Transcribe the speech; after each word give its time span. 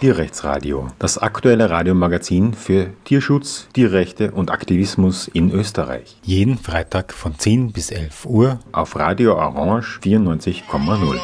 Tierrechtsradio, 0.00 0.88
das 0.98 1.16
aktuelle 1.16 1.70
Radiomagazin 1.70 2.52
für 2.52 2.90
Tierschutz, 3.04 3.66
Tierrechte 3.72 4.30
und 4.30 4.50
Aktivismus 4.50 5.26
in 5.28 5.50
Österreich. 5.50 6.16
Jeden 6.22 6.58
Freitag 6.58 7.14
von 7.14 7.38
10 7.38 7.72
bis 7.72 7.90
11 7.90 8.26
Uhr 8.26 8.60
auf 8.72 8.94
Radio 8.96 9.36
Orange 9.36 9.98
94,0. 10.02 11.18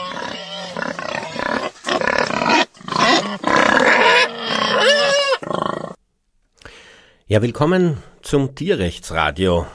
Ja, 7.27 7.43
willkommen 7.43 7.99
zum 8.23 8.55
Tierrechtsradio. 8.55 9.67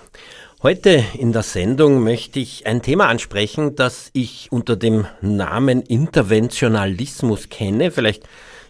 Heute 0.63 1.03
in 1.13 1.33
der 1.33 1.43
Sendung 1.43 2.03
möchte 2.03 2.39
ich 2.39 2.65
ein 2.65 2.81
Thema 2.81 3.09
ansprechen, 3.09 3.75
das 3.75 4.09
ich 4.13 4.51
unter 4.51 4.75
dem 4.75 5.05
Namen 5.21 5.83
Interventionalismus 5.83 7.49
kenne. 7.49 7.91
Vielleicht 7.91 8.23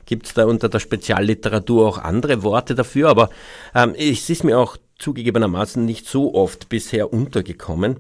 gibt 0.07 0.25
es 0.25 0.33
da 0.33 0.45
unter 0.45 0.69
der 0.69 0.79
Spezialliteratur 0.79 1.87
auch 1.87 1.97
andere 1.99 2.41
Worte 2.41 2.73
dafür, 2.73 3.09
aber 3.09 3.29
ähm, 3.75 3.93
es 3.95 4.27
ist 4.29 4.43
mir 4.43 4.57
auch 4.57 4.77
zugegebenermaßen 4.97 5.85
nicht 5.85 6.07
so 6.07 6.33
oft 6.33 6.69
bisher 6.69 7.13
untergekommen. 7.13 7.97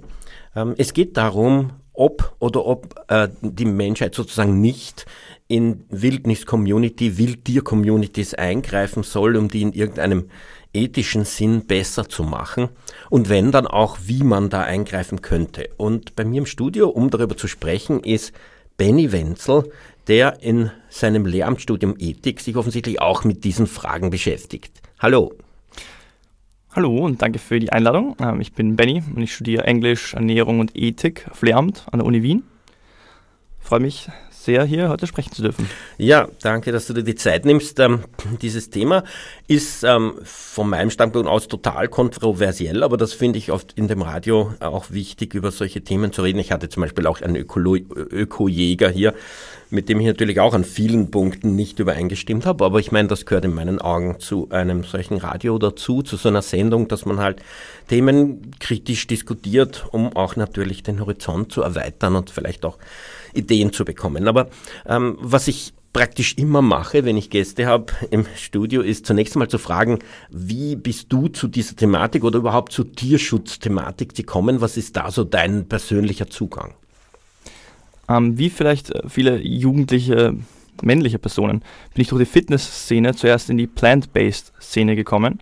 Ähm, 0.55 0.73
es 0.77 0.93
geht 0.93 1.15
darum, 1.17 1.73
ob 1.93 2.35
oder 2.39 2.65
ob 2.65 2.95
äh, 3.09 3.27
die 3.41 3.65
Menschheit 3.65 4.15
sozusagen 4.15 4.61
nicht 4.61 5.05
in 5.47 5.85
Wildnis-Community, 5.89 7.17
Wildtier-Communities 7.17 8.33
eingreifen 8.33 9.03
soll, 9.03 9.35
um 9.35 9.49
die 9.49 9.61
in 9.61 9.73
irgendeinem 9.73 10.29
ethischen 10.73 11.25
Sinn 11.25 11.65
besser 11.65 12.07
zu 12.07 12.23
machen 12.23 12.69
und 13.09 13.29
wenn 13.29 13.51
dann 13.51 13.67
auch, 13.67 13.97
wie 14.05 14.23
man 14.23 14.49
da 14.49 14.61
eingreifen 14.61 15.21
könnte. 15.21 15.69
Und 15.77 16.15
bei 16.15 16.23
mir 16.23 16.39
im 16.39 16.45
Studio, 16.45 16.89
um 16.89 17.09
darüber 17.09 17.35
zu 17.35 17.47
sprechen, 17.47 18.01
ist 18.03 18.33
Benny 18.77 19.11
Wenzel, 19.11 19.71
der 20.07 20.41
in 20.41 20.71
seinem 20.89 21.25
Lehramtsstudium 21.25 21.95
Ethik 21.99 22.39
sich 22.39 22.55
offensichtlich 22.55 23.01
auch 23.01 23.23
mit 23.23 23.43
diesen 23.43 23.67
Fragen 23.67 24.09
beschäftigt. 24.09 24.81
Hallo. 24.99 25.33
Hallo 26.71 27.05
und 27.05 27.21
danke 27.21 27.39
für 27.39 27.59
die 27.59 27.71
Einladung. 27.71 28.15
Ähm, 28.19 28.39
ich 28.39 28.53
bin 28.53 28.75
Benny 28.75 29.03
und 29.15 29.21
ich 29.21 29.33
studiere 29.33 29.63
Englisch, 29.63 30.13
Ernährung 30.13 30.59
und 30.59 30.75
Ethik 30.75 31.27
auf 31.29 31.41
Lehramt 31.41 31.85
an 31.91 31.99
der 31.99 32.05
Uni 32.05 32.23
Wien. 32.23 32.43
Ich 33.59 33.67
freue 33.67 33.79
mich 33.79 34.07
sehr, 34.47 34.63
hier 34.63 34.87
heute 34.87 35.07
sprechen 35.07 35.33
zu 35.33 35.41
dürfen. 35.41 35.69
Ja, 35.97 36.29
danke, 36.41 36.71
dass 36.71 36.87
du 36.87 36.93
dir 36.93 37.03
die 37.03 37.15
Zeit 37.15 37.43
nimmst. 37.43 37.79
Ähm, 37.81 38.05
dieses 38.41 38.69
Thema 38.69 39.03
ist 39.47 39.83
ähm, 39.83 40.13
von 40.23 40.69
meinem 40.69 40.89
Standpunkt 40.89 41.27
aus 41.27 41.49
total 41.49 41.89
kontroversiell, 41.89 42.81
aber 42.83 42.95
das 42.95 43.11
finde 43.11 43.39
ich 43.39 43.51
oft 43.51 43.73
in 43.73 43.89
dem 43.89 44.01
Radio 44.01 44.53
auch 44.61 44.91
wichtig, 44.91 45.33
über 45.33 45.51
solche 45.51 45.83
Themen 45.83 46.13
zu 46.13 46.21
reden. 46.21 46.39
Ich 46.39 46.53
hatte 46.53 46.69
zum 46.69 46.81
Beispiel 46.81 47.07
auch 47.07 47.21
einen 47.21 47.35
Ökojäger 47.35 48.89
hier, 48.89 49.13
mit 49.69 49.89
dem 49.89 49.99
ich 49.99 50.07
natürlich 50.07 50.39
auch 50.39 50.53
an 50.53 50.63
vielen 50.63 51.11
Punkten 51.11 51.55
nicht 51.55 51.79
übereingestimmt 51.79 52.45
habe, 52.45 52.65
aber 52.65 52.79
ich 52.79 52.91
meine, 52.91 53.07
das 53.07 53.25
gehört 53.25 53.45
in 53.45 53.53
meinen 53.53 53.79
Augen 53.81 54.19
zu 54.19 54.49
einem 54.49 54.83
solchen 54.83 55.17
Radio 55.17 55.57
dazu, 55.57 56.01
zu 56.01 56.15
so 56.15 56.29
einer 56.29 56.41
Sendung, 56.41 56.87
dass 56.87 57.05
man 57.05 57.19
halt 57.19 57.41
Themen 57.87 58.51
kritisch 58.59 59.07
diskutiert, 59.07 59.85
um 59.91 60.15
auch 60.15 60.35
natürlich 60.35 60.83
den 60.83 60.99
Horizont 60.99 61.51
zu 61.51 61.61
erweitern 61.61 62.15
und 62.15 62.29
vielleicht 62.29 62.65
auch 62.65 62.77
Ideen 63.33 63.73
zu 63.73 63.85
bekommen. 63.85 64.27
Aber 64.27 64.49
ähm, 64.85 65.17
was 65.19 65.47
ich 65.47 65.73
praktisch 65.93 66.35
immer 66.37 66.61
mache, 66.61 67.05
wenn 67.05 67.17
ich 67.17 67.29
Gäste 67.29 67.65
habe 67.65 67.91
im 68.11 68.25
Studio, 68.35 68.81
ist 68.81 69.05
zunächst 69.05 69.35
einmal 69.35 69.47
zu 69.47 69.57
fragen, 69.57 69.99
wie 70.29 70.75
bist 70.75 71.11
du 71.11 71.27
zu 71.27 71.47
dieser 71.47 71.75
Thematik 71.75 72.23
oder 72.23 72.37
überhaupt 72.39 72.71
zur 72.71 72.91
Tierschutzthematik 72.91 74.13
gekommen? 74.13 74.61
Was 74.61 74.77
ist 74.77 74.95
da 74.95 75.09
so 75.11 75.23
dein 75.23 75.67
persönlicher 75.67 76.29
Zugang? 76.29 76.75
Ähm, 78.09 78.37
wie 78.37 78.49
vielleicht 78.49 78.91
äh, 78.91 79.07
viele 79.07 79.41
jugendliche 79.41 80.35
männliche 80.83 81.19
Personen 81.19 81.61
bin 81.93 82.01
ich 82.01 82.09
durch 82.09 82.21
die 82.21 82.29
Fitnessszene 82.29 83.15
zuerst 83.15 83.49
in 83.49 83.57
die 83.57 83.67
Plant-Based 83.67 84.53
Szene 84.61 84.95
gekommen. 84.95 85.39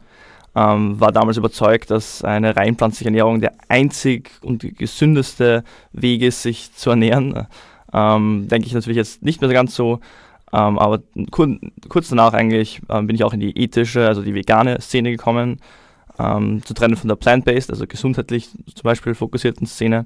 Ähm, 0.55 0.99
war 0.99 1.11
damals 1.11 1.37
überzeugt, 1.37 1.91
dass 1.91 2.23
eine 2.23 2.55
rein 2.55 2.75
pflanzliche 2.77 3.09
Ernährung 3.09 3.41
der 3.41 3.53
einzig 3.67 4.31
und 4.41 4.77
gesündeste 4.77 5.63
Weg 5.91 6.21
ist, 6.21 6.43
sich 6.43 6.73
zu 6.73 6.91
ernähren. 6.91 7.47
Ähm, 7.93 8.47
denke 8.49 8.67
ich 8.67 8.73
natürlich 8.73 8.97
jetzt 8.97 9.23
nicht 9.23 9.41
mehr 9.41 9.51
ganz 9.51 9.75
so. 9.75 9.99
Ähm, 10.53 10.79
aber 10.79 11.01
kur 11.31 11.57
kurz 11.89 12.07
danach 12.07 12.33
eigentlich 12.33 12.81
ähm, 12.89 13.07
bin 13.07 13.15
ich 13.15 13.25
auch 13.25 13.33
in 13.33 13.41
die 13.41 13.57
ethische, 13.57 14.07
also 14.07 14.21
die 14.21 14.33
vegane 14.33 14.79
Szene 14.79 15.11
gekommen, 15.11 15.59
ähm, 16.17 16.63
zu 16.63 16.73
trennen 16.73 16.95
von 16.95 17.09
der 17.09 17.15
plant-based, 17.15 17.69
also 17.69 17.85
gesundheitlich 17.85 18.49
zum 18.49 18.83
Beispiel 18.83 19.15
fokussierten 19.15 19.67
Szene, 19.67 20.05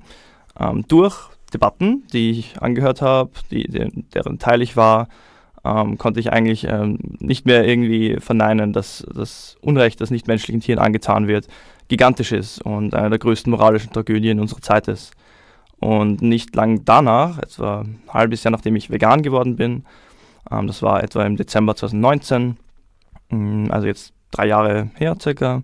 ähm, 0.59 0.85
durch 0.88 1.29
Debatten, 1.49 2.03
die 2.13 2.31
ich 2.31 2.61
angehört 2.61 3.01
habe, 3.01 3.31
deren 3.51 4.39
Teil 4.39 4.61
ich 4.61 4.75
war, 4.77 5.07
ähm, 5.65 5.97
konnte 5.97 6.19
ich 6.19 6.31
eigentlich 6.31 6.67
nicht 7.19 7.45
mehr 7.45 7.67
irgendwie 7.67 8.17
verneinen, 8.19 8.71
dass 8.71 9.05
das 9.13 9.57
Unrecht, 9.61 9.99
das 9.99 10.09
nichtmenschlichen 10.09 10.61
Tieren 10.61 10.79
angetan 10.79 11.27
wird, 11.27 11.47
gigantisch 11.89 12.31
ist 12.31 12.61
und 12.61 12.95
eine 12.95 13.09
der 13.09 13.19
größten 13.19 13.51
moralischen 13.51 13.91
Tragödien 13.91 14.39
unserer 14.39 14.61
Zeit 14.61 14.87
ist. 14.87 15.11
Und 15.79 16.21
nicht 16.21 16.55
lang 16.55 16.83
danach, 16.85 17.39
etwa 17.39 17.81
ein 17.81 17.99
halbes 18.09 18.43
Jahr 18.43 18.51
nachdem 18.51 18.75
ich 18.75 18.89
vegan 18.89 19.21
geworden 19.21 19.55
bin, 19.55 19.85
ähm, 20.51 20.67
das 20.67 20.81
war 20.81 21.03
etwa 21.03 21.25
im 21.25 21.35
Dezember 21.35 21.75
2019, 21.75 22.57
ähm, 23.31 23.66
mm, 23.66 23.71
also 23.71 23.87
jetzt 23.87 24.13
drei 24.31 24.47
Jahre 24.47 24.89
her 24.95 25.16
circa, 25.19 25.63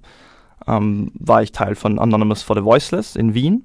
ähm, 0.67 1.11
war 1.15 1.43
ich 1.43 1.51
Teil 1.51 1.75
von 1.75 1.99
Anonymous 1.99 2.41
for 2.41 2.55
the 2.55 2.63
Voiceless 2.63 3.15
in 3.15 3.33
Wien. 3.33 3.63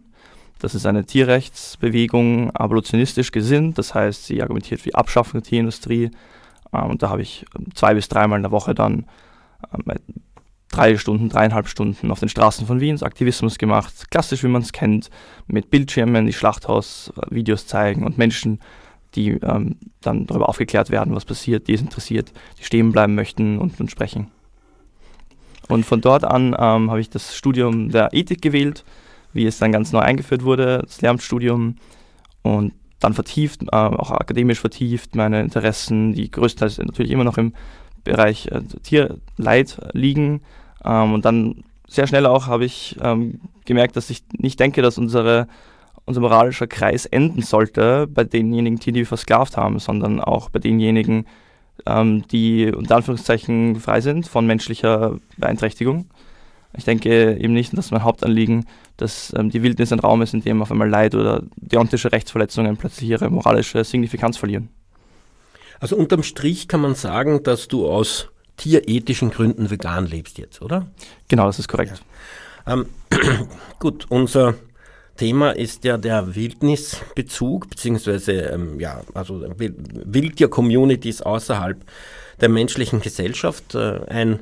Das 0.60 0.74
ist 0.74 0.84
eine 0.84 1.04
Tierrechtsbewegung, 1.04 2.50
abolitionistisch 2.54 3.32
gesinnt, 3.32 3.78
das 3.78 3.94
heißt, 3.94 4.26
sie 4.26 4.42
argumentiert 4.42 4.80
für 4.80 4.90
die 4.90 4.94
Abschaffung 4.94 5.40
der 5.40 5.48
Tierindustrie. 5.48 6.10
Ähm, 6.72 6.90
und 6.90 7.02
da 7.02 7.08
habe 7.08 7.22
ich 7.22 7.46
ähm, 7.58 7.74
zwei 7.74 7.94
bis 7.94 8.08
dreimal 8.08 8.38
in 8.38 8.42
der 8.42 8.52
Woche 8.52 8.74
dann 8.74 9.06
ähm, 9.72 9.94
drei 10.70 10.96
Stunden, 10.98 11.30
dreieinhalb 11.30 11.66
Stunden 11.66 12.10
auf 12.10 12.20
den 12.20 12.28
Straßen 12.28 12.66
von 12.66 12.78
Wiens 12.78 13.02
Aktivismus 13.02 13.58
gemacht, 13.58 14.10
klassisch 14.10 14.44
wie 14.44 14.48
man 14.48 14.62
es 14.62 14.72
kennt, 14.72 15.10
mit 15.46 15.70
Bildschirmen, 15.70 16.26
die 16.26 16.32
Schlachthausvideos 16.32 17.66
zeigen 17.66 18.04
und 18.04 18.18
Menschen, 18.18 18.60
die 19.16 19.40
dann 19.40 19.76
darüber 20.00 20.48
aufgeklärt 20.48 20.90
werden, 20.90 21.16
was 21.16 21.24
passiert, 21.24 21.66
die 21.66 21.74
es 21.74 21.80
interessiert, 21.80 22.32
die 22.60 22.64
stehen 22.64 22.92
bleiben 22.92 23.16
möchten 23.16 23.58
und, 23.58 23.80
und 23.80 23.90
sprechen. 23.90 24.28
Und 25.66 25.84
von 25.84 26.00
dort 26.00 26.22
an 26.22 26.54
ähm, 26.56 26.90
habe 26.90 27.00
ich 27.00 27.10
das 27.10 27.36
Studium 27.36 27.90
der 27.90 28.10
Ethik 28.12 28.40
gewählt, 28.40 28.84
wie 29.32 29.46
es 29.46 29.58
dann 29.58 29.72
ganz 29.72 29.92
neu 29.92 30.00
eingeführt 30.00 30.44
wurde, 30.44 30.82
das 30.84 31.00
Lehramtsstudium 31.00 31.76
und 32.42 32.72
dann 32.98 33.14
vertieft, 33.14 33.62
äh, 33.62 33.76
auch 33.76 34.10
akademisch 34.10 34.60
vertieft, 34.60 35.16
meine 35.16 35.40
Interessen, 35.40 36.12
die 36.12 36.30
größtenteils 36.30 36.78
natürlich 36.78 37.12
immer 37.12 37.24
noch 37.24 37.38
im 37.38 37.54
Bereich 38.04 38.46
äh, 38.48 38.62
Tierleid 38.82 39.78
liegen, 39.92 40.42
ähm, 40.84 41.14
und 41.14 41.24
dann 41.24 41.64
sehr 41.86 42.06
schnell 42.06 42.26
auch 42.26 42.46
habe 42.46 42.64
ich 42.64 42.96
ähm, 43.02 43.40
gemerkt, 43.64 43.96
dass 43.96 44.10
ich 44.10 44.22
nicht 44.38 44.60
denke, 44.60 44.82
dass 44.82 44.98
unsere, 44.98 45.48
unser 46.04 46.20
moralischer 46.20 46.66
Kreis 46.66 47.06
enden 47.06 47.42
sollte 47.42 48.06
bei 48.06 48.24
denjenigen 48.24 48.78
Tieren, 48.78 48.94
die 48.94 49.00
wir 49.00 49.06
versklavt 49.06 49.56
haben, 49.56 49.78
sondern 49.78 50.20
auch 50.20 50.50
bei 50.50 50.60
denjenigen, 50.60 51.26
ähm, 51.86 52.24
die 52.28 52.72
unter 52.72 52.96
Anführungszeichen 52.96 53.76
frei 53.80 54.00
sind 54.00 54.28
von 54.28 54.46
menschlicher 54.46 55.16
Beeinträchtigung. 55.36 56.06
Ich 56.76 56.84
denke 56.84 57.36
eben 57.36 57.52
nicht, 57.52 57.76
dass 57.76 57.90
mein 57.90 58.04
Hauptanliegen, 58.04 58.66
dass 58.96 59.32
ähm, 59.36 59.50
die 59.50 59.62
Wildnis 59.62 59.92
ein 59.92 59.98
Raum 59.98 60.22
ist, 60.22 60.34
in 60.34 60.42
dem 60.42 60.62
auf 60.62 60.70
einmal 60.70 60.88
Leid 60.88 61.14
oder 61.14 61.42
deontische 61.56 62.12
Rechtsverletzungen 62.12 62.76
plötzlich 62.76 63.10
ihre 63.10 63.28
moralische 63.28 63.82
Signifikanz 63.82 64.36
verlieren. 64.36 64.68
Also 65.80 65.96
unterm 65.96 66.22
Strich 66.22 66.68
kann 66.68 66.80
man 66.80 66.94
sagen, 66.94 67.42
dass 67.42 67.66
du 67.66 67.88
aus 67.88 68.28
tierethischen 68.56 69.30
Gründen 69.30 69.70
vegan 69.70 70.06
lebst 70.06 70.38
jetzt, 70.38 70.60
oder? 70.62 70.86
Genau, 71.28 71.46
das 71.46 71.58
ist 71.58 71.68
korrekt. 71.68 72.02
Ja. 72.66 72.74
Ähm, 72.74 72.86
gut, 73.78 74.06
unser 74.10 74.54
Thema 75.16 75.50
ist 75.50 75.84
ja 75.84 75.96
der 75.98 76.34
Wildnisbezug, 76.34 77.70
beziehungsweise 77.70 78.32
ähm, 78.32 78.78
ja, 78.78 79.02
also 79.14 79.44
Wildtier-Communities 79.58 81.22
außerhalb 81.22 81.84
der 82.40 82.48
menschlichen 82.48 83.00
Gesellschaft. 83.00 83.74
Äh, 83.74 84.00
ein 84.06 84.40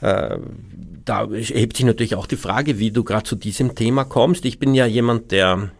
da 0.00 1.24
erhebt 1.24 1.76
sich 1.76 1.86
natürlich 1.86 2.14
auch 2.14 2.26
die 2.26 2.36
Frage, 2.36 2.78
wie 2.78 2.90
du 2.90 3.04
gerade 3.04 3.24
zu 3.24 3.36
diesem 3.36 3.74
Thema 3.74 4.04
kommst. 4.04 4.44
Ich 4.44 4.58
bin 4.58 4.74
ja 4.74 4.86
jemand, 4.86 5.30
der 5.30 5.70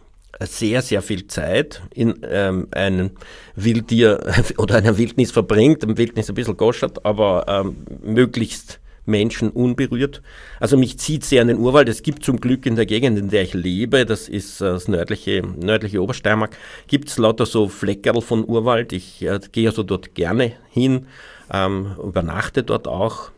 sehr, 0.41 0.83
sehr 0.83 1.03
viel 1.03 1.27
Zeit 1.27 1.83
in 1.95 2.15
ähm, 2.29 2.69
einem 2.73 3.11
Wildtier 3.57 4.21
oder 4.59 4.77
einer 4.77 4.99
Wildnis 4.99 5.31
verbringt, 5.31 5.83
im 5.85 5.97
Wildnis 5.97 6.29
ein 6.29 6.35
bisschen 6.35 6.57
goschert, 6.57 7.05
aber 7.05 7.47
ähm, 7.49 7.77
möglichst 8.03 8.81
Menschen 9.07 9.51
unberührt. 9.51 10.23
Also 10.61 10.77
mich 10.77 10.99
zieht 10.99 11.25
sehr 11.25 11.43
an 11.43 11.49
den 11.49 11.59
Urwald. 11.59 11.89
Es 11.89 12.03
gibt 12.03 12.25
zum 12.25 12.41
Glück 12.41 12.65
in 12.65 12.75
der 12.75 12.87
Gegend, 12.87 13.19
in 13.19 13.29
der 13.29 13.43
ich 13.43 13.55
lebe, 13.55 14.07
das 14.07 14.29
ist 14.29 14.61
äh, 14.61 14.65
das 14.65 14.89
nördliche, 14.89 15.43
nördliche 15.43 16.03
Obersteiermark, 16.03 16.57
gibt 16.87 17.09
es 17.09 17.19
lauter 17.19 17.47
so 17.47 17.69
Fleckerl 17.69 18.23
von 18.23 18.45
Urwald. 18.45 18.93
Ich 18.93 19.23
äh, 19.23 19.39
gehe 19.53 19.69
also 19.69 19.83
dort 19.83 20.15
gerne 20.15 20.53
hin, 20.71 21.07
ähm, 21.53 21.97
übernachte 22.03 22.63
dort 22.63 22.89
auch, 22.89 23.31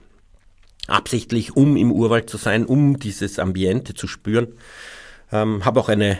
absichtlich, 0.86 1.56
um 1.56 1.76
im 1.76 1.92
Urwald 1.92 2.30
zu 2.30 2.36
sein, 2.36 2.64
um 2.64 2.98
dieses 2.98 3.38
Ambiente 3.38 3.94
zu 3.94 4.06
spüren. 4.06 4.48
Ähm, 5.32 5.64
Habe 5.64 5.80
auch 5.80 5.88
eine 5.88 6.18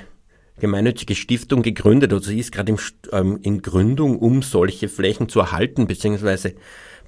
gemeinnützige 0.58 1.14
Stiftung 1.14 1.62
gegründet, 1.62 2.12
oder 2.12 2.22
sie 2.22 2.38
ist 2.38 2.52
gerade 2.52 2.74
ähm, 3.12 3.38
in 3.42 3.62
Gründung, 3.62 4.18
um 4.18 4.42
solche 4.42 4.88
Flächen 4.88 5.28
zu 5.28 5.40
erhalten, 5.40 5.86
beziehungsweise 5.86 6.54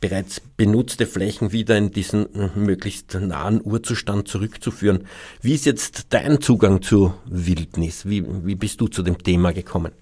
bereits 0.01 0.41
benutzte 0.41 1.07
Flächen 1.07 1.51
wieder 1.53 1.77
in 1.77 1.91
diesen 1.91 2.35
äh, 2.35 2.51
möglichst 2.55 3.15
nahen 3.15 3.61
Urzustand 3.65 4.29
zurückzuführen. 4.29 5.05
Wie 5.41 5.55
ist 5.55 5.67
jetzt 5.67 6.07
dein 6.11 6.41
Zugang 6.41 6.83
zur 6.83 7.19
Wildnis? 7.27 8.07
Wie, 8.07 8.25
wie 8.45 8.55
bist 8.55 8.81
du 8.81 8.89
zu 8.89 9.03
dem 9.03 9.19
Thema 9.19 9.53
gekommen? 9.53 9.93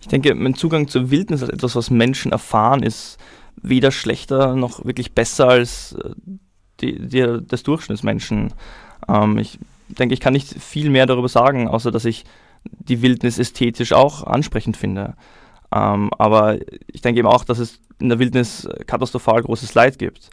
Ich 0.00 0.08
denke, 0.08 0.34
mein 0.34 0.54
Zugang 0.54 0.88
zur 0.88 1.10
Wildnis 1.10 1.42
als 1.42 1.52
etwas, 1.52 1.76
was 1.76 1.90
Menschen 1.90 2.32
erfahren, 2.32 2.82
ist 2.82 3.18
weder 3.60 3.90
schlechter 3.90 4.56
noch 4.56 4.84
wirklich 4.84 5.12
besser 5.12 5.48
als 5.48 5.92
äh, 5.92 6.10
die, 6.82 6.98
die, 6.98 7.46
des 7.46 7.62
Durchschnittsmenschen. 7.62 8.52
Ähm, 9.08 9.38
ich 9.38 9.58
denke, 9.88 10.14
ich 10.14 10.20
kann 10.20 10.32
nicht 10.32 10.60
viel 10.60 10.90
mehr 10.90 11.06
darüber 11.06 11.28
sagen, 11.28 11.68
außer 11.68 11.90
dass 11.90 12.04
ich 12.04 12.24
die 12.64 13.02
Wildnis 13.02 13.38
ästhetisch 13.38 13.92
auch 13.92 14.24
ansprechend 14.24 14.76
finde. 14.76 15.14
Ähm, 15.72 16.10
aber 16.18 16.58
ich 16.86 17.00
denke 17.00 17.18
eben 17.18 17.28
auch, 17.28 17.44
dass 17.44 17.58
es 17.58 17.80
in 17.98 18.08
der 18.08 18.18
Wildnis 18.18 18.68
katastrophal 18.86 19.42
großes 19.42 19.74
Leid 19.74 19.98
gibt. 19.98 20.30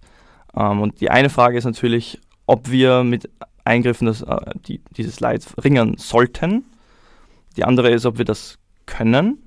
Ähm, 0.56 0.82
und 0.82 1.02
die 1.02 1.10
eine 1.10 1.30
Frage 1.30 1.58
ist 1.58 1.66
natürlich, 1.66 2.20
ob 2.46 2.70
wir 2.70 3.04
mit 3.04 3.30
Eingriffen 3.64 4.08
das, 4.08 4.22
äh, 4.22 4.38
die, 4.68 4.82
dieses 4.98 5.20
Leid 5.20 5.44
verringern 5.44 5.96
sollten. 5.98 6.66
Die 7.58 7.64
andere 7.64 7.90
ist, 7.92 8.06
ob 8.06 8.18
wir 8.18 8.26
das 8.26 8.58
können. 8.86 9.38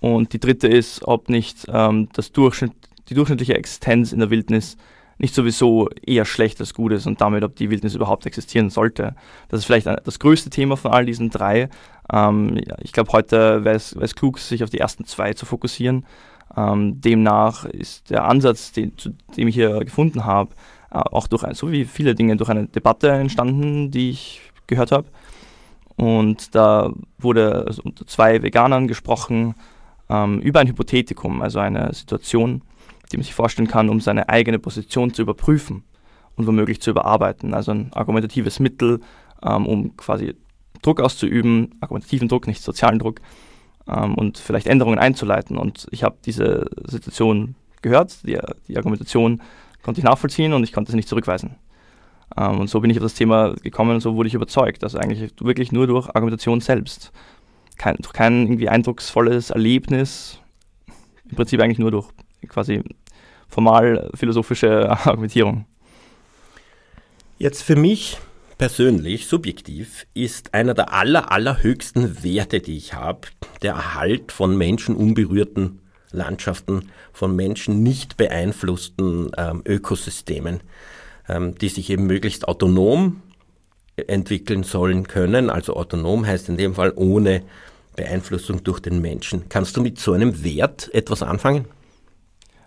Und 0.00 0.32
die 0.32 0.40
dritte 0.40 0.68
ist, 0.68 1.06
ob 1.06 1.28
nicht 1.28 1.66
ähm, 1.68 2.08
das 2.12 2.32
Durchschnitt, 2.32 2.72
die 3.08 3.14
durchschnittliche 3.14 3.54
Existenz 3.54 4.12
in 4.12 4.18
der 4.18 4.30
Wildnis 4.30 4.76
nicht 5.18 5.34
sowieso 5.34 5.88
eher 6.04 6.24
schlecht 6.24 6.60
als 6.60 6.74
gut 6.74 6.92
ist 6.92 7.06
und 7.06 7.20
damit, 7.20 7.44
ob 7.44 7.56
die 7.56 7.70
Wildnis 7.70 7.94
überhaupt 7.94 8.26
existieren 8.26 8.70
sollte. 8.70 9.14
Das 9.48 9.60
ist 9.60 9.66
vielleicht 9.66 9.86
das 9.86 10.18
größte 10.18 10.50
Thema 10.50 10.76
von 10.76 10.92
all 10.92 11.06
diesen 11.06 11.30
drei. 11.30 11.68
Ähm, 12.12 12.60
ich 12.80 12.92
glaube, 12.92 13.12
heute 13.12 13.64
wäre 13.64 13.76
es, 13.76 14.14
klug, 14.14 14.38
sich 14.38 14.64
auf 14.64 14.70
die 14.70 14.78
ersten 14.78 15.04
zwei 15.04 15.32
zu 15.34 15.46
fokussieren. 15.46 16.06
Ähm, 16.56 17.00
demnach 17.00 17.64
ist 17.64 18.10
der 18.10 18.24
Ansatz, 18.24 18.72
den, 18.72 18.96
zu, 18.96 19.10
den 19.36 19.48
ich 19.48 19.54
hier 19.54 19.80
gefunden 19.80 20.24
habe, 20.24 20.54
äh, 20.90 20.98
auch 20.98 21.26
durch, 21.26 21.44
so 21.54 21.72
wie 21.72 21.84
viele 21.84 22.14
Dinge, 22.14 22.36
durch 22.36 22.50
eine 22.50 22.66
Debatte 22.66 23.10
entstanden, 23.10 23.90
die 23.90 24.10
ich 24.10 24.40
gehört 24.66 24.92
habe. 24.92 25.06
Und 25.96 26.54
da 26.54 26.92
wurde 27.18 27.64
also 27.66 27.82
unter 27.82 28.06
zwei 28.06 28.42
Veganern 28.42 28.88
gesprochen 28.88 29.54
ähm, 30.08 30.40
über 30.40 30.60
ein 30.60 30.68
Hypothetikum, 30.68 31.40
also 31.42 31.60
eine 31.60 31.92
Situation, 31.94 32.62
die 33.12 33.16
man 33.16 33.24
sich 33.24 33.34
vorstellen 33.34 33.68
kann, 33.68 33.88
um 33.88 34.00
seine 34.00 34.28
eigene 34.28 34.58
Position 34.58 35.12
zu 35.12 35.22
überprüfen 35.22 35.84
und 36.36 36.46
womöglich 36.46 36.80
zu 36.80 36.90
überarbeiten. 36.90 37.54
Also 37.54 37.72
ein 37.72 37.92
argumentatives 37.92 38.60
Mittel, 38.60 39.00
ähm, 39.42 39.66
um 39.66 39.96
quasi 39.96 40.34
Druck 40.82 41.00
auszuüben, 41.00 41.74
argumentativen 41.80 42.28
Druck, 42.28 42.46
nicht 42.46 42.62
sozialen 42.62 42.98
Druck, 42.98 43.20
ähm, 43.88 44.14
und 44.14 44.38
vielleicht 44.38 44.66
Änderungen 44.66 44.98
einzuleiten. 44.98 45.56
Und 45.56 45.86
ich 45.90 46.04
habe 46.04 46.16
diese 46.24 46.66
Situation 46.84 47.54
gehört, 47.82 48.26
die, 48.26 48.38
die, 48.68 48.76
Argumentation 48.76 49.42
konnte 49.82 50.00
ich 50.00 50.04
nachvollziehen 50.04 50.52
und 50.52 50.64
ich 50.64 50.72
konnte 50.72 50.90
sie 50.90 50.96
nicht 50.96 51.08
zurückweisen. 51.08 51.56
Ähm, 52.36 52.60
und 52.60 52.68
so 52.68 52.80
bin 52.80 52.90
ich 52.90 52.98
auf 52.98 53.02
das 53.02 53.14
Thema 53.14 53.54
gekommen 53.62 53.92
und 53.92 54.00
so 54.00 54.16
wurde 54.16 54.28
ich 54.28 54.34
überzeugt. 54.34 54.84
Also 54.84 54.98
eigentlich 54.98 55.32
wirklich 55.40 55.72
nur 55.72 55.86
durch 55.86 56.08
Argumentation 56.08 56.60
selbst. 56.60 57.12
Kein, 57.76 57.96
durch 57.96 58.12
kein 58.12 58.42
irgendwie 58.42 58.68
eindrucksvolles 58.68 59.50
Erlebnis, 59.50 60.38
im 61.28 61.36
Prinzip 61.36 61.60
eigentlich 61.60 61.78
nur 61.78 61.90
durch 61.90 62.08
quasi 62.48 62.82
formal 63.48 64.10
philosophische 64.14 64.90
Argumentierung. 65.06 65.66
Jetzt 67.38 67.62
für 67.62 67.76
mich 67.76 68.18
persönlich, 68.58 69.26
subjektiv, 69.26 70.06
ist 70.14 70.54
einer 70.54 70.74
der 70.74 70.92
aller, 70.92 71.32
allerhöchsten 71.32 72.22
Werte, 72.22 72.60
die 72.60 72.76
ich 72.76 72.94
habe, 72.94 73.28
der 73.62 73.74
Erhalt 73.74 74.32
von 74.32 74.56
menschenunberührten 74.56 75.80
Landschaften, 76.12 76.90
von 77.12 77.34
Menschen 77.34 77.82
nicht 77.82 78.16
beeinflussten 78.16 79.32
ähm, 79.36 79.62
Ökosystemen, 79.66 80.60
ähm, 81.28 81.56
die 81.56 81.68
sich 81.68 81.90
eben 81.90 82.06
möglichst 82.06 82.46
autonom 82.46 83.22
entwickeln 83.96 84.62
sollen 84.62 85.06
können. 85.06 85.50
Also 85.50 85.74
autonom 85.74 86.26
heißt 86.26 86.48
in 86.48 86.56
dem 86.56 86.74
Fall 86.74 86.92
ohne 86.96 87.42
Beeinflussung 87.96 88.64
durch 88.64 88.80
den 88.80 89.00
Menschen. 89.00 89.48
Kannst 89.48 89.76
du 89.76 89.82
mit 89.82 89.98
so 89.98 90.12
einem 90.12 90.42
Wert 90.42 90.92
etwas 90.94 91.22
anfangen? 91.22 91.66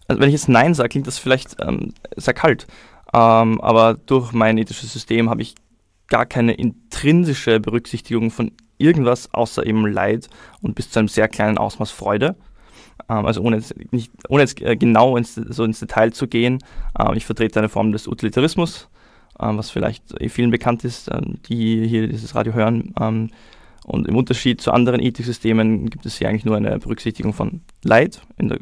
Also 0.07 0.21
wenn 0.21 0.29
ich 0.29 0.33
jetzt 0.33 0.49
Nein 0.49 0.73
sage, 0.73 0.89
klingt 0.89 1.07
das 1.07 1.17
vielleicht 1.17 1.57
ähm, 1.61 1.93
sehr 2.15 2.33
kalt. 2.33 2.67
Ähm, 3.13 3.61
aber 3.61 3.93
durch 3.93 4.31
mein 4.33 4.57
ethisches 4.57 4.93
System 4.93 5.29
habe 5.29 5.41
ich 5.41 5.55
gar 6.07 6.25
keine 6.25 6.53
intrinsische 6.53 7.59
Berücksichtigung 7.59 8.31
von 8.31 8.51
irgendwas 8.77 9.33
außer 9.33 9.65
eben 9.65 9.85
Leid 9.85 10.29
und 10.61 10.75
bis 10.75 10.91
zu 10.91 10.99
einem 10.99 11.07
sehr 11.07 11.27
kleinen 11.27 11.57
Ausmaß 11.57 11.91
Freude. 11.91 12.35
Ähm, 13.09 13.25
also 13.25 13.41
ohne 13.41 13.57
jetzt, 13.57 13.75
nicht, 13.91 14.11
ohne 14.29 14.43
jetzt 14.43 14.61
äh, 14.61 14.75
genau 14.75 15.17
ins, 15.17 15.35
so 15.35 15.63
ins 15.63 15.79
Detail 15.79 16.11
zu 16.11 16.27
gehen, 16.27 16.59
äh, 16.97 17.15
ich 17.15 17.25
vertrete 17.25 17.59
eine 17.59 17.69
Form 17.69 17.91
des 17.91 18.07
Utilitarismus, 18.07 18.89
äh, 19.39 19.47
was 19.47 19.69
vielleicht 19.69 20.19
eh 20.21 20.29
vielen 20.29 20.51
bekannt 20.51 20.83
ist, 20.83 21.09
ähm, 21.11 21.39
die 21.47 21.87
hier 21.87 22.07
dieses 22.07 22.35
Radio 22.35 22.53
hören. 22.53 22.93
Und 23.85 24.07
im 24.07 24.15
Unterschied 24.15 24.59
zu 24.59 24.71
anderen 24.71 25.01
Ethiksystemen 25.01 25.89
gibt 25.89 26.05
es 26.05 26.17
hier 26.17 26.27
eigentlich 26.27 26.45
nur 26.45 26.57
eine 26.57 26.77
Berücksichtigung 26.79 27.33
von 27.33 27.61
Leid, 27.83 28.21
der, 28.37 28.59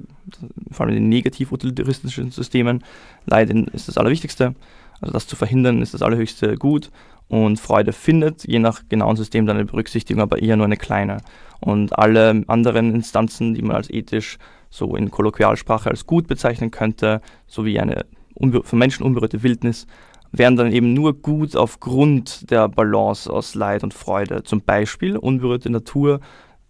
vor 0.72 0.86
allem 0.86 0.96
in 0.96 1.04
den 1.04 1.10
negativ-utilitaristischen 1.10 2.32
Systemen. 2.32 2.84
Leid 3.26 3.50
ist 3.50 3.88
das 3.88 3.98
Allerwichtigste. 3.98 4.54
Also 5.02 5.14
das 5.14 5.28
zu 5.28 5.36
verhindern 5.36 5.82
ist 5.82 5.94
das 5.94 6.02
allerhöchste 6.02 6.56
Gut 6.56 6.92
und 7.28 7.60
Freude 7.60 7.92
findet 7.92 8.48
je 8.48 8.60
nach 8.60 8.84
genauen 8.88 9.16
System 9.16 9.46
dann 9.46 9.58
eine 9.58 9.66
Berücksichtigung, 9.66 10.22
aber 10.22 10.42
eher 10.42 10.58
nur 10.58 10.66
eine 10.66 10.78
kleine. 10.78 11.18
Und 11.60 11.98
alle 11.98 12.44
anderen 12.48 12.94
Instanzen, 12.94 13.54
die 13.56 13.62
man 13.62 13.76
als 13.76 13.90
ethisch 13.90 14.38
so 14.70 14.96
in 14.96 15.10
Kolloquialsprache 15.10 15.90
als 15.90 16.06
gut 16.06 16.28
bezeichnen 16.28 16.72
könnte, 16.72 17.22
sowie 17.48 17.80
eine 17.80 18.06
von 18.64 18.80
Menschen 18.80 19.06
unberührte 19.06 19.44
Wildnis, 19.44 19.88
wären 20.38 20.56
dann 20.56 20.72
eben 20.72 20.94
nur 20.94 21.14
gut 21.14 21.56
aufgrund 21.56 22.50
der 22.52 22.68
Balance 22.68 23.32
aus 23.32 23.56
Leid 23.56 23.84
und 23.84 23.94
Freude. 23.94 24.44
Zum 24.44 24.62
Beispiel 24.62 25.18
unberührte 25.18 25.70
Natur 25.70 26.20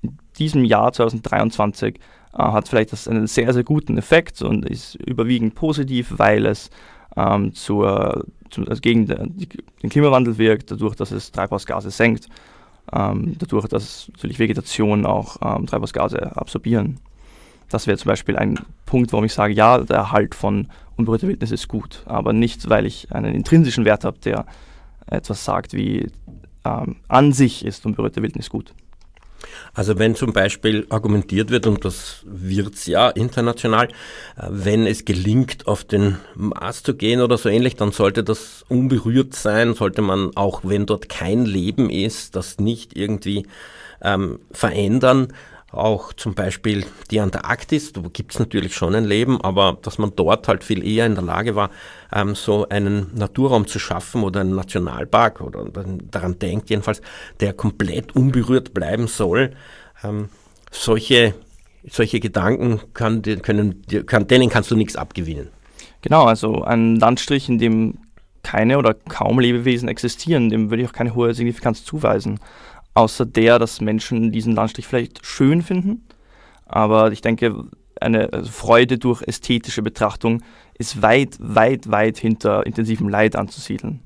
in 0.02 0.18
diesem 0.38 0.64
Jahr 0.66 0.92
2023 0.92 1.96
äh, 1.96 2.00
hat 2.38 2.68
vielleicht 2.68 2.92
das 2.92 3.08
einen 3.08 3.28
sehr, 3.28 3.54
sehr 3.54 3.64
guten 3.64 3.98
Effekt 3.98 4.42
und 4.42 4.66
ist 4.66 4.96
überwiegend 4.96 5.56
positiv, 5.56 6.14
weil 6.18 6.46
es 6.46 6.70
ähm, 7.16 7.54
zur, 7.54 8.26
zum, 8.50 8.68
also 8.68 8.82
gegen 8.82 9.08
den, 9.08 9.48
den 9.82 9.90
Klimawandel 9.90 10.38
wirkt, 10.38 10.72
dadurch, 10.72 10.96
dass 10.96 11.12
es 11.12 11.32
Treibhausgase 11.32 11.92
senkt, 11.92 12.28
ähm, 12.94 13.36
dadurch, 13.40 13.68
dass 13.68 14.12
natürlich 14.14 14.40
Vegetation 14.40 15.06
auch 15.06 15.38
ähm, 15.42 15.66
Treibhausgase 15.66 16.36
absorbieren. 16.36 17.00
Das 17.70 17.88
wäre 17.88 17.98
zum 17.98 18.10
Beispiel 18.10 18.38
ein 18.38 18.60
Punkt, 18.86 19.12
warum 19.12 19.26
ich 19.26 19.34
sage, 19.34 19.54
ja, 19.54 19.80
der 19.80 19.98
Erhalt 19.98 20.36
von 20.36 20.68
unberührter 20.98 21.28
Wildnis 21.28 21.52
ist 21.52 21.68
gut, 21.68 22.04
aber 22.06 22.34
nicht, 22.34 22.70
weil 22.70 22.86
ich 22.86 23.12
einen 23.12 23.34
intrinsischen 23.34 23.86
Wert 23.86 24.04
habe, 24.04 24.18
der 24.20 24.46
etwas 25.08 25.46
sagt, 25.46 25.74
wie 25.74 26.08
ähm, 26.64 26.98
an 27.08 27.34
sich 27.34 27.66
ist 27.66 27.86
unberührte 27.86 28.22
Wildnis 28.22 28.50
gut. 28.50 28.74
Also 29.74 30.00
wenn 30.00 30.16
zum 30.16 30.34
Beispiel 30.34 30.88
argumentiert 30.90 31.50
wird, 31.50 31.68
und 31.68 31.84
das 31.86 32.24
wird's 32.26 32.86
ja 32.86 33.10
international, 33.10 33.88
äh, 34.38 34.48
wenn 34.50 34.88
es 34.88 35.06
gelingt, 35.06 35.68
auf 35.68 35.84
den 35.84 36.18
Mars 36.34 36.84
zu 36.84 36.96
gehen 36.96 37.22
oder 37.22 37.38
so 37.38 37.50
ähnlich, 37.50 37.76
dann 37.76 37.92
sollte 37.92 38.24
das 38.24 38.64
unberührt 38.68 39.36
sein, 39.36 39.74
sollte 39.74 40.02
man 40.02 40.32
auch, 40.36 40.62
wenn 40.64 40.86
dort 40.86 41.10
kein 41.10 41.46
Leben 41.46 41.90
ist, 41.90 42.36
das 42.36 42.60
nicht 42.60 42.98
irgendwie 42.98 43.46
ähm, 44.02 44.40
verändern 44.52 45.34
auch 45.72 46.14
zum 46.14 46.34
Beispiel 46.34 46.86
die 47.12 47.20
Antarktis, 47.20 47.92
da 47.92 48.02
gibt 48.14 48.34
es 48.34 48.40
natürlich 48.40 48.76
schon 48.76 48.96
ein 48.96 49.06
Leben, 49.06 49.42
aber 49.42 49.78
dass 49.82 49.98
man 49.98 50.14
dort 50.16 50.48
halt 50.48 50.64
viel 50.64 50.86
eher 50.86 51.06
in 51.06 51.16
der 51.16 51.24
Lage 51.24 51.56
war, 51.56 51.70
ähm, 52.14 52.36
so 52.36 52.68
einen 52.70 53.12
Naturraum 53.16 53.68
zu 53.68 53.80
schaffen 53.80 54.24
oder 54.24 54.42
einen 54.42 54.56
Nationalpark 54.56 55.42
oder 55.42 55.66
daran 56.12 56.40
denkt 56.40 56.70
jedenfalls, 56.70 57.02
der 57.40 57.54
komplett 57.54 58.16
unberührt 58.16 58.74
bleiben 58.74 59.08
soll. 59.08 59.54
Ähm, 60.04 60.30
solche, 60.72 61.34
solche 61.90 62.20
Gedanken 62.20 62.82
kann, 62.94 63.22
können, 63.22 63.82
kann, 64.06 64.28
denen 64.28 64.50
kannst 64.50 64.72
du 64.72 64.76
nichts 64.76 64.96
abgewinnen. 64.96 65.50
Genau, 66.02 66.26
also 66.26 66.64
ein 66.64 66.98
Landstrich, 66.98 67.50
in 67.50 67.58
dem 67.58 67.98
keine 68.44 68.78
oder 68.78 68.94
kaum 68.94 69.40
Lebewesen 69.40 69.90
existieren, 69.90 70.50
dem 70.50 70.70
würde 70.70 70.84
ich 70.84 70.90
auch 70.90 70.94
keine 70.94 71.16
hohe 71.16 71.34
Signifikanz 71.34 71.84
zuweisen 71.84 72.40
außer 72.96 73.26
der, 73.26 73.60
dass 73.60 73.82
Menschen 73.82 74.32
diesen 74.32 74.56
Landstrich 74.56 74.88
vielleicht 74.88 75.26
schön 75.26 75.62
finden. 75.62 76.06
Aber 76.66 77.12
ich 77.12 77.22
denke, 77.22 77.66
eine 78.02 78.34
also 78.34 78.52
Freude 78.52 78.98
durch 78.98 79.22
ästhetische 79.22 79.82
Betrachtung 79.82 80.42
ist 80.78 81.02
weit, 81.02 81.38
weit, 81.40 81.90
weit 81.92 82.18
hinter 82.18 82.66
intensivem 82.66 83.08
Leid 83.08 83.36
anzusiedeln. 83.36 84.02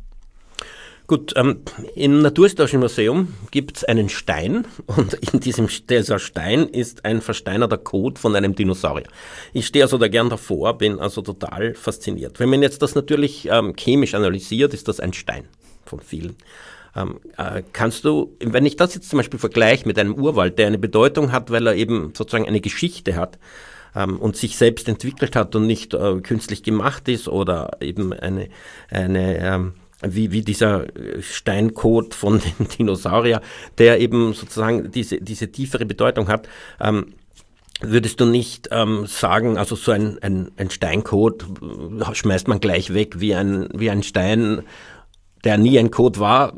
Gut, 1.07 1.33
ähm, 1.35 1.61
im 1.95 2.21
Naturhistorischen 2.21 2.81
Museum 2.81 3.33
gibt 3.49 3.77
es 3.77 3.83
einen 3.83 4.09
Stein 4.09 4.67
und 4.85 5.15
in 5.15 5.39
diesem 5.39 5.67
dieser 5.89 6.19
Stein 6.19 6.67
ist 6.67 7.03
ein 7.03 7.21
versteinerter 7.21 7.79
Kot 7.79 8.19
von 8.19 8.35
einem 8.35 8.53
Dinosaurier. 8.53 9.07
Ich 9.51 9.65
stehe 9.65 9.85
also 9.85 9.97
da 9.97 10.07
gern 10.07 10.29
davor, 10.29 10.77
bin 10.77 10.99
also 10.99 11.23
total 11.23 11.73
fasziniert. 11.73 12.39
Wenn 12.39 12.49
man 12.49 12.61
jetzt 12.61 12.83
das 12.83 12.93
natürlich 12.93 13.47
ähm, 13.51 13.75
chemisch 13.75 14.13
analysiert, 14.13 14.75
ist 14.75 14.87
das 14.87 14.99
ein 14.99 15.13
Stein 15.13 15.45
von 15.83 15.99
vielen. 15.99 16.35
Ähm, 16.95 17.19
äh, 17.37 17.63
kannst 17.73 18.05
du, 18.05 18.35
wenn 18.39 18.65
ich 18.65 18.75
das 18.75 18.95
jetzt 18.95 19.09
zum 19.09 19.17
Beispiel 19.17 19.39
vergleiche 19.39 19.87
mit 19.87 19.99
einem 19.99 20.15
Urwald, 20.15 20.57
der 20.57 20.67
eine 20.67 20.77
Bedeutung 20.77 21.31
hat, 21.31 21.51
weil 21.51 21.67
er 21.67 21.75
eben 21.75 22.13
sozusagen 22.15 22.47
eine 22.47 22.61
Geschichte 22.61 23.15
hat 23.15 23.37
ähm, 23.95 24.17
und 24.19 24.35
sich 24.35 24.57
selbst 24.57 24.87
entwickelt 24.87 25.35
hat 25.35 25.55
und 25.55 25.67
nicht 25.67 25.93
äh, 25.93 26.19
künstlich 26.21 26.63
gemacht 26.63 27.07
ist 27.07 27.27
oder 27.27 27.77
eben 27.81 28.13
eine, 28.13 28.49
eine 28.89 29.37
ähm, 29.37 29.73
wie, 30.01 30.31
wie 30.31 30.41
dieser 30.41 30.87
Steinkot 31.19 32.13
von 32.13 32.39
den 32.59 32.67
Dinosaurier, 32.67 33.41
der 33.77 33.99
eben 33.99 34.33
sozusagen 34.33 34.91
diese, 34.91 35.19
diese 35.19 35.51
tiefere 35.51 35.85
Bedeutung 35.85 36.27
hat. 36.27 36.47
Ähm, 36.79 37.13
Würdest 37.81 38.19
du 38.19 38.25
nicht 38.25 38.67
ähm, 38.71 39.05
sagen, 39.05 39.57
also 39.57 39.77
so 39.77 39.93
ein, 39.93 40.19
ein, 40.21 40.51
ein 40.57 40.69
Steincode 40.69 41.45
äh, 41.61 42.13
schmeißt 42.13 42.49
man 42.49 42.59
gleich 42.59 42.93
weg 42.93 43.21
wie 43.21 43.33
ein, 43.33 43.69
wie 43.73 43.89
ein 43.89 44.03
Stein 44.03 44.63
der 45.43 45.57
nie 45.57 45.79
ein 45.79 45.91
Code 45.91 46.19
war, 46.19 46.53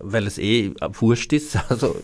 weil 0.00 0.26
es 0.26 0.38
eh 0.38 0.72
wurscht 0.98 1.32
ist. 1.32 1.58
Also 1.68 1.96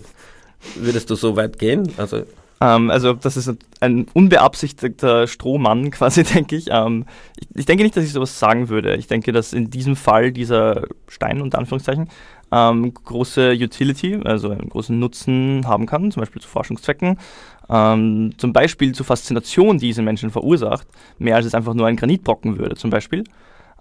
würdest 0.74 1.08
du 1.10 1.14
so 1.14 1.36
weit 1.36 1.58
gehen? 1.58 1.92
Also, 1.98 2.24
ähm, 2.60 2.90
also 2.90 3.12
das 3.12 3.36
ist 3.36 3.54
ein 3.80 4.06
unbeabsichtigter 4.12 5.26
Strohmann 5.26 5.90
quasi, 5.92 6.24
denke 6.24 6.56
ich. 6.56 6.66
Ähm, 6.70 7.06
ich. 7.38 7.48
ich. 7.54 7.66
denke 7.66 7.84
nicht, 7.84 7.96
dass 7.96 8.04
ich 8.04 8.12
sowas 8.12 8.38
sagen 8.38 8.68
würde. 8.68 8.96
Ich 8.96 9.06
denke, 9.06 9.32
dass 9.32 9.52
in 9.52 9.70
diesem 9.70 9.94
Fall 9.94 10.32
dieser 10.32 10.86
Stein 11.06 11.40
unter 11.40 11.58
Anführungszeichen 11.58 12.08
ähm, 12.50 12.92
große 12.94 13.52
Utility, 13.52 14.20
also 14.24 14.50
einen 14.50 14.70
großen 14.70 14.98
Nutzen 14.98 15.66
haben 15.66 15.86
kann, 15.86 16.10
zum 16.10 16.22
Beispiel 16.22 16.42
zu 16.42 16.48
Forschungszwecken, 16.48 17.18
ähm, 17.68 18.32
zum 18.38 18.52
Beispiel 18.52 18.94
zur 18.94 19.06
Faszination, 19.06 19.78
die 19.78 19.86
diese 19.86 20.02
Menschen 20.02 20.30
verursacht, 20.30 20.86
mehr 21.18 21.36
als 21.36 21.46
es 21.46 21.54
einfach 21.54 21.74
nur 21.74 21.86
ein 21.86 21.96
Granitbrocken 21.96 22.58
würde, 22.58 22.76
zum 22.76 22.90
Beispiel. 22.90 23.24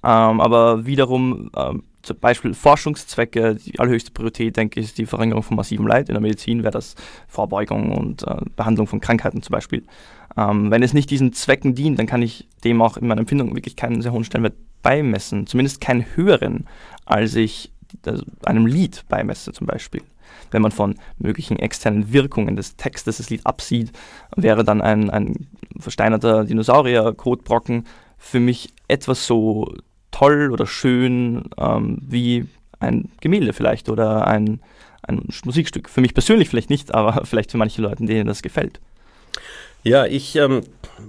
Ähm, 0.08 0.40
aber 0.40 0.86
wiederum 0.86 1.52
ähm, 1.58 1.84
zum 2.02 2.18
Beispiel 2.20 2.54
Forschungszwecke, 2.54 3.56
die 3.56 3.78
allerhöchste 3.78 4.12
Priorität, 4.12 4.56
denke 4.56 4.80
ich, 4.80 4.86
ist 4.86 4.98
die 4.98 5.06
Verringerung 5.06 5.44
von 5.44 5.58
massivem 5.58 5.86
Leid. 5.86 6.08
In 6.08 6.14
der 6.14 6.22
Medizin 6.22 6.64
wäre 6.64 6.72
das 6.72 6.96
Vorbeugung 7.28 7.92
und 7.92 8.24
äh, 8.26 8.38
Behandlung 8.56 8.88
von 8.88 9.02
Krankheiten 9.02 9.42
zum 9.42 9.52
Beispiel. 9.52 9.84
Ähm, 10.38 10.72
wenn 10.72 10.82
es 10.82 10.94
nicht 10.94 11.10
diesen 11.10 11.34
Zwecken 11.34 11.76
dient, 11.76 12.00
dann 12.00 12.06
kann 12.06 12.22
ich 12.22 12.48
dem 12.64 12.82
auch 12.82 12.96
in 12.96 13.08
meiner 13.08 13.20
Empfindung 13.20 13.54
wirklich 13.54 13.76
keinen 13.76 14.02
sehr 14.02 14.14
hohen 14.14 14.24
Stellenwert 14.24 14.56
beimessen. 14.82 15.46
Zumindest 15.46 15.82
keinen 15.82 16.06
höheren, 16.16 16.68
als 17.06 17.36
ich 17.36 17.74
also 18.06 18.24
einem 18.46 18.66
Lied 18.66 19.04
beimesse 19.10 19.52
zum 19.52 19.68
Beispiel. 19.68 20.04
Wenn 20.52 20.62
man 20.62 20.72
von 20.72 20.96
möglichen 21.18 21.60
externen 21.60 22.14
Wirkungen 22.14 22.56
des 22.56 22.78
Textes 22.78 23.18
das 23.18 23.30
Lied 23.30 23.46
absieht, 23.46 23.92
wäre 24.38 24.64
dann 24.64 24.82
ein, 24.82 25.10
ein 25.10 25.48
versteinerter 25.78 26.46
Dinosaurier-Kotbrocken 26.46 27.84
für 28.18 28.40
mich 28.40 28.74
etwas 28.88 29.28
so 29.28 29.74
toll 30.12 30.52
oder 30.52 30.68
schön 30.68 31.50
ähm, 31.58 32.00
wie 32.02 32.46
ein 32.80 33.12
Gemälde 33.22 33.54
vielleicht 33.54 33.90
oder 33.90 34.28
ein, 34.28 34.60
ein 35.04 35.28
Musikstück. 35.46 35.90
Für 35.90 36.02
mich 36.02 36.14
persönlich 36.14 36.50
vielleicht 36.50 36.70
nicht, 36.70 36.94
aber 36.94 37.26
vielleicht 37.26 37.52
für 37.52 37.58
manche 37.58 37.82
Leute, 37.82 38.06
denen 38.06 38.28
das 38.28 38.42
gefällt. 38.42 38.80
Ja, 39.84 40.06
ich 40.06 40.36
ähm, 40.36 40.62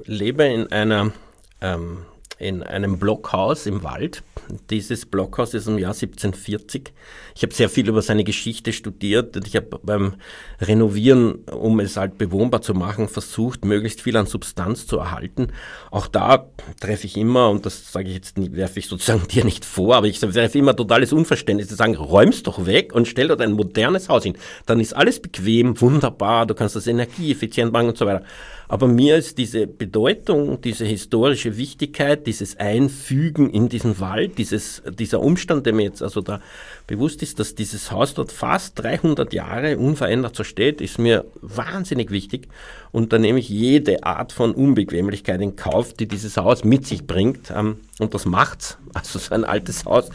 lebe 0.05 0.45
in 0.45 0.71
einer 0.71 1.13
ähm, 1.61 1.99
in 2.39 2.63
einem 2.63 2.99
Blockhaus 2.99 3.67
im 3.67 3.83
Wald. 3.83 4.23
Dieses 4.71 5.07
Blockhaus 5.07 5.55
ist 5.55 5.67
im 5.67 5.77
Jahr 5.77 5.93
1740. 5.93 6.93
Ich 7.35 7.43
habe 7.43 7.53
sehr 7.53 7.69
viel 7.69 7.89
über 7.89 8.01
seine 8.01 8.25
Geschichte 8.25 8.73
studiert 8.73 9.37
und 9.37 9.47
ich 9.47 9.57
habe 9.57 9.81
beim 9.83 10.15
Renovieren, 10.61 11.45
um 11.47 11.81
es 11.81 11.97
halt 11.97 12.17
bewohnbar 12.17 12.63
zu 12.63 12.75
machen, 12.75 13.09
versucht, 13.09 13.65
möglichst 13.65 14.01
viel 14.01 14.17
an 14.17 14.27
Substanz 14.27 14.87
zu 14.87 14.99
erhalten. 14.99 15.49
Auch 15.91 16.07
da 16.07 16.47
treffe 16.81 17.07
ich 17.07 17.17
immer, 17.17 17.51
und 17.51 17.67
das 17.67 17.93
sage 17.93 18.09
ich 18.09 18.15
jetzt, 18.15 18.35
werfe 18.37 18.79
ich 18.79 18.87
sozusagen 18.87 19.27
dir 19.31 19.45
nicht 19.45 19.65
vor, 19.65 19.97
aber 19.97 20.07
ich 20.07 20.21
treffe 20.21 20.59
immer 20.59 20.77
totales 20.77 21.13
Unverständnis 21.13 21.69
zu 21.69 21.75
sagen, 21.75 21.97
räumst 21.97 22.47
doch 22.47 22.67
weg 22.67 22.95
und 22.95 23.09
stell 23.09 23.29
dort 23.29 23.41
ein 23.41 23.53
modernes 23.53 24.09
Haus 24.09 24.23
hin. 24.23 24.37
Dann 24.67 24.79
ist 24.79 24.95
alles 24.95 25.21
bequem, 25.21 25.81
wunderbar, 25.81 26.47
du 26.47 26.55
kannst 26.55 26.77
das 26.77 26.87
energieeffizient 26.87 27.73
machen 27.73 27.89
und 27.89 27.99
so 27.99 28.07
weiter. 28.07 28.25
Aber 28.69 28.87
mir 28.87 29.17
ist 29.17 29.39
diese 29.39 29.67
Bedeutung, 29.67 30.61
diese 30.61 30.85
historische 30.85 31.57
Wichtigkeit, 31.57 32.27
dieses 32.27 32.59
Einfügen 32.59 33.49
in 33.49 33.71
diesen 33.71 33.99
Wald, 33.99 34.37
dieses, 34.37 34.83
dieser 34.99 35.21
Umstand, 35.21 35.65
der 35.65 35.73
mir 35.73 35.85
jetzt 35.85 36.03
also 36.03 36.21
da 36.21 36.41
bewusst 36.87 37.23
ist, 37.23 37.39
dass 37.41 37.55
dieses 37.55 37.91
Haus 37.91 38.13
dort 38.13 38.31
fast 38.31 38.79
300 38.79 39.33
Jahre 39.33 39.79
unverändert 39.79 40.37
so 40.37 40.45
steht, 40.45 40.83
ist 40.83 40.99
mir 40.99 41.25
wahnsinnig 41.41 42.11
wichtig. 42.11 42.49
Und 42.93 43.15
da 43.15 43.19
nehme 43.19 43.39
ich 43.39 43.49
jede 43.49 44.05
Art 44.05 44.33
von 44.33 44.53
Unbequemlichkeit 44.53 45.41
in 45.41 45.57
Kauf, 45.57 45.95
die 45.95 46.07
dieses 46.07 46.37
Haus 46.37 46.63
mit 46.63 46.87
sich 46.87 47.07
bringt. 47.07 47.51
Ähm, 47.51 47.79
und 47.99 48.13
das 48.13 48.27
macht's. 48.27 48.77
Also 48.93 49.19
so 49.19 49.35
ein 49.35 49.45
altes 49.45 49.87
Haus 49.87 50.11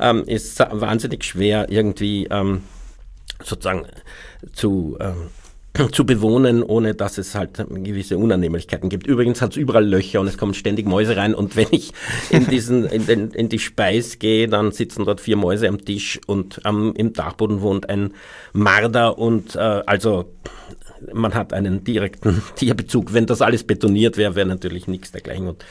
ähm, 0.00 0.24
ist 0.24 0.58
wahnsinnig 0.58 1.22
schwer 1.22 1.70
irgendwie 1.70 2.26
ähm, 2.30 2.64
sozusagen 3.44 3.86
zu 4.52 4.98
zu 5.92 6.04
bewohnen, 6.04 6.62
ohne 6.62 6.94
dass 6.94 7.18
es 7.18 7.34
halt 7.34 7.64
gewisse 7.68 8.18
Unannehmlichkeiten 8.18 8.88
gibt. 8.88 9.06
Übrigens 9.06 9.40
hat 9.40 9.52
es 9.52 9.56
überall 9.56 9.86
Löcher 9.86 10.20
und 10.20 10.26
es 10.26 10.38
kommen 10.38 10.54
ständig 10.54 10.86
Mäuse 10.86 11.16
rein 11.16 11.34
und 11.34 11.56
wenn 11.56 11.68
ich 11.70 11.92
in 12.30 12.46
diesen 12.46 12.84
in, 12.84 13.06
den, 13.06 13.30
in 13.30 13.48
die 13.48 13.58
Speis 13.58 14.18
gehe, 14.18 14.48
dann 14.48 14.72
sitzen 14.72 15.04
dort 15.04 15.20
vier 15.20 15.36
Mäuse 15.36 15.68
am 15.68 15.84
Tisch 15.84 16.20
und 16.26 16.64
am, 16.64 16.92
im 16.94 17.12
Dachboden 17.12 17.60
wohnt 17.60 17.88
ein 17.88 18.12
Marder 18.52 19.18
und 19.18 19.56
äh, 19.56 19.58
also 19.58 20.26
man 21.12 21.34
hat 21.34 21.52
einen 21.52 21.84
direkten 21.84 22.42
Tierbezug. 22.56 23.12
Wenn 23.12 23.26
das 23.26 23.42
alles 23.42 23.64
betoniert 23.64 24.16
wäre, 24.16 24.34
wäre 24.34 24.46
natürlich 24.46 24.86
nichts 24.86 25.12
dergleichen 25.12 25.48
und 25.48 25.64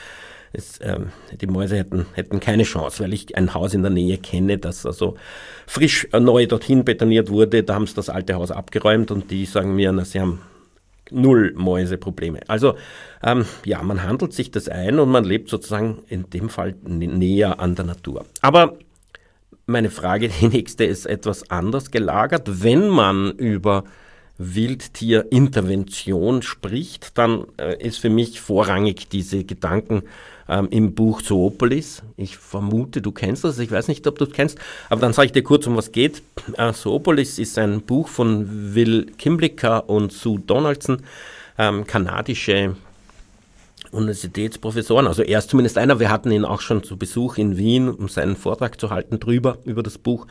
es, 0.54 0.80
ähm, 0.82 1.12
die 1.40 1.48
Mäuse 1.48 1.78
hätten, 1.78 2.06
hätten 2.14 2.40
keine 2.40 2.64
Chance, 2.64 3.04
weil 3.04 3.14
ich 3.14 3.36
ein 3.38 3.54
Haus 3.54 3.74
in 3.74 3.82
der 3.82 3.92
Nähe 3.92 4.18
kenne, 4.18 4.58
das 4.58 4.86
also 4.86 5.16
frisch 5.66 6.08
neu 6.12 6.46
dorthin 6.46 6.84
betoniert 6.84 7.30
wurde. 7.30 7.64
Da 7.64 7.76
haben 7.76 7.88
sie 7.88 7.96
das 7.96 8.10
alte 8.10 8.36
Haus 8.36 8.52
abgeräumt 8.52 9.12
und 9.12 9.32
die 9.32 9.46
sagen 9.46 9.76
mir, 9.76 9.92
na, 9.92 10.04
sie 10.04 10.20
haben 10.20 10.40
null 11.12 11.54
Mäuseprobleme. 11.56 12.42
Also 12.48 12.76
ähm, 13.24 13.46
ja, 13.66 13.82
man 13.84 14.04
handelt 14.04 14.34
sich 14.34 14.52
das 14.52 14.68
ein 14.68 15.00
und 15.00 15.10
man 15.10 15.24
lebt 15.24 15.50
sozusagen 15.50 16.00
in 16.08 16.30
dem 16.30 16.50
Fall 16.50 16.76
näher 16.84 17.60
an 17.60 17.76
der 17.76 17.86
Natur. 17.86 18.26
Aber 18.42 18.78
meine 19.66 19.90
Frage, 19.90 20.30
die 20.30 20.48
nächste, 20.48 20.86
ist 20.86 21.06
etwas 21.06 21.50
anders 21.50 21.92
gelagert. 21.92 22.64
Wenn 22.64 22.90
man 22.90 23.32
über 23.32 23.84
Wildtierintervention 24.38 26.42
spricht, 26.42 27.18
dann 27.18 27.46
äh, 27.58 27.78
ist 27.78 28.00
für 28.00 28.10
mich 28.10 28.42
vorrangig 28.42 29.08
diese 29.10 29.44
Gedanken 29.44 30.04
ähm, 30.52 30.68
im 30.70 30.94
Buch 30.94 31.22
Zoopolis. 31.22 32.04
Ich 32.18 32.38
vermute, 32.38 33.02
du 33.02 33.12
kennst 33.12 33.44
das, 33.44 33.58
ich 33.58 33.72
weiß 33.72 33.88
nicht, 33.88 34.06
ob 34.06 34.20
du 34.20 34.26
es 34.26 34.34
kennst, 34.34 34.60
aber 34.90 35.02
dann 35.02 35.14
sage 35.14 35.28
ich 35.28 35.32
dir 35.32 35.44
kurz, 35.44 35.66
um 35.66 35.78
was 35.78 35.92
geht. 35.92 36.22
Äh, 36.58 36.74
Zoopolis 36.74 37.40
ist 37.40 37.58
ein 37.58 37.82
Buch 37.82 38.08
von 38.08 38.76
Will 38.76 39.08
Kimblicker 39.18 39.90
und 39.90 40.12
Sue 40.12 40.40
Donaldson, 40.40 41.02
ähm, 41.58 41.88
kanadische 41.88 42.76
Universitätsprofessoren, 43.92 45.08
also 45.08 45.22
er 45.22 45.40
ist 45.40 45.50
zumindest 45.50 45.78
einer, 45.78 46.00
wir 46.00 46.10
hatten 46.10 46.32
ihn 46.32 46.46
auch 46.46 46.62
schon 46.62 46.84
zu 46.84 46.98
Besuch 46.98 47.38
in 47.38 47.58
Wien, 47.58 47.90
um 47.90 48.08
seinen 48.08 48.36
Vortrag 48.36 48.80
zu 48.80 48.90
halten 48.90 49.20
drüber, 49.20 49.58
über 49.66 49.84
das 49.84 49.98
Buch. 49.98 50.28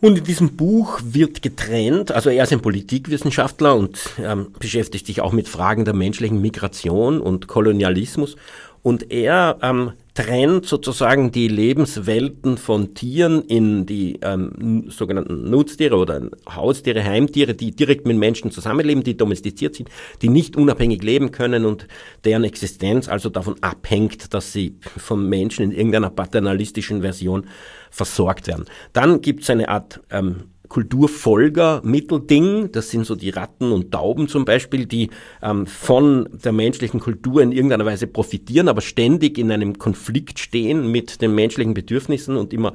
Und 0.00 0.18
in 0.18 0.24
diesem 0.24 0.56
Buch 0.56 1.00
wird 1.02 1.40
getrennt, 1.40 2.12
also 2.12 2.30
er 2.30 2.42
ist 2.42 2.52
ein 2.52 2.60
Politikwissenschaftler 2.60 3.74
und 3.74 3.98
ähm, 4.18 4.48
beschäftigt 4.58 5.06
sich 5.06 5.20
auch 5.20 5.32
mit 5.32 5.48
Fragen 5.48 5.84
der 5.84 5.94
menschlichen 5.94 6.40
Migration 6.40 7.20
und 7.20 7.46
Kolonialismus. 7.46 8.36
Und 8.84 9.10
er 9.10 9.56
ähm, 9.62 9.92
trennt 10.12 10.66
sozusagen 10.66 11.32
die 11.32 11.48
Lebenswelten 11.48 12.58
von 12.58 12.92
Tieren 12.92 13.40
in 13.40 13.86
die 13.86 14.20
ähm, 14.20 14.90
sogenannten 14.90 15.48
Nutztiere 15.48 15.96
oder 15.96 16.20
Haustiere, 16.46 17.02
Heimtiere, 17.02 17.54
die 17.54 17.70
direkt 17.74 18.06
mit 18.06 18.18
Menschen 18.18 18.50
zusammenleben, 18.50 19.02
die 19.02 19.16
domestiziert 19.16 19.74
sind, 19.74 19.88
die 20.20 20.28
nicht 20.28 20.54
unabhängig 20.54 21.02
leben 21.02 21.32
können 21.32 21.64
und 21.64 21.88
deren 22.26 22.44
Existenz 22.44 23.08
also 23.08 23.30
davon 23.30 23.56
abhängt, 23.62 24.34
dass 24.34 24.52
sie 24.52 24.76
vom 24.98 25.30
Menschen 25.30 25.64
in 25.64 25.72
irgendeiner 25.72 26.10
paternalistischen 26.10 27.00
Version 27.00 27.46
versorgt 27.90 28.48
werden. 28.48 28.66
Dann 28.92 29.22
gibt 29.22 29.44
es 29.44 29.50
eine 29.50 29.70
Art 29.70 30.02
ähm, 30.10 30.50
Kulturfolger-Mittelding. 30.74 32.72
Das 32.72 32.90
sind 32.90 33.06
so 33.06 33.14
die 33.14 33.30
Ratten 33.30 33.70
und 33.70 33.92
Tauben 33.92 34.26
zum 34.26 34.44
Beispiel, 34.44 34.86
die 34.86 35.10
ähm, 35.40 35.68
von 35.68 36.28
der 36.32 36.50
menschlichen 36.50 36.98
Kultur 36.98 37.42
in 37.42 37.52
irgendeiner 37.52 37.86
Weise 37.86 38.08
profitieren, 38.08 38.66
aber 38.66 38.80
ständig 38.80 39.38
in 39.38 39.52
einem 39.52 39.78
Konflikt 39.78 40.40
stehen 40.40 40.90
mit 40.90 41.22
den 41.22 41.32
menschlichen 41.32 41.74
Bedürfnissen 41.74 42.36
und 42.36 42.52
immer 42.52 42.74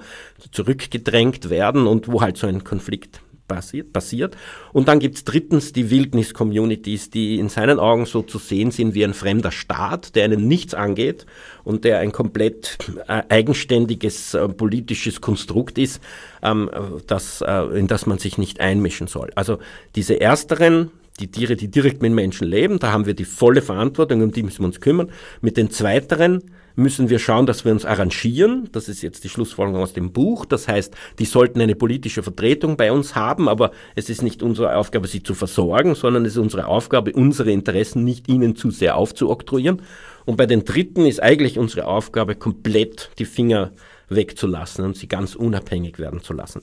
zurückgedrängt 0.51 1.49
werden 1.49 1.87
und 1.87 2.09
wo 2.09 2.21
halt 2.21 2.37
so 2.37 2.47
ein 2.47 2.63
Konflikt 2.63 3.19
passiert. 3.49 3.91
passiert. 3.91 4.37
Und 4.71 4.87
dann 4.87 4.99
gibt 4.99 5.17
es 5.17 5.23
drittens 5.25 5.73
die 5.73 5.89
Wildnis-Communities, 5.89 7.09
die 7.09 7.37
in 7.37 7.49
seinen 7.49 7.79
Augen 7.79 8.05
so 8.05 8.21
zu 8.21 8.37
sehen 8.37 8.71
sind 8.71 8.93
wie 8.93 9.03
ein 9.03 9.13
fremder 9.13 9.51
Staat, 9.51 10.15
der 10.15 10.23
einen 10.23 10.47
nichts 10.47 10.73
angeht 10.73 11.25
und 11.65 11.83
der 11.83 11.99
ein 11.99 12.13
komplett 12.13 12.77
äh, 13.09 13.23
eigenständiges 13.27 14.33
äh, 14.33 14.47
politisches 14.47 15.19
Konstrukt 15.19 15.77
ist, 15.77 16.01
ähm, 16.41 16.69
das, 17.07 17.41
äh, 17.45 17.77
in 17.77 17.87
das 17.87 18.05
man 18.05 18.19
sich 18.19 18.37
nicht 18.37 18.61
einmischen 18.61 19.07
soll. 19.07 19.31
Also 19.35 19.59
diese 19.95 20.21
ersteren 20.21 20.91
die 21.19 21.29
Tiere, 21.29 21.57
die 21.57 21.69
direkt 21.69 22.01
mit 22.01 22.13
Menschen 22.13 22.47
leben, 22.47 22.79
da 22.79 22.93
haben 22.93 23.05
wir 23.05 23.13
die 23.13 23.25
volle 23.25 23.61
Verantwortung, 23.61 24.21
um 24.21 24.31
die 24.31 24.43
müssen 24.43 24.59
wir 24.59 24.67
uns 24.67 24.79
kümmern. 24.79 25.11
Mit 25.41 25.57
den 25.57 25.69
zweiteren 25.69 26.43
müssen 26.79 27.09
wir 27.09 27.19
schauen, 27.19 27.45
dass 27.45 27.65
wir 27.65 27.71
uns 27.71 27.85
arrangieren. 27.85 28.69
Das 28.71 28.89
ist 28.89 29.01
jetzt 29.01 29.23
die 29.23 29.29
Schlussfolgerung 29.29 29.81
aus 29.81 29.93
dem 29.93 30.11
Buch. 30.11 30.45
Das 30.45 30.67
heißt, 30.67 30.95
die 31.19 31.25
sollten 31.25 31.61
eine 31.61 31.75
politische 31.75 32.23
Vertretung 32.23 32.77
bei 32.77 32.91
uns 32.91 33.15
haben, 33.15 33.47
aber 33.47 33.71
es 33.95 34.09
ist 34.09 34.23
nicht 34.23 34.41
unsere 34.41 34.75
Aufgabe, 34.75 35.07
sie 35.07 35.21
zu 35.21 35.35
versorgen, 35.35 35.95
sondern 35.95 36.25
es 36.25 36.33
ist 36.33 36.39
unsere 36.39 36.67
Aufgabe, 36.67 37.13
unsere 37.13 37.51
Interessen 37.51 38.03
nicht 38.03 38.27
ihnen 38.27 38.55
zu 38.55 38.71
sehr 38.71 38.97
aufzuoktroyieren. 38.97 39.81
Und 40.25 40.37
bei 40.37 40.45
den 40.45 40.65
Dritten 40.65 41.05
ist 41.05 41.21
eigentlich 41.21 41.57
unsere 41.59 41.85
Aufgabe, 41.85 42.35
komplett 42.35 43.11
die 43.19 43.25
Finger 43.25 43.71
wegzulassen 44.09 44.85
und 44.85 44.97
sie 44.97 45.07
ganz 45.07 45.35
unabhängig 45.35 45.99
werden 45.99 46.21
zu 46.21 46.33
lassen. 46.33 46.61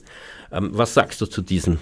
Ähm, 0.51 0.69
was 0.73 0.93
sagst 0.93 1.21
du 1.21 1.25
zu 1.25 1.41
diesem, 1.41 1.79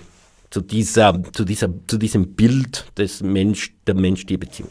zu 0.50 0.62
dieser, 0.62 1.22
zu 1.34 1.44
dieser, 1.44 1.70
zu 1.88 1.98
diesem 1.98 2.36
Bild 2.36 2.86
des 2.98 3.24
Mensch, 3.24 3.76
der 3.88 3.96
Mensch-Tier-Beziehung? 3.96 4.70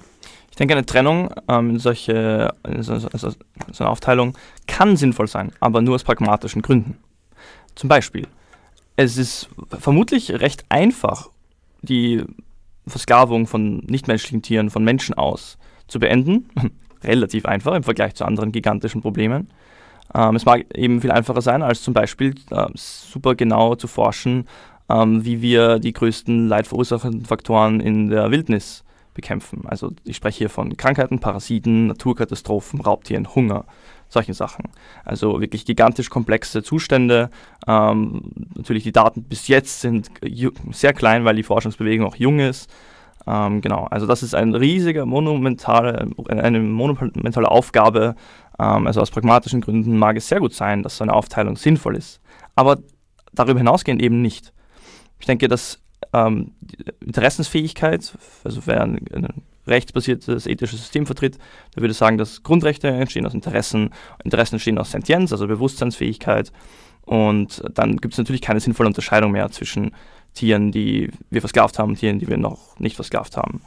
Ich 0.55 0.57
denke, 0.57 0.75
eine 0.75 0.87
Trennung, 0.87 1.31
ähm, 1.49 1.81
solche, 1.81 2.55
also, 2.63 2.93
also, 2.93 3.31
so 3.73 3.83
eine 3.83 3.91
Aufteilung 3.91 4.39
kann 4.69 4.97
sinnvoll 4.97 5.27
sein, 5.27 5.51
aber 5.59 5.83
nur 5.83 5.97
aus 5.97 6.05
pragmatischen 6.05 6.63
Gründen. 6.63 6.97
Zum 7.75 7.89
Beispiel, 7.89 8.29
es 8.95 9.17
ist 9.17 9.49
vermutlich 9.81 10.31
recht 10.31 10.65
einfach, 10.69 11.29
die 11.83 12.23
Versklavung 12.87 13.49
von 13.49 13.79
nichtmenschlichen 13.79 14.43
Tieren 14.43 14.71
von 14.71 14.85
Menschen 14.85 15.17
aus 15.17 15.59
zu 15.89 15.99
beenden. 15.99 16.49
Relativ 17.03 17.47
einfach 17.47 17.75
im 17.75 17.83
Vergleich 17.83 18.15
zu 18.15 18.25
anderen 18.25 18.53
gigantischen 18.53 19.03
Problemen. 19.03 19.49
Ähm, 20.15 20.37
es 20.37 20.45
mag 20.45 20.67
eben 20.73 21.01
viel 21.01 21.11
einfacher 21.11 21.43
sein, 21.43 21.65
als 21.65 21.83
zum 21.83 21.95
Beispiel 21.95 22.33
äh, 22.53 22.67
super 22.77 23.35
genau 23.35 23.75
zu 23.75 23.89
forschen, 23.89 24.47
ähm, 24.89 25.25
wie 25.25 25.43
wir 25.43 25.81
die 25.81 25.93
größten 25.93 26.47
leidverursachenden 26.47 27.25
Faktoren 27.25 27.81
in 27.81 28.09
der 28.09 28.31
Wildnis 28.31 28.84
bekämpfen. 29.15 29.63
Also 29.67 29.93
ich 30.05 30.17
spreche 30.17 30.39
hier 30.39 30.51
von 30.51 30.77
Krankheiten, 30.77 31.21
Parasiten, 31.21 31.87
Naturkatastrophen, 31.87 32.81
Raubtieren, 32.81 33.35
Hunger, 33.35 33.65
solche 34.09 34.35
Sachen. 34.35 34.71
Also 35.05 35.41
wirklich 35.41 35.65
gigantisch 35.65 36.11
komplexe 36.11 36.63
Zustände. 36.63 37.31
Ähm, 37.67 38.23
natürlich 38.55 38.83
die 38.83 38.93
Daten 38.93 39.25
bis 39.25 39.49
jetzt 39.49 39.81
sind 39.81 40.11
sehr 40.73 40.93
klein, 40.93 41.25
weil 41.25 41.37
die 41.37 41.43
Forschungsbewegung 41.43 42.07
auch 42.07 42.17
jung 42.17 42.41
ist. 42.41 42.71
Ähm, 43.27 43.61
genau, 43.61 43.85
also 43.85 44.07
das 44.07 44.23
ist 44.23 44.35
ein 44.35 44.55
riesiger, 44.55 45.07
monumentale, 45.07 46.11
eine 46.29 46.61
monumentale 46.61 47.51
Aufgabe. 47.51 48.17
Ähm, 48.59 48.87
also 48.87 49.01
aus 49.01 49.11
pragmatischen 49.11 49.61
Gründen 49.61 49.97
mag 49.97 50.17
es 50.17 50.29
sehr 50.29 50.41
gut 50.41 50.55
sein, 50.55 50.83
dass 50.83 50.99
so 50.99 51.05
eine 51.05 51.15
Aufteilung 51.15 51.57
sinnvoll 51.57 51.97
ist. 51.97 52.21
Aber 52.55 52.79
darüber 53.33 53.59
hinausgehend 53.59 54.03
eben 54.03 54.21
nicht. 54.21 54.53
Ich 55.19 55.27
denke, 55.27 55.49
dass 55.49 55.81
ähm, 56.15 56.53
Interessensfähigkeit, 57.01 58.17
also 58.45 58.61
wer 58.67 58.83
ein, 58.83 58.99
ein 59.13 59.43
rechtsbasiertes 59.67 60.47
ethisches 60.47 60.81
System 60.81 61.07
vertritt, 61.07 61.39
der 61.75 61.83
würde 61.83 61.95
sagen, 61.95 62.19
dass 62.19 62.43
Grundrechte 62.43 62.89
entstehen 62.89 63.27
aus 63.27 63.35
Interessen, 63.35 63.91
Interessen 64.23 64.57
entstehen 64.57 64.79
aus 64.79 64.91
Sentienz, 64.91 65.33
also 65.33 65.47
Bewusstseinsfähigkeit. 65.47 66.53
Und 67.03 67.63
dann 67.75 67.97
gibt 67.97 68.15
es 68.15 68.19
natürlich 68.19 68.43
keine 68.43 68.61
sinnvolle 68.61 68.89
Unterscheidung 68.89 69.33
mehr 69.33 69.51
zwischen 69.51 69.93
Tieren, 70.35 70.73
die 70.73 71.11
wir 71.31 71.41
versklavt 71.41 71.79
haben, 71.79 71.91
und 71.91 71.97
Tieren, 71.97 72.19
die 72.19 72.29
wir 72.29 72.37
noch 72.37 72.79
nicht 72.79 72.97
versklavt 72.97 73.37
haben. 73.37 73.63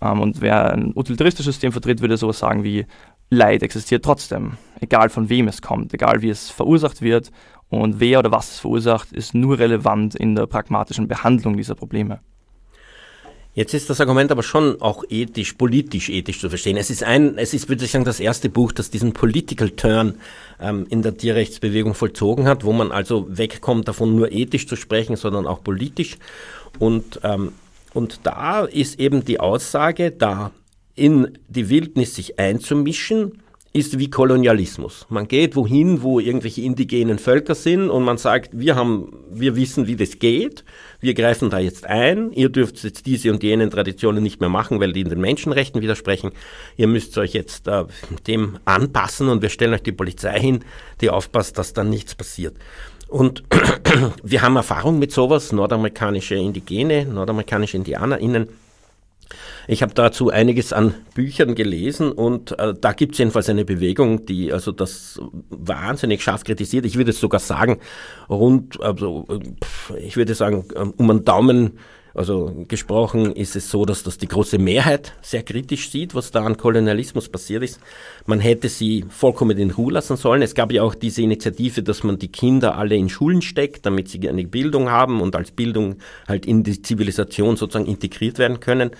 Ähm, 0.00 0.20
und 0.20 0.40
wer 0.40 0.72
ein 0.72 0.92
utilitaristisches 0.94 1.54
System 1.54 1.72
vertritt, 1.72 2.00
würde 2.00 2.16
sowas 2.16 2.38
sagen 2.38 2.64
wie 2.64 2.86
Leid 3.30 3.62
existiert 3.62 4.04
trotzdem, 4.04 4.56
egal 4.80 5.08
von 5.08 5.28
wem 5.28 5.46
es 5.46 5.62
kommt, 5.62 5.94
egal 5.94 6.20
wie 6.20 6.30
es 6.30 6.50
verursacht 6.50 7.00
wird 7.00 7.30
und 7.70 8.00
wer 8.00 8.18
oder 8.18 8.32
was 8.32 8.52
es 8.52 8.58
verursacht, 8.58 9.12
ist 9.12 9.34
nur 9.34 9.58
relevant 9.58 10.14
in 10.14 10.34
der 10.34 10.46
pragmatischen 10.46 11.08
Behandlung 11.08 11.56
dieser 11.56 11.76
Probleme. 11.76 12.20
Jetzt 13.52 13.74
ist 13.74 13.90
das 13.90 14.00
Argument 14.00 14.30
aber 14.30 14.44
schon 14.44 14.80
auch 14.80 15.02
ethisch, 15.08 15.54
politisch 15.54 16.08
ethisch 16.08 16.40
zu 16.40 16.48
verstehen. 16.48 16.76
Es 16.76 16.88
ist 16.88 17.02
ein, 17.02 17.36
es 17.36 17.52
ist, 17.52 17.68
würde 17.68 17.84
ich 17.84 17.90
sagen, 17.90 18.04
das 18.04 18.20
erste 18.20 18.48
Buch, 18.48 18.70
das 18.70 18.90
diesen 18.90 19.12
Political 19.12 19.70
Turn 19.70 20.14
ähm, 20.60 20.86
in 20.88 21.02
der 21.02 21.16
Tierrechtsbewegung 21.16 21.94
vollzogen 21.94 22.46
hat, 22.46 22.64
wo 22.64 22.72
man 22.72 22.92
also 22.92 23.26
wegkommt 23.28 23.88
davon, 23.88 24.14
nur 24.14 24.30
ethisch 24.30 24.68
zu 24.68 24.76
sprechen, 24.76 25.16
sondern 25.16 25.48
auch 25.48 25.64
politisch. 25.64 26.16
Und, 26.78 27.20
ähm, 27.24 27.52
und 27.92 28.20
da 28.22 28.64
ist 28.64 29.00
eben 29.00 29.24
die 29.24 29.40
Aussage, 29.40 30.12
da 30.12 30.52
in 30.94 31.36
die 31.48 31.68
Wildnis 31.68 32.14
sich 32.14 32.38
einzumischen, 32.38 33.42
ist 33.72 34.00
wie 34.00 34.10
Kolonialismus. 34.10 35.06
Man 35.10 35.28
geht 35.28 35.54
wohin, 35.54 36.02
wo 36.02 36.18
irgendwelche 36.18 36.62
indigenen 36.62 37.20
Völker 37.20 37.54
sind 37.54 37.88
und 37.88 38.02
man 38.02 38.18
sagt, 38.18 38.50
wir 38.58 38.74
haben, 38.74 39.12
wir 39.30 39.54
wissen, 39.54 39.86
wie 39.86 39.94
das 39.94 40.18
geht. 40.18 40.64
Wir 41.00 41.14
greifen 41.14 41.50
da 41.50 41.60
jetzt 41.60 41.86
ein. 41.86 42.32
Ihr 42.32 42.48
dürft 42.48 42.82
jetzt 42.82 43.06
diese 43.06 43.30
und 43.30 43.44
jenen 43.44 43.70
Traditionen 43.70 44.24
nicht 44.24 44.40
mehr 44.40 44.48
machen, 44.48 44.80
weil 44.80 44.92
die 44.92 45.02
in 45.02 45.08
den 45.08 45.20
Menschenrechten 45.20 45.82
widersprechen. 45.82 46.32
Ihr 46.76 46.88
müsst 46.88 47.16
euch 47.16 47.32
jetzt 47.32 47.68
äh, 47.68 47.84
dem 48.26 48.58
anpassen 48.64 49.28
und 49.28 49.40
wir 49.40 49.50
stellen 49.50 49.74
euch 49.74 49.82
die 49.82 49.92
Polizei 49.92 50.40
hin, 50.40 50.64
die 51.00 51.10
aufpasst, 51.10 51.56
dass 51.56 51.72
dann 51.72 51.90
nichts 51.90 52.16
passiert. 52.16 52.56
Und 53.06 53.44
wir 54.24 54.42
haben 54.42 54.56
Erfahrung 54.56 54.98
mit 54.98 55.12
sowas, 55.12 55.52
nordamerikanische 55.52 56.34
Indigene, 56.34 57.04
nordamerikanische 57.04 57.76
IndianerInnen, 57.76 58.48
ich 59.66 59.82
habe 59.82 59.94
dazu 59.94 60.30
einiges 60.30 60.72
an 60.72 60.94
Büchern 61.14 61.54
gelesen 61.54 62.12
und 62.12 62.58
äh, 62.58 62.74
da 62.78 62.92
gibt 62.92 63.12
es 63.12 63.18
jedenfalls 63.18 63.48
eine 63.48 63.64
Bewegung, 63.64 64.26
die 64.26 64.52
also 64.52 64.72
das 64.72 65.20
wahnsinnig 65.48 66.22
scharf 66.22 66.44
kritisiert. 66.44 66.86
Ich 66.86 66.96
würde 66.96 67.12
sogar 67.12 67.40
sagen, 67.40 67.78
rund, 68.28 68.80
also 68.80 69.26
ich 69.98 70.16
würde 70.16 70.34
sagen, 70.34 70.64
ähm, 70.76 70.94
um 70.96 71.10
einen 71.10 71.24
Daumen 71.24 71.78
also 72.14 72.64
gesprochen 72.68 73.32
ist 73.32 73.56
es 73.56 73.70
so, 73.70 73.84
dass 73.84 74.02
das 74.02 74.18
die 74.18 74.28
große 74.28 74.58
Mehrheit 74.58 75.12
sehr 75.22 75.42
kritisch 75.42 75.90
sieht, 75.90 76.14
was 76.14 76.30
da 76.30 76.44
an 76.44 76.56
Kolonialismus 76.56 77.28
passiert 77.28 77.62
ist. 77.62 77.80
Man 78.26 78.40
hätte 78.40 78.68
sie 78.68 79.04
vollkommen 79.08 79.56
in 79.58 79.70
Ruhe 79.70 79.92
lassen 79.92 80.16
sollen. 80.16 80.42
Es 80.42 80.54
gab 80.54 80.72
ja 80.72 80.82
auch 80.82 80.94
diese 80.94 81.22
Initiative, 81.22 81.82
dass 81.82 82.02
man 82.02 82.18
die 82.18 82.32
Kinder 82.32 82.76
alle 82.76 82.96
in 82.96 83.08
Schulen 83.08 83.42
steckt, 83.42 83.86
damit 83.86 84.08
sie 84.08 84.28
eine 84.28 84.44
Bildung 84.44 84.90
haben 84.90 85.20
und 85.20 85.36
als 85.36 85.50
Bildung 85.52 85.96
halt 86.26 86.46
in 86.46 86.62
die 86.64 86.82
Zivilisation 86.82 87.56
sozusagen 87.56 87.86
integriert 87.88 88.38
werden 88.38 88.60
können. 88.60 88.90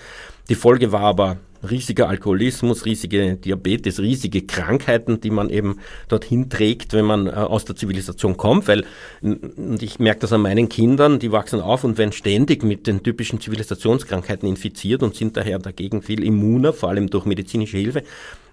Die 0.49 0.55
Folge 0.55 0.91
war 0.91 1.01
aber 1.01 1.37
riesiger 1.69 2.09
Alkoholismus, 2.09 2.85
riesige 2.85 3.35
Diabetes, 3.35 3.99
riesige 3.99 4.41
Krankheiten, 4.43 5.21
die 5.21 5.29
man 5.29 5.49
eben 5.49 5.79
dorthin 6.07 6.49
trägt, 6.49 6.93
wenn 6.93 7.05
man 7.05 7.27
äh, 7.27 7.31
aus 7.31 7.65
der 7.65 7.75
Zivilisation 7.75 8.37
kommt, 8.37 8.67
weil, 8.67 8.85
und 9.21 9.81
ich 9.81 9.99
merke 9.99 10.21
das 10.21 10.33
an 10.33 10.41
meinen 10.41 10.69
Kindern, 10.69 11.19
die 11.19 11.31
wachsen 11.31 11.61
auf 11.61 11.83
und 11.83 11.97
werden 11.97 12.11
ständig 12.11 12.63
mit 12.63 12.87
den 12.87 13.03
typischen 13.03 13.39
Zivilisationskrankheiten 13.39 14.47
infiziert 14.47 15.03
und 15.03 15.15
sind 15.15 15.37
daher 15.37 15.59
dagegen 15.59 16.01
viel 16.01 16.23
immuner, 16.23 16.73
vor 16.73 16.89
allem 16.89 17.09
durch 17.09 17.25
medizinische 17.25 17.77
Hilfe 17.77 18.03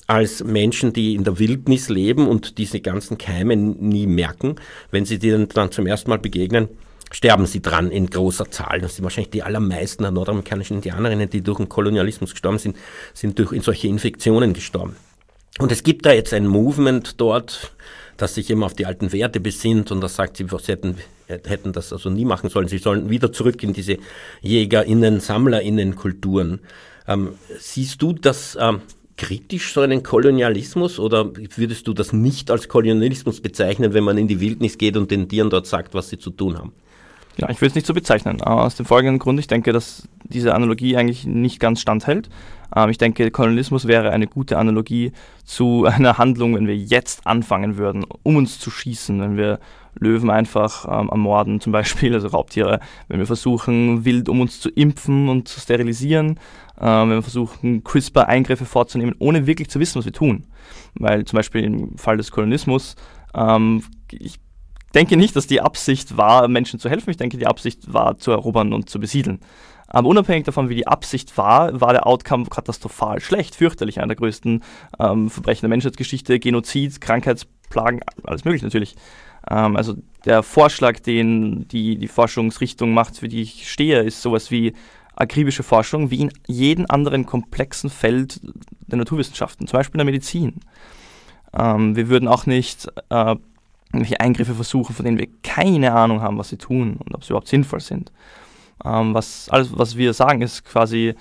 als 0.07 0.42
Menschen, 0.42 0.94
die 0.94 1.14
in 1.14 1.23
der 1.23 1.38
Wildnis 1.38 1.90
leben 1.90 2.29
und 2.29 2.57
diese 2.57 2.81
ganzen 2.81 3.18
Keime 3.18 3.57
nie 3.57 4.07
merken, 4.07 4.57
wenn 4.90 5.05
sie 5.05 5.18
denen 5.18 5.49
dann 5.49 5.71
zum 5.71 5.87
ersten 5.87 6.09
Mal 6.09 6.18
begegnen, 6.18 6.68
sterben 7.11 7.47
sie 7.47 7.61
dran 7.61 7.90
in 7.90 8.09
großer 8.09 8.51
Zahl. 8.51 8.81
Das 8.81 8.97
sind 8.97 9.05
wahrscheinlich 9.05 9.31
die 9.31 9.42
allermeisten 9.42 10.03
der 10.03 10.12
nordamerikanischen 10.12 10.77
Indianerinnen, 10.77 11.31
die 11.31 11.42
durch 11.42 11.59
den 11.59 11.68
Kolonialismus 11.68 12.33
gestorben 12.33 12.59
sind, 12.59 12.77
sind 13.14 13.38
durch 13.38 13.53
in 13.53 13.62
solche 13.62 13.88
Infektionen 13.88 14.53
gestorben. 14.53 14.97
Und 15.59 15.73
es 15.73 15.83
gibt 15.83 16.07
da 16.07 16.12
jetzt 16.12 16.33
ein 16.33 16.47
Movement 16.47 17.21
dort, 17.21 17.73
das 18.16 18.35
sich 18.35 18.51
immer 18.51 18.66
auf 18.66 18.75
die 18.75 18.87
alten 18.87 19.12
Werte 19.12 19.40
besinnt 19.40 19.90
und 19.90 20.01
das 20.01 20.16
sagt, 20.16 20.37
sie 20.37 20.47
hätten, 20.66 20.97
hätten 21.27 21.73
das 21.73 21.92
also 21.92 22.11
nie 22.11 22.25
machen 22.25 22.51
sollen. 22.51 22.68
Sie 22.68 22.79
sollen 22.79 23.11
wieder 23.11 23.33
zurück 23.33 23.62
in 23.62 23.73
diese 23.73 23.99
JägerInnen, 24.42 25.21
SammlerInnen-Kulturen. 25.21 26.61
Ähm, 27.07 27.31
siehst 27.59 28.03
du 28.03 28.12
das 28.12 28.57
ähm, 28.61 28.81
kritisch, 29.16 29.73
so 29.73 29.81
einen 29.81 30.03
Kolonialismus, 30.03 30.99
oder 30.99 31.31
würdest 31.57 31.87
du 31.87 31.92
das 31.92 32.12
nicht 32.12 32.51
als 32.51 32.68
Kolonialismus 32.68 33.40
bezeichnen, 33.40 33.94
wenn 33.94 34.05
man 34.05 34.18
in 34.18 34.29
die 34.29 34.40
Wildnis 34.40 34.79
geht 34.79 34.97
und 34.97 35.11
den 35.11 35.29
Tieren 35.29 35.51
dort 35.51 35.66
sagt, 35.66 35.94
was 35.94 36.09
sie 36.09 36.18
zu 36.18 36.31
tun 36.31 36.59
haben? 36.59 36.73
Ja, 37.40 37.48
ich 37.51 37.61
will 37.61 37.68
es 37.68 37.77
nicht 37.77 37.87
so 37.87 37.94
bezeichnen. 37.94 38.42
Aus 38.42 38.74
dem 38.74 38.85
folgenden 38.85 39.20
Grund, 39.20 39.38
ich 39.38 39.46
denke, 39.46 39.72
dass 39.72 40.09
diese 40.24 40.55
Analogie 40.55 40.96
eigentlich 40.96 41.24
nicht 41.24 41.61
ganz 41.61 41.81
standhält. 41.81 42.29
Ähm, 42.74 42.90
ich 42.90 42.98
denke, 42.98 43.31
Kolonialismus 43.31 43.87
wäre 43.87 44.11
eine 44.11 44.27
gute 44.27 44.59
Analogie 44.59 45.12
zu 45.44 45.85
einer 45.87 46.18
Handlung, 46.18 46.57
wenn 46.57 46.66
wir 46.66 46.77
jetzt 46.77 47.27
anfangen 47.29 47.77
würden, 47.77 48.05
um 48.24 48.37
uns 48.37 48.59
zu 48.59 48.70
schießen, 48.70 49.20
wenn 49.20 49.37
wir 49.37 49.61
Löwen 50.01 50.31
einfach 50.31 50.85
ähm, 50.85 51.09
ermorden, 51.11 51.61
zum 51.61 51.72
Beispiel, 51.72 52.12
also 52.12 52.29
Raubtiere, 52.29 52.81
wenn 53.07 53.20
wir 53.20 53.27
versuchen, 53.27 54.05
wild 54.05 54.29
um 54.29 54.40
uns 54.40 54.61
zu 54.61 54.68
impfen 54.70 55.29
und 55.29 55.46
zu 55.46 55.61
sterilisieren, 55.61 56.40
ähm, 56.81 57.11
wenn 57.11 57.16
wir 57.18 57.22
versuchen, 57.22 57.85
CRISPR-Eingriffe 57.85 58.64
vorzunehmen, 58.64 59.14
ohne 59.20 59.46
wirklich 59.46 59.70
zu 59.70 59.79
wissen, 59.79 59.98
was 59.98 60.05
wir 60.05 60.12
tun. 60.12 60.44
Weil 60.94 61.24
zum 61.24 61.37
Beispiel 61.37 61.62
im 61.62 61.96
Fall 61.98 62.16
des 62.16 62.33
Kolonismus, 62.33 62.96
ähm, 63.33 63.85
ich 64.11 64.40
denke 64.94 65.16
nicht, 65.16 65.37
dass 65.37 65.46
die 65.46 65.61
Absicht 65.61 66.16
war, 66.16 66.48
Menschen 66.48 66.79
zu 66.79 66.88
helfen. 66.88 67.11
Ich 67.11 67.16
denke, 67.16 67.38
die 67.38 67.46
Absicht 67.46 67.92
war, 67.92 68.18
zu 68.18 68.31
erobern 68.31 68.72
und 68.72 68.88
zu 68.88 68.98
besiedeln. 68.98 69.40
Aber 69.88 70.09
unabhängig 70.09 70.44
davon, 70.44 70.68
wie 70.68 70.74
die 70.74 70.87
Absicht 70.87 71.37
war, 71.38 71.81
war 71.81 71.92
der 71.92 72.07
Outcome 72.07 72.46
katastrophal 72.46 73.20
schlecht, 73.20 73.55
fürchterlich. 73.55 73.98
Einer 73.98 74.09
der 74.09 74.16
größten 74.16 74.62
ähm, 74.98 75.31
Verbrechen 75.31 75.62
der 75.62 75.70
Menschheitsgeschichte, 75.70 76.38
Genozid, 76.38 77.01
Krankheitsplagen, 77.01 78.01
alles 78.24 78.44
mögliche 78.44 78.66
natürlich. 78.66 78.96
Ähm, 79.51 79.77
also 79.77 79.94
der 80.27 80.42
Vorschlag, 80.42 81.01
den 81.01 81.66
die, 81.68 81.96
die 81.96 82.09
Forschungsrichtung 82.09 82.92
macht, 82.92 83.16
für 83.16 83.29
die 83.29 83.40
ich 83.40 83.70
stehe, 83.70 84.03
ist 84.03 84.20
sowas 84.20 84.51
wie 84.51 84.74
akribische 85.16 85.62
Forschung 85.62 86.11
wie 86.11 86.20
in 86.20 86.33
jedem 86.46 86.87
anderen 86.88 87.27
komplexen 87.27 87.90
Feld 87.90 88.40
der 88.87 88.98
Naturwissenschaften, 88.98 89.66
zum 89.66 89.79
Beispiel 89.79 89.96
in 89.96 90.07
der 90.07 90.12
Medizin. 90.12 90.61
Ähm, 91.59 91.96
wir 91.96 92.09
würden 92.09 92.29
auch 92.29 92.44
nicht 92.44 92.88
äh, 93.09 93.37
irgendwelche 93.92 94.20
Eingriffe 94.20 94.55
versuchen, 94.55 94.94
von 94.94 95.05
denen 95.05 95.18
wir 95.18 95.29
keine 95.42 95.92
Ahnung 95.92 96.20
haben, 96.20 96.38
was 96.38 96.51
sie 96.51 96.59
tun 96.59 96.98
und 97.05 97.14
ob 97.14 97.24
sie 97.24 97.31
überhaupt 97.31 97.48
sinnvoll 97.48 97.81
sind. 97.81 98.12
Ähm, 98.85 99.14
was, 99.14 99.48
alles, 99.48 99.77
was 99.77 99.96
wir 99.96 100.12
sagen, 100.12 100.42
ist 100.42 100.64
quasi, 100.64 101.14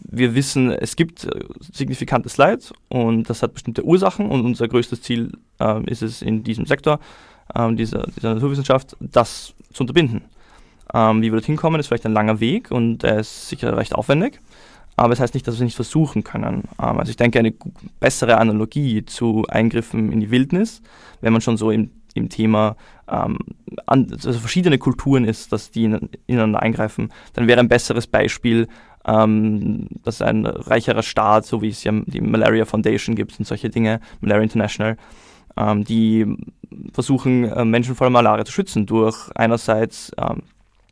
wir 0.00 0.34
wissen, 0.34 0.70
es 0.70 0.94
gibt 0.96 1.24
äh, 1.24 1.44
signifikantes 1.72 2.36
Leid 2.36 2.72
und 2.88 3.28
das 3.28 3.42
hat 3.42 3.54
bestimmte 3.54 3.84
Ursachen 3.84 4.30
und 4.30 4.44
unser 4.44 4.68
größtes 4.68 5.02
Ziel 5.02 5.32
äh, 5.58 5.82
ist 5.90 6.02
es 6.02 6.22
in 6.22 6.44
diesem 6.44 6.66
Sektor, 6.66 7.00
äh, 7.54 7.74
dieser, 7.74 8.06
dieser 8.16 8.34
Naturwissenschaft, 8.34 8.96
das 9.00 9.54
zu 9.72 9.82
unterbinden. 9.82 10.22
Ähm, 10.92 11.22
wie 11.22 11.26
wir 11.26 11.38
dorthin 11.38 11.56
kommen, 11.56 11.80
ist 11.80 11.88
vielleicht 11.88 12.06
ein 12.06 12.12
langer 12.12 12.40
Weg 12.40 12.70
und 12.70 13.02
er 13.04 13.20
ist 13.20 13.48
sicher 13.48 13.76
recht 13.76 13.94
aufwendig, 13.94 14.40
aber 14.96 15.12
es 15.12 15.18
das 15.18 15.24
heißt 15.24 15.34
nicht, 15.34 15.46
dass 15.48 15.58
wir 15.58 15.64
nicht 15.64 15.76
versuchen 15.76 16.24
können. 16.24 16.64
Ähm, 16.80 16.98
also 16.98 17.10
ich 17.10 17.16
denke, 17.16 17.38
eine 17.38 17.54
bessere 18.00 18.38
Analogie 18.38 19.04
zu 19.04 19.44
Eingriffen 19.48 20.12
in 20.12 20.20
die 20.20 20.30
Wildnis, 20.30 20.82
wenn 21.20 21.32
man 21.32 21.42
schon 21.42 21.56
so 21.56 21.70
im, 21.70 21.90
im 22.14 22.28
Thema 22.28 22.76
ähm, 23.08 23.38
an, 23.86 24.08
also 24.12 24.32
verschiedene 24.32 24.78
Kulturen 24.78 25.24
ist, 25.24 25.52
dass 25.52 25.70
die 25.70 25.84
ineinander 26.26 26.62
eingreifen, 26.62 27.12
dann 27.32 27.48
wäre 27.48 27.60
ein 27.60 27.68
besseres 27.68 28.06
Beispiel, 28.06 28.68
ähm, 29.06 29.88
dass 30.02 30.22
ein 30.22 30.46
reicherer 30.46 31.02
Staat, 31.02 31.44
so 31.44 31.60
wie 31.60 31.68
es 31.68 31.84
ja 31.84 31.92
die 32.06 32.20
Malaria 32.20 32.64
Foundation 32.64 33.16
gibt 33.16 33.38
und 33.38 33.46
solche 33.46 33.70
Dinge, 33.70 34.00
Malaria 34.20 34.44
International, 34.44 34.96
ähm, 35.56 35.84
die 35.84 36.26
versuchen, 36.92 37.44
äh, 37.44 37.64
Menschen 37.64 37.94
vor 37.94 38.10
Malaria 38.10 38.44
zu 38.44 38.52
schützen 38.52 38.86
durch 38.86 39.30
einerseits 39.34 40.12
ähm, 40.18 40.42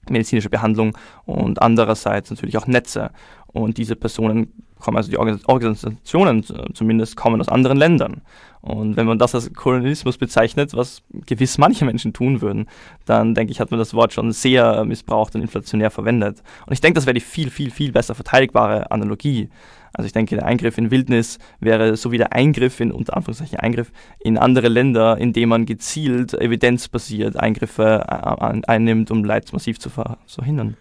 medizinische 0.09 0.51
Behandlung 0.51 0.97
und 1.25 1.63
andererseits 1.63 2.31
natürlich 2.31 2.59
auch 2.59 2.67
Netze. 2.67 3.11
Und 3.53 3.77
diese 3.79 3.97
Personen 3.97 4.53
kommen, 4.79 4.97
also 4.97 5.11
die 5.11 5.19
Organisationen 5.19 6.45
zumindest, 6.75 7.17
kommen 7.17 7.41
aus 7.41 7.49
anderen 7.49 7.79
Ländern. 7.79 8.23
Und 8.61 8.97
wenn 8.97 9.07
man 9.07 9.19
das 9.19 9.35
als 9.35 9.53
Kolonialismus 9.53 10.19
bezeichnet, 10.19 10.75
was 10.75 11.03
gewiss 11.27 11.59
manche 11.59 11.85
Menschen 11.85 12.13
tun 12.13 12.41
würden, 12.41 12.69
dann 13.07 13.35
denke 13.35 13.53
ich, 13.53 13.61
hat 13.61 13.71
man 13.71 13.79
das 13.79 13.93
Wort 13.93 14.13
schon 14.13 14.31
sehr 14.33 14.85
missbraucht 14.85 15.35
und 15.35 15.43
inflationär 15.43 15.91
verwendet. 15.91 16.43
Und 16.67 16.73
ich 16.73 16.81
denke, 16.81 16.95
das 16.95 17.07
wäre 17.07 17.15
die 17.15 17.21
viel, 17.21 17.51
viel, 17.51 17.71
viel 17.71 17.91
besser 17.91 18.15
verteidigbare 18.15 18.91
Analogie. 18.91 19.49
Also 19.93 20.07
ich 20.07 20.13
denke, 20.13 20.37
der 20.37 20.47
Eingriff 20.47 20.79
in 20.79 20.91
Wildnis 20.91 21.39
wäre 21.61 21.97
so 21.97 22.13
wie 22.13 22.19
der 22.19 22.33
Eingriff 22.33 22.81
in, 22.81 22.93
unter 22.93 23.17
Anführungszeichen 23.17 23.59
Eingriff, 23.59 23.93
in 24.21 24.39
andere 24.39 24.69
Länder, 24.69 25.19
indem 25.19 25.51
man 25.51 25.67
gezielt 25.67 26.33
evidenzbasiert 26.33 27.37
Eingriffe 27.37 28.05
äh, 28.09 28.61
einnimmt, 28.67 29.11
um 29.11 29.25
Leid 29.25 29.53
massiv 29.53 29.79
zu 29.81 29.91
verhindern. 29.91 30.77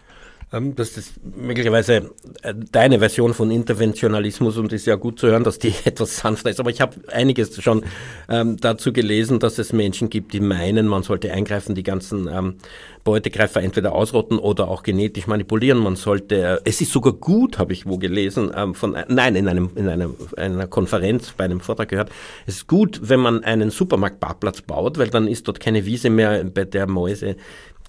Ähm, 0.52 0.74
das 0.74 0.96
ist 0.96 1.14
möglicherweise 1.24 2.10
äh, 2.42 2.54
deine 2.70 2.98
Version 2.98 3.34
von 3.34 3.50
Interventionalismus 3.50 4.58
und 4.58 4.72
ist 4.72 4.86
ja 4.86 4.96
gut 4.96 5.18
zu 5.18 5.28
hören, 5.28 5.44
dass 5.44 5.58
die 5.58 5.74
etwas 5.84 6.16
sanfter 6.18 6.50
ist. 6.50 6.60
Aber 6.60 6.70
ich 6.70 6.80
habe 6.80 6.96
einiges 7.08 7.60
schon 7.62 7.84
ähm, 8.28 8.56
dazu 8.58 8.92
gelesen, 8.92 9.38
dass 9.38 9.58
es 9.58 9.72
Menschen 9.72 10.10
gibt, 10.10 10.32
die 10.32 10.40
meinen, 10.40 10.86
man 10.86 11.02
sollte 11.02 11.32
eingreifen, 11.32 11.74
die 11.74 11.82
ganzen 11.82 12.28
ähm, 12.28 12.56
Beutegreifer 13.04 13.62
entweder 13.62 13.92
ausrotten 13.92 14.38
oder 14.38 14.68
auch 14.68 14.82
genetisch 14.82 15.26
manipulieren. 15.26 15.78
Man 15.78 15.96
sollte, 15.96 16.36
äh, 16.36 16.58
es 16.64 16.80
ist 16.80 16.92
sogar 16.92 17.14
gut, 17.14 17.58
habe 17.58 17.72
ich 17.72 17.86
wo 17.86 17.98
gelesen, 17.98 18.52
ähm, 18.54 18.74
von, 18.74 18.94
äh, 18.94 19.04
nein, 19.08 19.36
in, 19.36 19.48
einem, 19.48 19.70
in 19.74 19.88
einem, 19.88 20.14
einer 20.36 20.66
Konferenz 20.66 21.32
bei 21.36 21.44
einem 21.44 21.60
Vortrag 21.60 21.88
gehört, 21.88 22.10
es 22.46 22.56
ist 22.56 22.66
gut, 22.66 23.00
wenn 23.02 23.20
man 23.20 23.42
einen 23.44 23.70
Supermarktparkplatz 23.70 24.62
baut, 24.62 24.98
weil 24.98 25.08
dann 25.08 25.26
ist 25.26 25.48
dort 25.48 25.60
keine 25.60 25.86
Wiese 25.86 26.10
mehr, 26.10 26.44
bei 26.44 26.64
der 26.64 26.86
Mäuse 26.86 27.36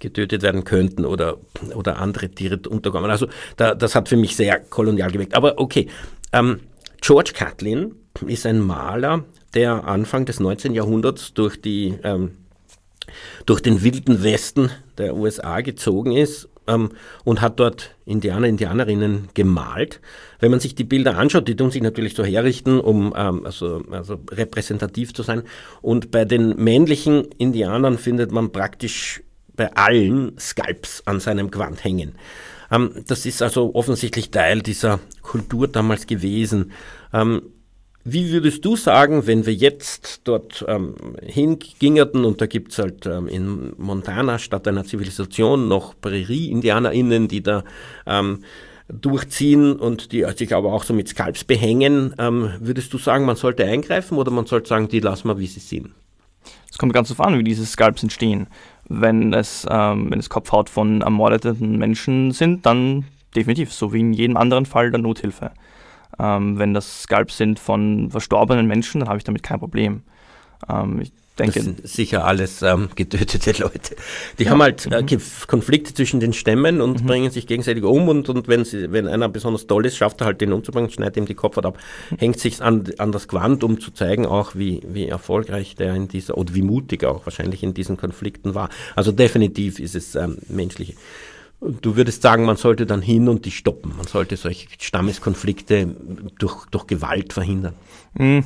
getötet 0.03 0.43
werden 0.43 0.63
könnten 0.65 1.05
oder, 1.05 1.37
oder 1.73 1.97
andere 1.97 2.29
Tiere 2.29 2.59
unterkommen. 2.69 3.09
Also 3.09 3.27
da, 3.57 3.73
das 3.73 3.95
hat 3.95 4.09
für 4.09 4.17
mich 4.17 4.35
sehr 4.35 4.59
kolonial 4.59 5.09
geweckt. 5.09 5.33
Aber 5.33 5.57
okay, 5.57 5.87
ähm, 6.31 6.59
George 7.01 7.31
Catlin 7.33 7.95
ist 8.27 8.45
ein 8.45 8.59
Maler, 8.59 9.23
der 9.55 9.87
Anfang 9.87 10.25
des 10.25 10.39
19. 10.39 10.73
Jahrhunderts 10.73 11.33
durch, 11.33 11.59
die, 11.59 11.95
ähm, 12.03 12.31
durch 13.45 13.61
den 13.61 13.83
wilden 13.83 14.23
Westen 14.23 14.69
der 14.97 15.15
USA 15.15 15.61
gezogen 15.61 16.11
ist 16.11 16.49
ähm, 16.67 16.89
und 17.23 17.41
hat 17.41 17.59
dort 17.59 17.95
Indianer, 18.05 18.47
Indianerinnen 18.47 19.29
gemalt. 19.33 20.01
Wenn 20.39 20.51
man 20.51 20.59
sich 20.59 20.75
die 20.75 20.83
Bilder 20.83 21.17
anschaut, 21.17 21.47
die 21.47 21.55
tun 21.55 21.71
sich 21.71 21.81
natürlich 21.81 22.13
so 22.13 22.23
herrichten, 22.23 22.79
um 22.79 23.13
ähm, 23.15 23.45
also, 23.45 23.83
also 23.91 24.19
repräsentativ 24.31 25.13
zu 25.13 25.23
sein. 25.23 25.43
Und 25.81 26.11
bei 26.11 26.25
den 26.25 26.61
männlichen 26.61 27.25
Indianern 27.37 27.97
findet 27.97 28.31
man 28.31 28.51
praktisch 28.51 29.23
bei 29.55 29.73
allen 29.75 30.37
Skalps 30.39 31.03
an 31.05 31.19
seinem 31.19 31.51
Gewand 31.51 31.83
hängen. 31.83 32.15
Ähm, 32.71 32.91
das 33.07 33.25
ist 33.25 33.41
also 33.41 33.75
offensichtlich 33.75 34.31
Teil 34.31 34.61
dieser 34.61 34.99
Kultur 35.21 35.67
damals 35.67 36.07
gewesen. 36.07 36.71
Ähm, 37.13 37.43
wie 38.05 38.31
würdest 38.31 38.65
du 38.65 38.75
sagen, 38.75 39.27
wenn 39.27 39.45
wir 39.45 39.53
jetzt 39.53 40.21
dort 40.25 40.65
ähm, 40.67 40.95
hingingerten 41.21 42.25
und 42.25 42.41
da 42.41 42.47
gibt 42.47 42.73
es 42.73 42.79
halt 42.79 43.05
in 43.05 43.73
Montana 43.77 44.39
statt 44.39 44.67
einer 44.67 44.83
Zivilisation 44.83 45.69
noch 45.69 45.93
Prärie-IndianerInnen, 46.01 47.29
die 47.29 47.41
da 47.41 47.63
durchziehen 48.89 49.77
und 49.77 50.11
die 50.11 50.25
sich 50.35 50.53
aber 50.53 50.73
auch 50.73 50.83
so 50.83 50.93
mit 50.93 51.07
Skalps 51.07 51.45
behängen, 51.45 52.13
würdest 52.59 52.91
du 52.91 52.97
sagen, 52.97 53.23
man 53.23 53.37
sollte 53.37 53.63
eingreifen 53.63 54.17
oder 54.17 54.31
man 54.31 54.47
sollte 54.47 54.67
sagen, 54.67 54.89
die 54.89 54.99
lassen 54.99 55.29
wir, 55.29 55.39
wie 55.39 55.47
sie 55.47 55.61
sind? 55.61 55.91
Es 56.69 56.77
kommt 56.77 56.91
ganz 56.91 57.07
darauf 57.07 57.25
an, 57.25 57.37
wie 57.39 57.43
diese 57.43 57.65
Skalps 57.65 58.03
entstehen. 58.03 58.47
Wenn 58.89 59.33
es, 59.33 59.65
ähm, 59.69 60.11
wenn 60.11 60.19
es 60.19 60.29
Kopfhaut 60.29 60.69
von 60.69 61.01
ermordeten 61.01 61.77
Menschen 61.77 62.31
sind, 62.31 62.65
dann 62.65 63.05
definitiv, 63.35 63.73
so 63.73 63.93
wie 63.93 64.01
in 64.01 64.13
jedem 64.13 64.37
anderen 64.37 64.65
Fall 64.65 64.91
der 64.91 64.99
Nothilfe. 64.99 65.51
Ähm, 66.19 66.59
wenn 66.59 66.73
das 66.73 67.03
Skalps 67.03 67.37
sind 67.37 67.59
von 67.59 68.11
verstorbenen 68.11 68.67
Menschen, 68.67 68.99
dann 68.99 69.09
habe 69.09 69.17
ich 69.17 69.23
damit 69.23 69.41
kein 69.43 69.59
Problem. 69.59 70.03
Ähm, 70.69 71.01
ich 71.01 71.11
denke, 71.39 71.53
das 71.53 71.63
sind 71.63 71.87
sicher 71.87 72.25
alles 72.25 72.61
ähm, 72.61 72.89
getötete 72.95 73.51
Leute. 73.61 73.95
Die 74.37 74.43
ja. 74.43 74.51
haben 74.51 74.61
halt 74.61 74.85
äh, 74.91 75.01
mhm. 75.01 75.21
Konflikte 75.47 75.93
zwischen 75.93 76.19
den 76.19 76.33
Stämmen 76.33 76.81
und 76.81 77.01
mhm. 77.01 77.07
bringen 77.07 77.31
sich 77.31 77.47
gegenseitig 77.47 77.83
um 77.83 78.07
und, 78.07 78.29
und 78.29 78.47
wenn, 78.47 78.65
sie, 78.65 78.91
wenn 78.91 79.07
einer 79.07 79.29
besonders 79.29 79.67
toll 79.67 79.85
ist, 79.85 79.97
schafft 79.97 80.21
er 80.21 80.27
halt 80.27 80.41
den 80.41 80.53
umzubringen, 80.53 80.91
schneidet 80.91 81.17
ihm 81.17 81.25
die 81.25 81.33
Kopfhaut 81.33 81.65
ab, 81.65 81.77
hängt 82.17 82.39
sich 82.39 82.61
an, 82.61 82.83
an 82.97 83.11
das 83.11 83.27
Gewand, 83.27 83.63
um 83.63 83.79
zu 83.79 83.91
zeigen 83.91 84.25
auch, 84.25 84.55
wie, 84.55 84.81
wie 84.87 85.07
erfolgreich 85.07 85.75
der 85.75 85.95
in 85.95 86.07
dieser, 86.07 86.37
oder 86.37 86.53
wie 86.53 86.61
mutig 86.61 87.03
auch 87.03 87.25
wahrscheinlich 87.25 87.63
in 87.63 87.73
diesen 87.73 87.97
Konflikten 87.97 88.53
war. 88.53 88.69
Also 88.95 89.11
definitiv 89.11 89.79
ist 89.79 89.95
es 89.95 90.15
ähm, 90.15 90.37
menschliche. 90.47 90.93
Du 91.81 91.95
würdest 91.95 92.21
sagen, 92.21 92.43
man 92.43 92.57
sollte 92.57 92.85
dann 92.85 93.01
hin 93.01 93.29
und 93.29 93.45
die 93.45 93.51
stoppen. 93.51 93.93
Man 93.95 94.05
sollte 94.05 94.35
solche 94.35 94.67
Stammeskonflikte 94.77 95.95
durch, 96.37 96.65
durch 96.65 96.87
Gewalt 96.87 97.31
verhindern. 97.31 97.75
Mhm. 98.15 98.43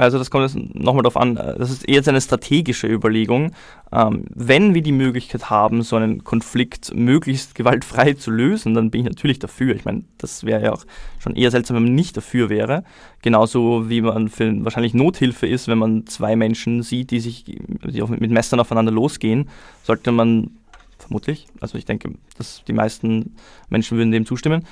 Also 0.00 0.18
das 0.18 0.30
kommt 0.30 0.42
jetzt 0.50 0.74
nochmal 0.74 1.02
darauf 1.02 1.16
an, 1.16 1.36
äh, 1.36 1.58
das 1.58 1.70
ist 1.70 1.88
eher 1.88 2.06
eine 2.06 2.20
strategische 2.20 2.86
Überlegung. 2.86 3.52
Ähm, 3.92 4.24
wenn 4.34 4.74
wir 4.74 4.82
die 4.82 4.92
Möglichkeit 4.92 5.50
haben, 5.50 5.82
so 5.82 5.96
einen 5.96 6.24
Konflikt 6.24 6.94
möglichst 6.94 7.54
gewaltfrei 7.54 8.14
zu 8.14 8.30
lösen, 8.30 8.74
dann 8.74 8.90
bin 8.90 9.02
ich 9.02 9.06
natürlich 9.06 9.38
dafür. 9.38 9.74
Ich 9.74 9.84
meine, 9.84 10.04
das 10.18 10.44
wäre 10.44 10.62
ja 10.62 10.72
auch 10.72 10.84
schon 11.18 11.36
eher 11.36 11.50
seltsam, 11.50 11.76
wenn 11.76 11.84
man 11.84 11.94
nicht 11.94 12.16
dafür 12.16 12.48
wäre. 12.48 12.84
Genauso 13.20 13.90
wie 13.90 14.00
man 14.00 14.28
für 14.28 14.64
wahrscheinlich 14.64 14.94
Nothilfe 14.94 15.46
ist, 15.46 15.68
wenn 15.68 15.78
man 15.78 16.06
zwei 16.06 16.34
Menschen 16.34 16.82
sieht, 16.82 17.10
die 17.10 17.20
sich 17.20 17.44
die 17.44 17.60
mit 18.08 18.30
Messern 18.30 18.60
aufeinander 18.60 18.92
losgehen, 18.92 19.50
sollte 19.82 20.12
man 20.12 20.50
vermutlich, 20.98 21.46
also 21.60 21.76
ich 21.76 21.84
denke, 21.84 22.12
dass 22.38 22.62
die 22.66 22.72
meisten 22.72 23.34
Menschen 23.68 23.98
würden 23.98 24.12
dem 24.12 24.26
zustimmen, 24.26 24.64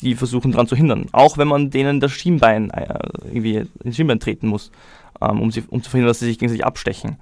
die 0.00 0.14
versuchen 0.14 0.52
daran 0.52 0.66
zu 0.66 0.76
hindern. 0.76 1.06
Auch 1.12 1.38
wenn 1.38 1.48
man 1.48 1.70
denen 1.70 2.00
das 2.00 2.12
Schienbein 2.12 2.70
äh, 2.70 2.98
irgendwie 3.24 3.66
ins 3.82 3.96
Schienbein 3.96 4.20
treten 4.20 4.48
muss, 4.48 4.70
ähm, 5.20 5.40
um, 5.40 5.50
sie, 5.50 5.62
um 5.68 5.82
zu 5.82 5.90
verhindern, 5.90 6.10
dass 6.10 6.20
sie 6.20 6.26
sich 6.26 6.38
gegenseitig 6.38 6.64
abstechen. 6.64 7.16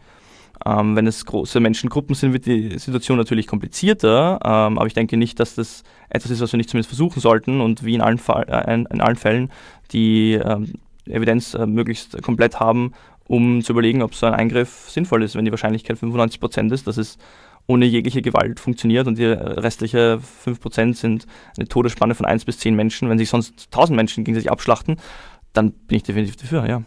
Ähm, 0.64 0.94
wenn 0.94 1.06
es 1.06 1.24
große 1.24 1.58
Menschengruppen 1.60 2.14
sind, 2.14 2.32
wird 2.32 2.46
die 2.46 2.78
Situation 2.78 3.18
natürlich 3.18 3.46
komplizierter, 3.46 4.38
ähm, 4.44 4.78
aber 4.78 4.86
ich 4.86 4.94
denke 4.94 5.16
nicht, 5.16 5.40
dass 5.40 5.56
das 5.56 5.82
etwas 6.08 6.30
ist, 6.30 6.40
was 6.40 6.52
wir 6.52 6.58
nicht 6.58 6.70
zumindest 6.70 6.88
versuchen 6.88 7.20
sollten 7.20 7.60
und 7.60 7.84
wie 7.84 7.94
in 7.94 8.00
allen, 8.00 8.18
Fall, 8.18 8.44
äh, 8.48 8.74
in, 8.74 9.00
allen 9.00 9.16
Fällen 9.16 9.50
die 9.92 10.34
ähm, 10.34 10.74
Evidenz 11.06 11.54
äh, 11.54 11.66
möglichst 11.66 12.22
komplett 12.22 12.60
haben, 12.60 12.92
um 13.26 13.62
zu 13.62 13.72
überlegen, 13.72 14.02
ob 14.02 14.14
so 14.14 14.26
ein 14.26 14.34
Eingriff 14.34 14.88
sinnvoll 14.88 15.22
ist. 15.22 15.34
Wenn 15.34 15.44
die 15.44 15.50
Wahrscheinlichkeit 15.50 15.96
95% 15.96 16.72
ist, 16.72 16.86
dass 16.86 16.96
es 16.96 17.18
ohne 17.66 17.86
jegliche 17.86 18.22
Gewalt 18.22 18.60
funktioniert 18.60 19.06
und 19.06 19.18
die 19.18 19.26
restliche 19.26 20.20
5% 20.44 20.94
sind 20.94 21.26
eine 21.56 21.68
Todesspanne 21.68 22.14
von 22.14 22.26
1 22.26 22.44
bis 22.44 22.58
10 22.58 22.74
Menschen. 22.74 23.08
Wenn 23.08 23.18
sich 23.18 23.30
sonst 23.30 23.66
1000 23.66 23.96
Menschen 23.96 24.24
gegen 24.24 24.34
sich 24.34 24.50
abschlachten, 24.50 24.96
dann 25.52 25.72
bin 25.72 25.96
ich 25.96 26.02
definitiv 26.02 26.36
dafür, 26.36 26.66
ja. 26.66 26.82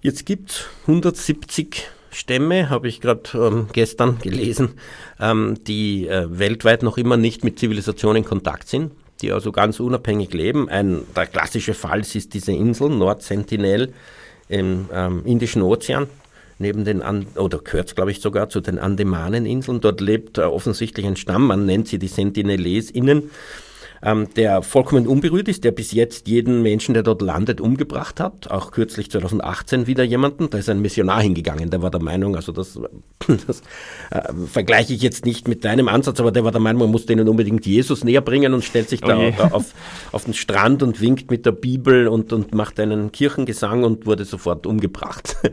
Jetzt 0.00 0.26
gibt 0.26 0.50
es 0.50 0.66
170 0.82 1.88
Stämme, 2.10 2.70
habe 2.70 2.88
ich 2.88 3.00
gerade 3.00 3.22
ähm, 3.34 3.66
gestern 3.72 4.18
gelesen, 4.18 4.74
ähm, 5.20 5.58
die 5.66 6.06
äh, 6.06 6.26
weltweit 6.30 6.82
noch 6.82 6.96
immer 6.96 7.16
nicht 7.16 7.44
mit 7.44 7.58
Zivilisation 7.58 8.16
in 8.16 8.24
Kontakt 8.24 8.68
sind, 8.68 8.92
die 9.20 9.32
also 9.32 9.52
ganz 9.52 9.80
unabhängig 9.80 10.32
leben. 10.32 10.68
Ein, 10.68 11.02
der 11.16 11.26
klassische 11.26 11.74
Fall 11.74 12.00
ist 12.00 12.32
diese 12.34 12.52
Insel 12.52 12.90
Nord 12.90 13.22
Sentinel 13.22 13.92
im 14.48 14.88
ähm, 14.92 15.22
Indischen 15.26 15.62
Ozean 15.62 16.06
neben 16.58 16.84
den, 16.84 17.02
An 17.02 17.26
oder 17.36 17.58
gehört 17.58 17.94
glaube 17.94 18.10
ich 18.10 18.20
sogar 18.20 18.48
zu 18.48 18.60
den 18.60 18.78
Andemaneninseln. 18.78 19.80
Dort 19.80 20.00
lebt 20.00 20.38
äh, 20.38 20.42
offensichtlich 20.42 21.06
ein 21.06 21.16
Stamm, 21.16 21.46
man 21.46 21.66
nennt 21.66 21.88
sie 21.88 21.98
die 21.98 22.08
Sentinelesinnen 22.08 23.30
ähm, 24.02 24.28
der 24.36 24.62
vollkommen 24.62 25.06
unberührt 25.06 25.48
ist, 25.48 25.64
der 25.64 25.72
bis 25.72 25.92
jetzt 25.92 26.28
jeden 26.28 26.62
Menschen, 26.62 26.94
der 26.94 27.02
dort 27.02 27.22
landet, 27.22 27.60
umgebracht 27.60 28.20
hat. 28.20 28.50
Auch 28.50 28.70
kürzlich 28.70 29.10
2018 29.10 29.86
wieder 29.86 30.04
jemanden. 30.04 30.50
Da 30.50 30.58
ist 30.58 30.68
ein 30.68 30.80
Missionar 30.80 31.22
hingegangen, 31.22 31.70
der 31.70 31.82
war 31.82 31.90
der 31.90 32.02
Meinung, 32.02 32.36
also 32.36 32.52
das, 32.52 32.78
das 33.46 33.62
äh, 34.10 34.32
vergleiche 34.46 34.92
ich 34.94 35.02
jetzt 35.02 35.24
nicht 35.24 35.48
mit 35.48 35.64
deinem 35.64 35.88
Ansatz, 35.88 36.20
aber 36.20 36.32
der 36.32 36.44
war 36.44 36.52
der 36.52 36.60
Meinung, 36.60 36.82
man 36.82 36.90
muss 36.90 37.06
denen 37.06 37.28
unbedingt 37.28 37.66
Jesus 37.66 38.04
näher 38.04 38.20
bringen 38.20 38.54
und 38.54 38.64
stellt 38.64 38.88
sich 38.88 39.02
okay. 39.02 39.34
da 39.36 39.48
auf, 39.48 39.74
auf 40.12 40.24
den 40.24 40.34
Strand 40.34 40.82
und 40.82 41.00
winkt 41.00 41.30
mit 41.30 41.46
der 41.46 41.52
Bibel 41.52 42.08
und, 42.08 42.32
und 42.32 42.54
macht 42.54 42.78
einen 42.80 43.12
Kirchengesang 43.12 43.84
und 43.84 44.06
wurde 44.06 44.24
sofort 44.24 44.66
umgebracht. 44.66 45.36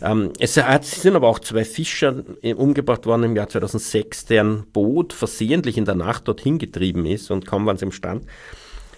Ähm, 0.00 0.32
es 0.38 0.54
sind 0.54 1.16
aber 1.16 1.26
auch 1.26 1.40
zwei 1.40 1.64
Fischer 1.64 2.22
äh, 2.42 2.54
umgebracht 2.54 3.06
worden 3.06 3.24
im 3.24 3.36
Jahr 3.36 3.48
2006, 3.48 4.26
deren 4.26 4.64
Boot 4.72 5.12
versehentlich 5.12 5.76
in 5.76 5.84
der 5.84 5.96
Nacht 5.96 6.28
dorthin 6.28 6.58
getrieben 6.58 7.04
ist 7.06 7.30
und 7.30 7.46
kaum 7.46 7.66
waren 7.66 7.76
sie 7.76 7.86
im 7.88 7.92
Stand, 7.92 8.24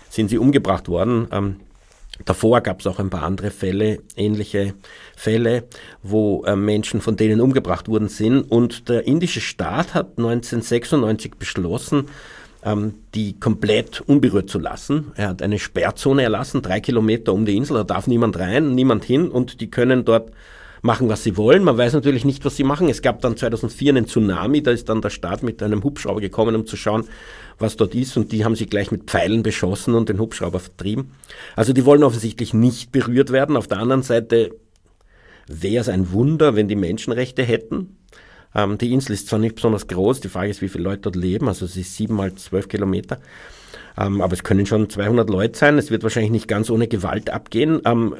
sind 0.09 0.29
sie 0.29 0.38
umgebracht 0.38 0.88
worden. 0.88 1.29
Ähm, 1.33 1.57
Davor 2.24 2.61
gab 2.61 2.81
es 2.81 2.87
auch 2.87 2.98
ein 2.98 3.11
paar 3.11 3.22
andere 3.22 3.50
Fälle, 3.50 4.00
ähnliche 4.14 4.74
Fälle, 5.16 5.64
wo 6.03 6.44
äh, 6.44 6.55
Menschen 6.55 7.00
von 7.00 7.16
denen 7.16 7.40
umgebracht 7.40 7.88
worden 7.88 8.09
sind. 8.09 8.42
Und 8.42 8.88
der 8.88 9.07
indische 9.07 9.40
Staat 9.40 9.94
hat 9.94 10.18
1996 10.18 11.37
beschlossen, 11.38 12.07
ähm, 12.62 12.94
die 13.14 13.38
komplett 13.40 14.03
unberührt 14.03 14.50
zu 14.50 14.59
lassen. 14.59 15.12
Er 15.16 15.29
hat 15.29 15.42
eine 15.42 15.59
Sperrzone 15.59 16.22
erlassen, 16.22 16.62
drei 16.62 16.81
Kilometer 16.81 17.33
um 17.33 17.46
die 17.46 17.57
Insel, 17.57 17.79
da 17.79 17.85
darf 17.85 18.07
niemand 18.07 18.38
rein, 18.38 18.74
niemand 18.74 19.05
hin 19.05 19.29
und 19.29 19.61
die 19.61 19.70
können 19.70 20.05
dort 20.05 20.31
machen, 20.83 21.09
was 21.09 21.23
sie 21.23 21.37
wollen. 21.37 21.62
Man 21.64 21.77
weiß 21.77 21.93
natürlich 21.93 22.25
nicht, 22.25 22.45
was 22.45 22.57
sie 22.57 22.64
machen. 22.64 22.88
Es 22.88 23.03
gab 23.03 23.21
dann 23.21 23.37
2004 23.37 23.90
einen 23.90 24.07
Tsunami, 24.07 24.62
da 24.62 24.71
ist 24.71 24.88
dann 24.88 25.03
der 25.03 25.11
Staat 25.11 25.43
mit 25.43 25.62
einem 25.62 25.85
Hubschrauber 25.85 26.21
gekommen, 26.21 26.55
um 26.55 26.66
zu 26.66 26.77
schauen, 26.77 27.05
was 27.59 27.77
dort 27.77 27.95
ist. 27.95 28.16
Und 28.16 28.33
die 28.33 28.45
haben 28.45 28.57
sie 28.57 28.66
gleich 28.66 28.90
mit 28.90 29.05
Pfeilen 29.05 29.43
beschossen 29.43 29.95
und 29.95 30.09
den 30.09 30.19
Hubschrauber 30.19 30.61
vertrieben. 30.61 31.12
Also 31.57 31.73
die 31.73 31.85
wollen 31.85 32.03
offensichtlich 32.03 32.55
nicht 32.55 32.93
berührt 32.93 33.31
werden. 33.31 33.57
Auf 33.57 33.69
der 33.69 33.79
anderen 33.79 34.03
Seite 34.03 34.53
wäre 35.47 35.81
es 35.81 35.88
ein 35.88 36.12
Wunder, 36.12 36.57
wenn 36.57 36.69
die 36.69 36.77
Menschenrechte 36.77 37.43
hätten. 37.43 37.97
Ähm, 38.55 38.79
die 38.79 38.93
Insel 38.93 39.12
ist 39.12 39.29
zwar 39.29 39.38
nicht 39.38 39.57
besonders 39.57 39.87
groß, 39.87 40.21
die 40.21 40.29
Frage 40.29 40.51
ist, 40.51 40.62
wie 40.62 40.69
viele 40.69 40.85
Leute 40.85 41.03
dort 41.03 41.16
leben. 41.16 41.49
Also 41.49 41.66
sie 41.66 41.83
ist 41.83 41.97
sieben 41.97 42.14
mal 42.14 42.35
zwölf 42.35 42.69
Kilometer. 42.69 43.19
Ähm, 43.99 44.21
aber 44.21 44.33
es 44.33 44.43
können 44.43 44.66
schon 44.66 44.88
200 44.88 45.29
Leute 45.29 45.59
sein. 45.59 45.79
Es 45.79 45.90
wird 45.90 46.03
wahrscheinlich 46.03 46.33
nicht 46.33 46.49
ganz 46.49 46.71
ohne 46.71 46.88
Gewalt 46.88 47.31
abgehen. 47.31 47.81
Ähm, 47.85 48.14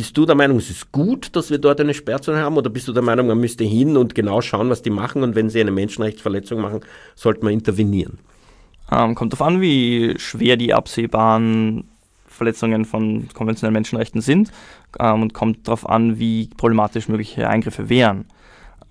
bist 0.00 0.16
du 0.16 0.24
der 0.24 0.34
Meinung, 0.34 0.56
es 0.56 0.70
ist 0.70 0.92
gut, 0.92 1.36
dass 1.36 1.50
wir 1.50 1.58
dort 1.58 1.78
eine 1.78 1.92
Sperrzone 1.92 2.38
haben 2.38 2.56
oder 2.56 2.70
bist 2.70 2.88
du 2.88 2.94
der 2.94 3.02
Meinung, 3.02 3.26
man 3.26 3.38
müsste 3.38 3.64
hin 3.64 3.98
und 3.98 4.14
genau 4.14 4.40
schauen, 4.40 4.70
was 4.70 4.80
die 4.80 4.88
machen 4.88 5.22
und 5.22 5.34
wenn 5.34 5.50
sie 5.50 5.60
eine 5.60 5.72
Menschenrechtsverletzung 5.72 6.58
machen, 6.58 6.80
sollte 7.14 7.44
man 7.44 7.52
intervenieren? 7.52 8.18
Ähm, 8.90 9.14
kommt 9.14 9.34
darauf 9.34 9.46
an, 9.46 9.60
wie 9.60 10.14
schwer 10.18 10.56
die 10.56 10.72
absehbaren 10.72 11.84
Verletzungen 12.24 12.86
von 12.86 13.28
konventionellen 13.34 13.74
Menschenrechten 13.74 14.22
sind 14.22 14.50
ähm, 14.98 15.20
und 15.20 15.34
kommt 15.34 15.68
darauf 15.68 15.86
an, 15.86 16.18
wie 16.18 16.48
problematisch 16.56 17.08
mögliche 17.08 17.46
Eingriffe 17.50 17.90
wären. 17.90 18.24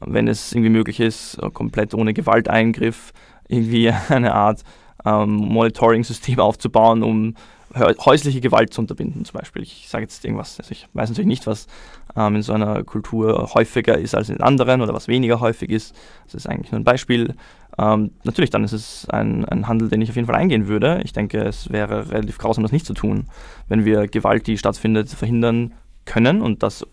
Wenn 0.01 0.27
es 0.27 0.53
irgendwie 0.53 0.69
möglich 0.69 0.99
ist, 0.99 1.39
komplett 1.55 1.95
ohne 1.95 2.13
Gewalteingriff 2.13 3.13
irgendwie 3.47 3.91
eine 4.09 4.35
Art 4.35 4.63
ähm, 5.03 5.31
Monitoring-System 5.31 6.37
aufzubauen, 6.37 7.01
um 7.01 7.33
häusliche 7.75 8.41
Gewalt 8.41 8.73
zu 8.73 8.81
unterbinden 8.81 9.25
zum 9.25 9.37
Beispiel. 9.39 9.61
Ich 9.61 9.87
sage 9.87 10.03
jetzt 10.03 10.23
irgendwas, 10.25 10.59
also 10.59 10.71
ich 10.71 10.87
weiß 10.93 11.09
natürlich 11.09 11.27
nicht, 11.27 11.47
was 11.47 11.67
ähm, 12.15 12.35
in 12.35 12.41
so 12.41 12.53
einer 12.53 12.83
Kultur 12.83 13.51
häufiger 13.53 13.97
ist 13.97 14.15
als 14.15 14.29
in 14.29 14.41
anderen 14.41 14.81
oder 14.81 14.93
was 14.93 15.07
weniger 15.07 15.39
häufig 15.39 15.69
ist. 15.69 15.95
Das 16.25 16.35
ist 16.35 16.47
eigentlich 16.47 16.71
nur 16.71 16.81
ein 16.81 16.85
Beispiel. 16.85 17.35
Ähm, 17.77 18.11
natürlich, 18.23 18.49
dann 18.49 18.63
ist 18.63 18.73
es 18.73 19.07
ein, 19.09 19.45
ein 19.45 19.67
Handel, 19.67 19.89
den 19.89 20.01
ich 20.01 20.09
auf 20.09 20.15
jeden 20.15 20.25
Fall 20.25 20.35
eingehen 20.35 20.67
würde. 20.67 21.01
Ich 21.03 21.13
denke, 21.13 21.39
es 21.39 21.69
wäre 21.71 22.11
relativ 22.11 22.37
grausam, 22.37 22.63
das 22.63 22.71
nicht 22.71 22.85
zu 22.85 22.93
tun, 22.93 23.27
wenn 23.67 23.85
wir 23.85 24.07
Gewalt, 24.07 24.47
die 24.47 24.57
stattfindet, 24.57 25.09
verhindern 25.09 25.73
können 26.05 26.41
und 26.41 26.63
das 26.63 26.85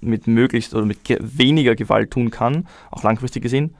mit 0.00 0.26
möglichst 0.26 0.74
oder 0.74 0.86
mit 0.86 0.98
weniger 1.20 1.74
Gewalt 1.76 2.10
tun 2.10 2.30
kann, 2.30 2.66
auch 2.90 3.02
langfristig 3.02 3.42
gesehen, 3.42 3.74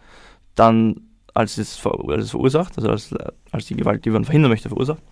dann 0.54 1.00
als 1.32 1.58
es, 1.58 1.84
als 1.84 2.24
es 2.24 2.30
verursacht, 2.30 2.76
also 2.76 2.88
als, 2.90 3.14
als 3.50 3.66
die 3.66 3.74
Gewalt, 3.74 4.04
die 4.04 4.10
man 4.10 4.24
verhindern 4.24 4.50
möchte, 4.50 4.68
verursacht 4.68 5.02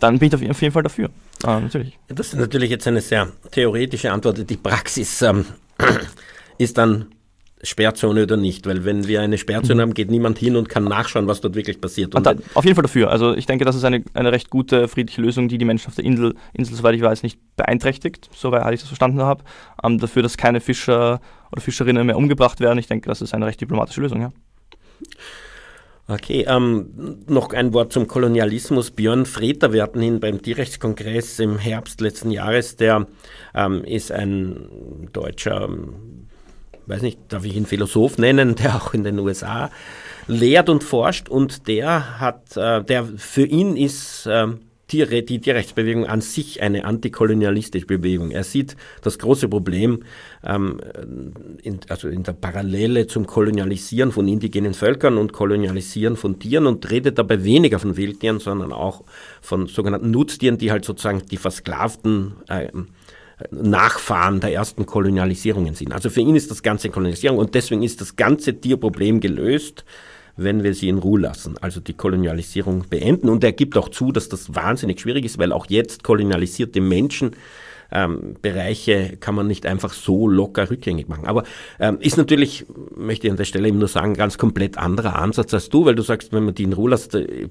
dann 0.00 0.18
bin 0.18 0.28
ich 0.28 0.50
auf 0.50 0.62
jeden 0.62 0.72
Fall 0.72 0.82
dafür. 0.82 1.10
Ah, 1.42 1.60
natürlich. 1.60 1.98
Das 2.08 2.28
ist 2.28 2.38
natürlich 2.38 2.70
jetzt 2.70 2.86
eine 2.86 3.00
sehr 3.00 3.28
theoretische 3.50 4.10
Antwort. 4.10 4.48
Die 4.48 4.56
Praxis 4.56 5.22
ähm, 5.22 5.44
ist 6.58 6.78
dann 6.78 7.06
Sperrzone 7.62 8.22
oder 8.22 8.36
nicht, 8.36 8.66
weil 8.66 8.84
wenn 8.84 9.06
wir 9.06 9.22
eine 9.22 9.38
Sperrzone 9.38 9.76
mhm. 9.76 9.80
haben, 9.80 9.94
geht 9.94 10.10
niemand 10.10 10.38
hin 10.38 10.56
und 10.56 10.68
kann 10.68 10.84
nachschauen, 10.84 11.26
was 11.26 11.40
dort 11.40 11.54
wirklich 11.54 11.80
passiert. 11.80 12.14
Und 12.14 12.26
dann, 12.26 12.42
auf 12.54 12.64
jeden 12.64 12.74
Fall 12.74 12.82
dafür. 12.82 13.10
Also 13.10 13.34
ich 13.34 13.46
denke, 13.46 13.64
das 13.64 13.74
ist 13.74 13.84
eine, 13.84 14.04
eine 14.14 14.30
recht 14.30 14.50
gute, 14.50 14.88
friedliche 14.88 15.22
Lösung, 15.22 15.48
die 15.48 15.58
die 15.58 15.64
Menschen 15.64 15.88
auf 15.88 15.94
der 15.94 16.04
Insel, 16.04 16.34
Insel 16.52 16.76
soweit 16.76 16.94
ich 16.94 17.02
weiß, 17.02 17.22
nicht 17.22 17.38
beeinträchtigt, 17.56 18.28
soweit 18.34 18.72
ich 18.74 18.80
das 18.80 18.88
verstanden 18.88 19.22
habe. 19.22 19.42
Ähm, 19.82 19.98
dafür, 19.98 20.22
dass 20.22 20.36
keine 20.36 20.60
Fischer 20.60 21.20
oder 21.50 21.60
Fischerinnen 21.60 22.06
mehr 22.06 22.16
umgebracht 22.16 22.60
werden. 22.60 22.78
Ich 22.78 22.88
denke, 22.88 23.08
das 23.08 23.22
ist 23.22 23.34
eine 23.34 23.46
recht 23.46 23.60
diplomatische 23.60 24.00
Lösung, 24.02 24.20
ja. 24.20 24.32
Okay, 26.08 26.44
ähm, 26.48 27.18
noch 27.26 27.52
ein 27.52 27.72
Wort 27.72 27.92
zum 27.92 28.06
Kolonialismus. 28.06 28.92
Björn 28.92 29.26
Freter, 29.26 29.72
wir 29.72 29.82
hatten 29.82 30.00
ihn 30.02 30.20
beim 30.20 30.40
Tierrechtskongress 30.40 31.40
im 31.40 31.58
Herbst 31.58 32.00
letzten 32.00 32.30
Jahres, 32.30 32.76
der 32.76 33.08
ähm, 33.54 33.82
ist 33.82 34.12
ein 34.12 35.08
deutscher, 35.12 35.64
ähm, 35.64 36.28
weiß 36.86 37.02
nicht, 37.02 37.18
darf 37.30 37.44
ich 37.44 37.56
ihn 37.56 37.66
Philosoph 37.66 38.18
nennen, 38.18 38.54
der 38.54 38.76
auch 38.76 38.94
in 38.94 39.02
den 39.02 39.18
USA 39.18 39.68
lehrt 40.28 40.68
und 40.68 40.84
forscht 40.84 41.28
und 41.28 41.66
der 41.66 42.20
hat, 42.20 42.56
äh, 42.56 42.84
der 42.84 43.04
für 43.16 43.44
ihn 43.44 43.76
ist 43.76 44.26
äh, 44.26 44.46
Tiere, 44.86 45.22
die 45.22 45.40
Tierrechtsbewegung 45.40 46.06
an 46.06 46.20
sich 46.20 46.62
eine 46.62 46.84
antikolonialistische 46.84 47.86
Bewegung. 47.86 48.30
Er 48.30 48.44
sieht 48.44 48.76
das 49.02 49.18
große 49.18 49.48
Problem, 49.48 50.04
ähm, 50.44 50.80
in, 51.62 51.80
also 51.88 52.08
in 52.08 52.22
der 52.22 52.32
Parallele 52.32 53.06
zum 53.08 53.26
Kolonialisieren 53.26 54.12
von 54.12 54.28
indigenen 54.28 54.74
Völkern 54.74 55.18
und 55.18 55.32
Kolonialisieren 55.32 56.16
von 56.16 56.38
Tieren 56.38 56.66
und 56.66 56.88
redet 56.88 57.18
dabei 57.18 57.42
weniger 57.42 57.80
von 57.80 57.96
Wildtieren, 57.96 58.38
sondern 58.38 58.72
auch 58.72 59.02
von 59.40 59.66
sogenannten 59.66 60.12
Nutztieren, 60.12 60.58
die 60.58 60.70
halt 60.70 60.84
sozusagen 60.84 61.22
die 61.26 61.36
versklavten 61.36 62.34
äh, 62.48 62.68
Nachfahren 63.50 64.40
der 64.40 64.52
ersten 64.52 64.86
Kolonialisierungen 64.86 65.74
sind. 65.74 65.92
Also 65.92 66.10
für 66.10 66.20
ihn 66.20 66.36
ist 66.36 66.50
das 66.50 66.62
ganze 66.62 66.90
Kolonialisierung 66.90 67.38
und 67.38 67.54
deswegen 67.54 67.82
ist 67.82 68.00
das 68.00 68.16
ganze 68.16 68.58
Tierproblem 68.60 69.20
gelöst 69.20 69.84
wenn 70.36 70.62
wir 70.62 70.74
sie 70.74 70.88
in 70.88 70.98
Ruhe 70.98 71.20
lassen, 71.20 71.56
also 71.60 71.80
die 71.80 71.94
Kolonialisierung 71.94 72.84
beenden. 72.88 73.28
Und 73.28 73.42
er 73.42 73.52
gibt 73.52 73.76
auch 73.76 73.88
zu, 73.88 74.12
dass 74.12 74.28
das 74.28 74.54
wahnsinnig 74.54 75.00
schwierig 75.00 75.24
ist, 75.24 75.38
weil 75.38 75.52
auch 75.52 75.66
jetzt 75.66 76.02
kolonialisierte 76.04 76.80
Menschen 76.80 77.32
ähm, 77.92 78.34
Bereiche 78.42 79.16
kann 79.18 79.34
man 79.34 79.46
nicht 79.46 79.66
einfach 79.66 79.92
so 79.92 80.28
locker 80.28 80.70
rückgängig 80.70 81.08
machen. 81.08 81.26
Aber 81.26 81.44
ähm, 81.78 81.98
ist 82.00 82.16
natürlich, 82.16 82.66
möchte 82.96 83.26
ich 83.26 83.30
an 83.30 83.36
der 83.36 83.44
Stelle 83.44 83.68
eben 83.68 83.78
nur 83.78 83.88
sagen, 83.88 84.14
ganz 84.14 84.38
komplett 84.38 84.76
anderer 84.76 85.16
Ansatz 85.16 85.54
als 85.54 85.68
du, 85.68 85.84
weil 85.84 85.94
du 85.94 86.02
sagst, 86.02 86.32
wenn 86.32 86.44
man 86.44 86.54
die 86.54 86.64
in 86.64 86.72
Ruhe 86.72 86.90
lässt, 86.90 87.14
äh, 87.14 87.48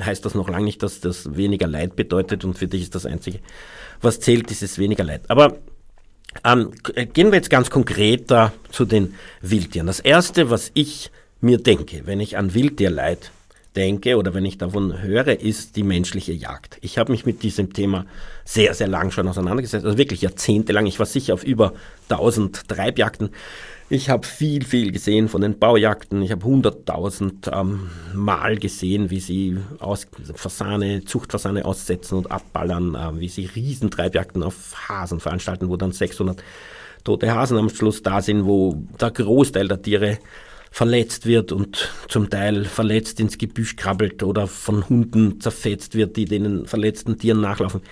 heißt 0.00 0.24
das 0.24 0.34
noch 0.34 0.48
lange 0.48 0.66
nicht, 0.66 0.82
dass 0.82 1.00
das 1.00 1.36
weniger 1.36 1.66
Leid 1.66 1.96
bedeutet 1.96 2.44
und 2.44 2.58
für 2.58 2.68
dich 2.68 2.82
ist 2.82 2.94
das 2.94 3.06
Einzige, 3.06 3.38
was 4.00 4.20
zählt, 4.20 4.50
ist 4.50 4.62
es 4.62 4.78
weniger 4.78 5.04
Leid. 5.04 5.22
Aber 5.28 5.56
ähm, 6.44 6.70
gehen 7.12 7.28
wir 7.28 7.36
jetzt 7.36 7.50
ganz 7.50 7.70
konkreter 7.70 8.52
zu 8.70 8.84
den 8.84 9.14
Wildtieren. 9.40 9.86
Das 9.86 10.00
Erste, 10.00 10.50
was 10.50 10.70
ich 10.74 11.10
mir 11.40 11.58
denke, 11.58 12.02
wenn 12.06 12.20
ich 12.20 12.36
an 12.36 12.54
Wildtierleid 12.54 13.30
denke 13.76 14.16
oder 14.16 14.34
wenn 14.34 14.44
ich 14.44 14.58
davon 14.58 15.00
höre, 15.00 15.40
ist 15.40 15.76
die 15.76 15.82
menschliche 15.82 16.32
Jagd. 16.32 16.78
Ich 16.80 16.98
habe 16.98 17.12
mich 17.12 17.24
mit 17.24 17.42
diesem 17.42 17.72
Thema 17.72 18.04
sehr, 18.44 18.74
sehr 18.74 18.88
lang 18.88 19.10
schon 19.10 19.28
auseinandergesetzt, 19.28 19.84
also 19.84 19.96
wirklich 19.96 20.22
jahrzehntelang. 20.22 20.86
Ich 20.86 20.98
war 20.98 21.06
sicher 21.06 21.34
auf 21.34 21.44
über 21.44 21.72
1000 22.08 22.68
Treibjagden. 22.68 23.30
Ich 23.88 24.08
habe 24.08 24.24
viel, 24.24 24.64
viel 24.64 24.92
gesehen 24.92 25.28
von 25.28 25.40
den 25.40 25.58
Baujagden. 25.58 26.22
Ich 26.22 26.30
habe 26.30 26.46
100.000 26.46 27.52
ähm, 27.52 27.90
Mal 28.14 28.56
gesehen, 28.56 29.10
wie 29.10 29.18
sie 29.18 29.56
aus, 29.80 30.06
Fasane, 30.34 31.04
Zuchtfasane 31.04 31.64
aussetzen 31.64 32.16
und 32.16 32.30
abballern, 32.30 32.94
äh, 32.94 33.18
wie 33.20 33.28
sie 33.28 33.46
Riesentreibjagden 33.46 34.44
auf 34.44 34.88
Hasen 34.88 35.18
veranstalten, 35.18 35.68
wo 35.68 35.76
dann 35.76 35.90
600 35.90 36.42
tote 37.02 37.34
Hasen 37.34 37.58
am 37.58 37.68
Schluss 37.68 38.02
da 38.02 38.20
sind, 38.20 38.44
wo 38.44 38.80
der 39.00 39.10
Großteil 39.10 39.66
der 39.66 39.82
Tiere 39.82 40.18
verletzt 40.70 41.26
wird 41.26 41.52
und 41.52 41.92
zum 42.08 42.30
Teil 42.30 42.64
verletzt 42.64 43.20
ins 43.20 43.38
Gebüsch 43.38 43.76
krabbelt 43.76 44.22
oder 44.22 44.46
von 44.46 44.88
Hunden 44.88 45.40
zerfetzt 45.40 45.94
wird, 45.94 46.16
die 46.16 46.26
den 46.26 46.66
verletzten 46.66 47.18
Tieren 47.18 47.40
nachlaufen. 47.40 47.82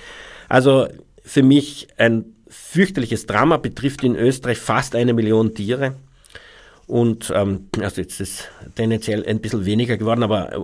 Also 0.49 0.87
für 1.23 1.43
mich 1.43 1.89
ein 1.97 2.25
fürchterliches 2.49 3.27
Drama, 3.27 3.59
betrifft 3.59 4.05
in 4.05 4.17
Österreich 4.17 4.59
fast 4.59 4.95
eine 4.95 5.13
Million 5.13 5.55
Tiere. 5.55 5.97
Und 6.87 7.31
ähm, 7.35 7.69
also 7.81 8.01
jetzt 8.01 8.21
ist 8.21 8.49
tendenziell 8.75 9.27
ein 9.27 9.41
bisschen 9.41 9.67
weniger 9.67 9.99
geworden, 9.99 10.23
aber 10.23 10.57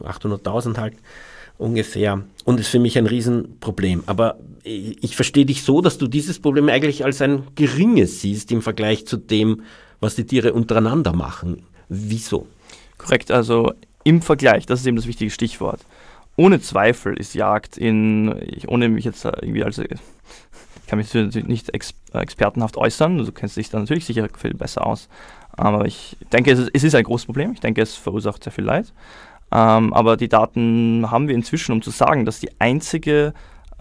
800.000 0.00 0.74
äh, 0.74 0.78
halt 0.78 0.94
ungefähr 1.56 2.22
und 2.44 2.60
ist 2.60 2.68
für 2.68 2.78
mich 2.78 2.98
ein 2.98 3.06
Riesenproblem. 3.06 4.04
Aber 4.06 4.38
ich 4.62 5.16
verstehe 5.16 5.46
dich 5.46 5.62
so, 5.62 5.80
dass 5.80 5.96
du 5.96 6.06
dieses 6.06 6.38
Problem 6.38 6.68
eigentlich 6.68 7.04
als 7.04 7.22
ein 7.22 7.44
geringes 7.54 8.20
siehst 8.20 8.52
im 8.52 8.60
Vergleich 8.60 9.06
zu 9.06 9.16
dem, 9.16 9.62
was 10.00 10.14
die 10.14 10.26
Tiere 10.26 10.52
untereinander 10.52 11.12
machen. 11.12 11.64
Wieso? 11.88 12.46
Korrekt, 12.98 13.30
also 13.30 13.72
im 14.04 14.22
Vergleich, 14.22 14.66
das 14.66 14.80
ist 14.80 14.86
eben 14.86 14.96
das 14.96 15.06
wichtige 15.06 15.30
Stichwort. 15.30 15.80
Ohne 16.36 16.60
Zweifel 16.60 17.16
ist 17.16 17.34
Jagd 17.34 17.76
in, 17.76 18.34
ich, 18.46 18.68
ohne 18.68 18.88
mich 18.88 19.04
jetzt 19.04 19.24
irgendwie 19.24 19.64
als, 19.64 19.78
ich 19.78 19.88
kann 20.86 20.98
mich 20.98 21.12
nicht 21.14 21.74
ex, 21.74 21.94
expertenhaft 22.12 22.76
äußern, 22.76 23.18
du 23.18 23.32
kennst 23.32 23.56
dich 23.56 23.70
da 23.70 23.78
natürlich 23.78 24.04
sicher 24.04 24.28
viel 24.36 24.54
besser 24.54 24.86
aus, 24.86 25.08
aber 25.52 25.86
ich 25.86 26.16
denke, 26.32 26.52
es 26.52 26.60
ist, 26.60 26.70
es 26.72 26.84
ist 26.84 26.94
ein 26.94 27.04
großes 27.04 27.26
Problem, 27.26 27.52
ich 27.52 27.60
denke, 27.60 27.82
es 27.82 27.94
verursacht 27.94 28.44
sehr 28.44 28.52
viel 28.52 28.64
Leid. 28.64 28.92
Ähm, 29.50 29.92
aber 29.94 30.16
die 30.16 30.28
Daten 30.28 31.10
haben 31.10 31.26
wir 31.26 31.34
inzwischen, 31.34 31.72
um 31.72 31.82
zu 31.82 31.90
sagen, 31.90 32.24
dass 32.24 32.38
die 32.38 32.60
einzige 32.60 33.32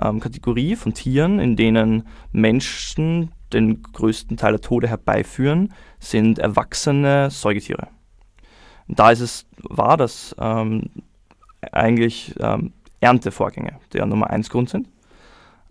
ähm, 0.01 0.19
Kategorie 0.19 0.75
von 0.75 0.93
Tieren, 0.93 1.39
in 1.39 1.55
denen 1.55 2.07
Menschen 2.31 3.31
den 3.53 3.83
größten 3.83 4.37
Teil 4.37 4.53
der 4.53 4.61
Tode 4.61 4.87
herbeiführen, 4.87 5.73
sind 5.99 6.39
erwachsene 6.39 7.29
Säugetiere. 7.29 7.87
Da 8.87 9.11
ist 9.11 9.19
es 9.19 9.45
wahr, 9.57 9.97
dass 9.97 10.35
ähm, 10.39 10.89
eigentlich 11.71 12.33
ähm, 12.39 12.73
Erntevorgänge 12.99 13.79
der 13.93 14.05
Nummer 14.05 14.29
1 14.29 14.49
Grund 14.49 14.69
sind. 14.69 14.89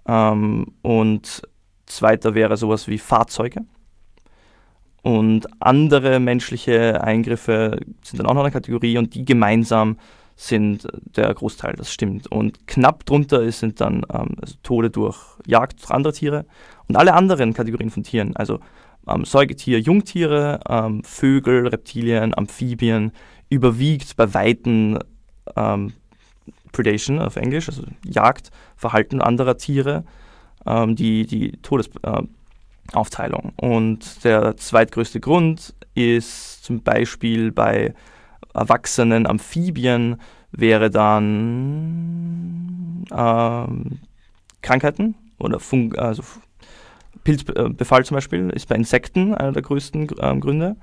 Ähm, 0.06 0.72
und 0.82 1.42
zweiter 1.86 2.34
wäre 2.34 2.56
sowas 2.56 2.88
wie 2.88 2.98
Fahrzeuge. 2.98 3.62
Und 5.02 5.46
andere 5.60 6.18
menschliche 6.18 7.00
Eingriffe 7.02 7.78
sind 8.02 8.18
dann 8.18 8.26
auch 8.26 8.34
noch 8.34 8.42
eine 8.42 8.50
Kategorie 8.50 8.98
und 8.98 9.14
die 9.14 9.24
gemeinsam 9.24 9.98
sind 10.34 10.86
der 11.16 11.32
Großteil, 11.32 11.74
das 11.74 11.92
stimmt. 11.92 12.30
Und 12.30 12.66
knapp 12.66 13.06
drunter 13.06 13.50
sind 13.52 13.80
dann 13.80 14.04
ähm, 14.12 14.36
also 14.40 14.56
Tode 14.62 14.90
durch 14.90 15.16
Jagd 15.46 15.80
durch 15.80 15.90
andere 15.90 16.12
Tiere 16.12 16.44
und 16.88 16.96
alle 16.96 17.14
anderen 17.14 17.54
Kategorien 17.54 17.90
von 17.90 18.02
Tieren, 18.02 18.36
also 18.36 18.60
ähm, 19.08 19.24
Säugetier, 19.24 19.80
Jungtiere, 19.80 20.60
ähm, 20.68 21.02
Vögel, 21.04 21.68
Reptilien, 21.68 22.36
Amphibien, 22.36 23.12
überwiegt 23.48 24.16
bei 24.16 24.34
Weitem 24.34 24.98
ähm, 25.56 25.92
Predation 26.72 27.20
auf 27.20 27.36
Englisch, 27.36 27.68
also 27.68 27.84
Jagdverhalten 28.04 29.22
anderer 29.22 29.56
Tiere, 29.56 30.04
ähm, 30.66 30.96
die, 30.96 31.26
die 31.26 31.52
Todes, 31.62 31.90
äh. 32.02 32.22
Und 33.56 34.24
der 34.24 34.56
zweitgrößte 34.56 35.18
Grund 35.18 35.74
ist 35.94 36.64
zum 36.64 36.82
Beispiel 36.82 37.50
bei 37.50 37.94
erwachsenen 38.54 39.26
Amphibien 39.26 40.20
wäre 40.52 40.90
dann 40.90 43.04
ähm, 43.12 43.98
Krankheiten 44.62 45.16
oder 45.38 45.60
Fun 45.60 45.94
also 45.96 46.22
Pilzbefall 47.26 48.04
zum 48.04 48.14
Beispiel 48.14 48.50
ist 48.50 48.68
bei 48.68 48.76
Insekten 48.76 49.34
einer 49.34 49.50
der 49.50 49.62
größten 49.62 50.06
ähm, 50.20 50.40
Gründe 50.40 50.76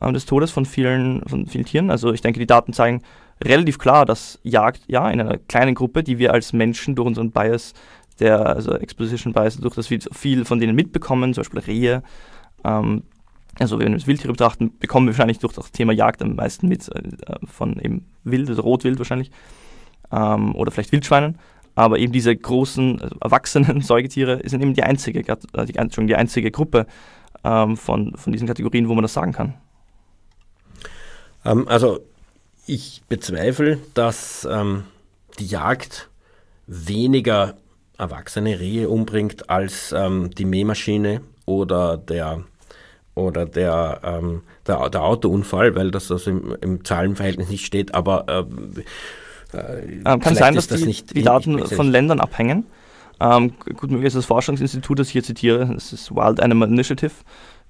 ähm, 0.00 0.14
des 0.14 0.24
Todes 0.24 0.50
von 0.50 0.64
vielen, 0.64 1.20
von 1.28 1.46
vielen 1.46 1.66
Tieren. 1.66 1.90
Also 1.90 2.14
ich 2.14 2.22
denke, 2.22 2.40
die 2.40 2.46
Daten 2.46 2.72
zeigen 2.72 3.02
relativ 3.42 3.78
klar, 3.78 4.06
dass 4.06 4.40
Jagd 4.42 4.80
ja 4.86 5.10
in 5.10 5.20
einer 5.20 5.36
kleinen 5.36 5.74
Gruppe, 5.74 6.02
die 6.02 6.18
wir 6.18 6.32
als 6.32 6.54
Menschen 6.54 6.94
durch 6.94 7.06
unseren 7.06 7.32
Bias 7.32 7.74
der 8.18 8.46
also 8.46 8.72
Exposition 8.72 9.34
Bias, 9.34 9.58
durch 9.58 9.74
das 9.74 9.90
wir 9.90 9.98
viel 10.12 10.46
von 10.46 10.58
denen 10.58 10.74
mitbekommen, 10.74 11.34
zum 11.34 11.42
Beispiel 11.42 11.60
Rehe. 11.60 12.02
Ähm, 12.64 13.02
also 13.58 13.78
wenn 13.78 13.88
wir 13.88 13.98
das 13.98 14.06
Wildtiere 14.06 14.32
betrachten, 14.32 14.72
bekommen 14.78 15.06
wir 15.06 15.12
wahrscheinlich 15.12 15.38
durch 15.38 15.52
das 15.52 15.70
Thema 15.70 15.92
Jagd 15.92 16.22
am 16.22 16.34
meisten 16.34 16.66
mit 16.66 16.88
äh, 16.88 17.02
von 17.44 17.78
eben 17.78 18.06
Wild, 18.24 18.48
also 18.48 18.62
Rotwild 18.62 18.98
wahrscheinlich, 18.98 19.30
ähm, 20.10 20.54
oder 20.54 20.70
vielleicht 20.70 20.92
Wildschweinen. 20.92 21.38
Aber 21.74 21.98
eben 21.98 22.12
diese 22.12 22.34
großen, 22.34 23.00
also 23.00 23.16
erwachsenen 23.20 23.80
Säugetiere 23.82 24.40
sind 24.44 24.62
eben 24.62 24.74
die 24.74 24.82
einzige, 24.82 25.20
äh, 25.20 25.66
die, 25.66 26.06
die 26.06 26.16
einzige 26.16 26.50
Gruppe 26.50 26.86
ähm, 27.42 27.76
von, 27.76 28.14
von 28.16 28.32
diesen 28.32 28.46
Kategorien, 28.46 28.88
wo 28.88 28.94
man 28.94 29.02
das 29.02 29.14
sagen 29.14 29.32
kann. 29.32 29.54
Ähm, 31.44 31.68
also 31.68 32.00
ich 32.66 33.02
bezweifle, 33.08 33.78
dass 33.94 34.46
ähm, 34.50 34.84
die 35.38 35.46
Jagd 35.46 36.08
weniger 36.66 37.56
erwachsene 37.98 38.58
Rehe 38.58 38.88
umbringt 38.88 39.50
als 39.50 39.92
ähm, 39.92 40.30
die 40.30 40.44
Mähmaschine 40.44 41.20
oder 41.46 41.96
der 41.96 42.44
oder 43.14 43.46
der, 43.46 44.00
ähm, 44.02 44.42
der, 44.66 44.90
der, 44.90 45.04
Autounfall, 45.04 45.76
weil 45.76 45.92
das 45.92 46.10
also 46.10 46.30
im, 46.30 46.56
im 46.60 46.84
Zahlenverhältnis 46.84 47.48
nicht 47.48 47.64
steht, 47.64 47.94
aber 47.94 48.26
äh, 48.26 48.82
ähm, 49.54 50.20
kann 50.20 50.34
sein, 50.34 50.54
dass 50.54 50.66
das 50.66 50.82
die, 50.82 51.04
die 51.14 51.22
Daten 51.22 51.66
von 51.66 51.90
Ländern 51.90 52.20
abhängen. 52.20 52.66
Ähm, 53.20 53.52
gut 53.76 53.90
möglich 53.90 54.08
ist 54.08 54.16
das 54.16 54.26
Forschungsinstitut, 54.26 54.98
das 54.98 55.08
ich 55.08 55.12
hier 55.12 55.22
zitiere, 55.22 55.70
das 55.72 55.92
ist 55.92 56.10
Wild 56.10 56.40
Animal 56.40 56.68
Initiative. 56.68 57.12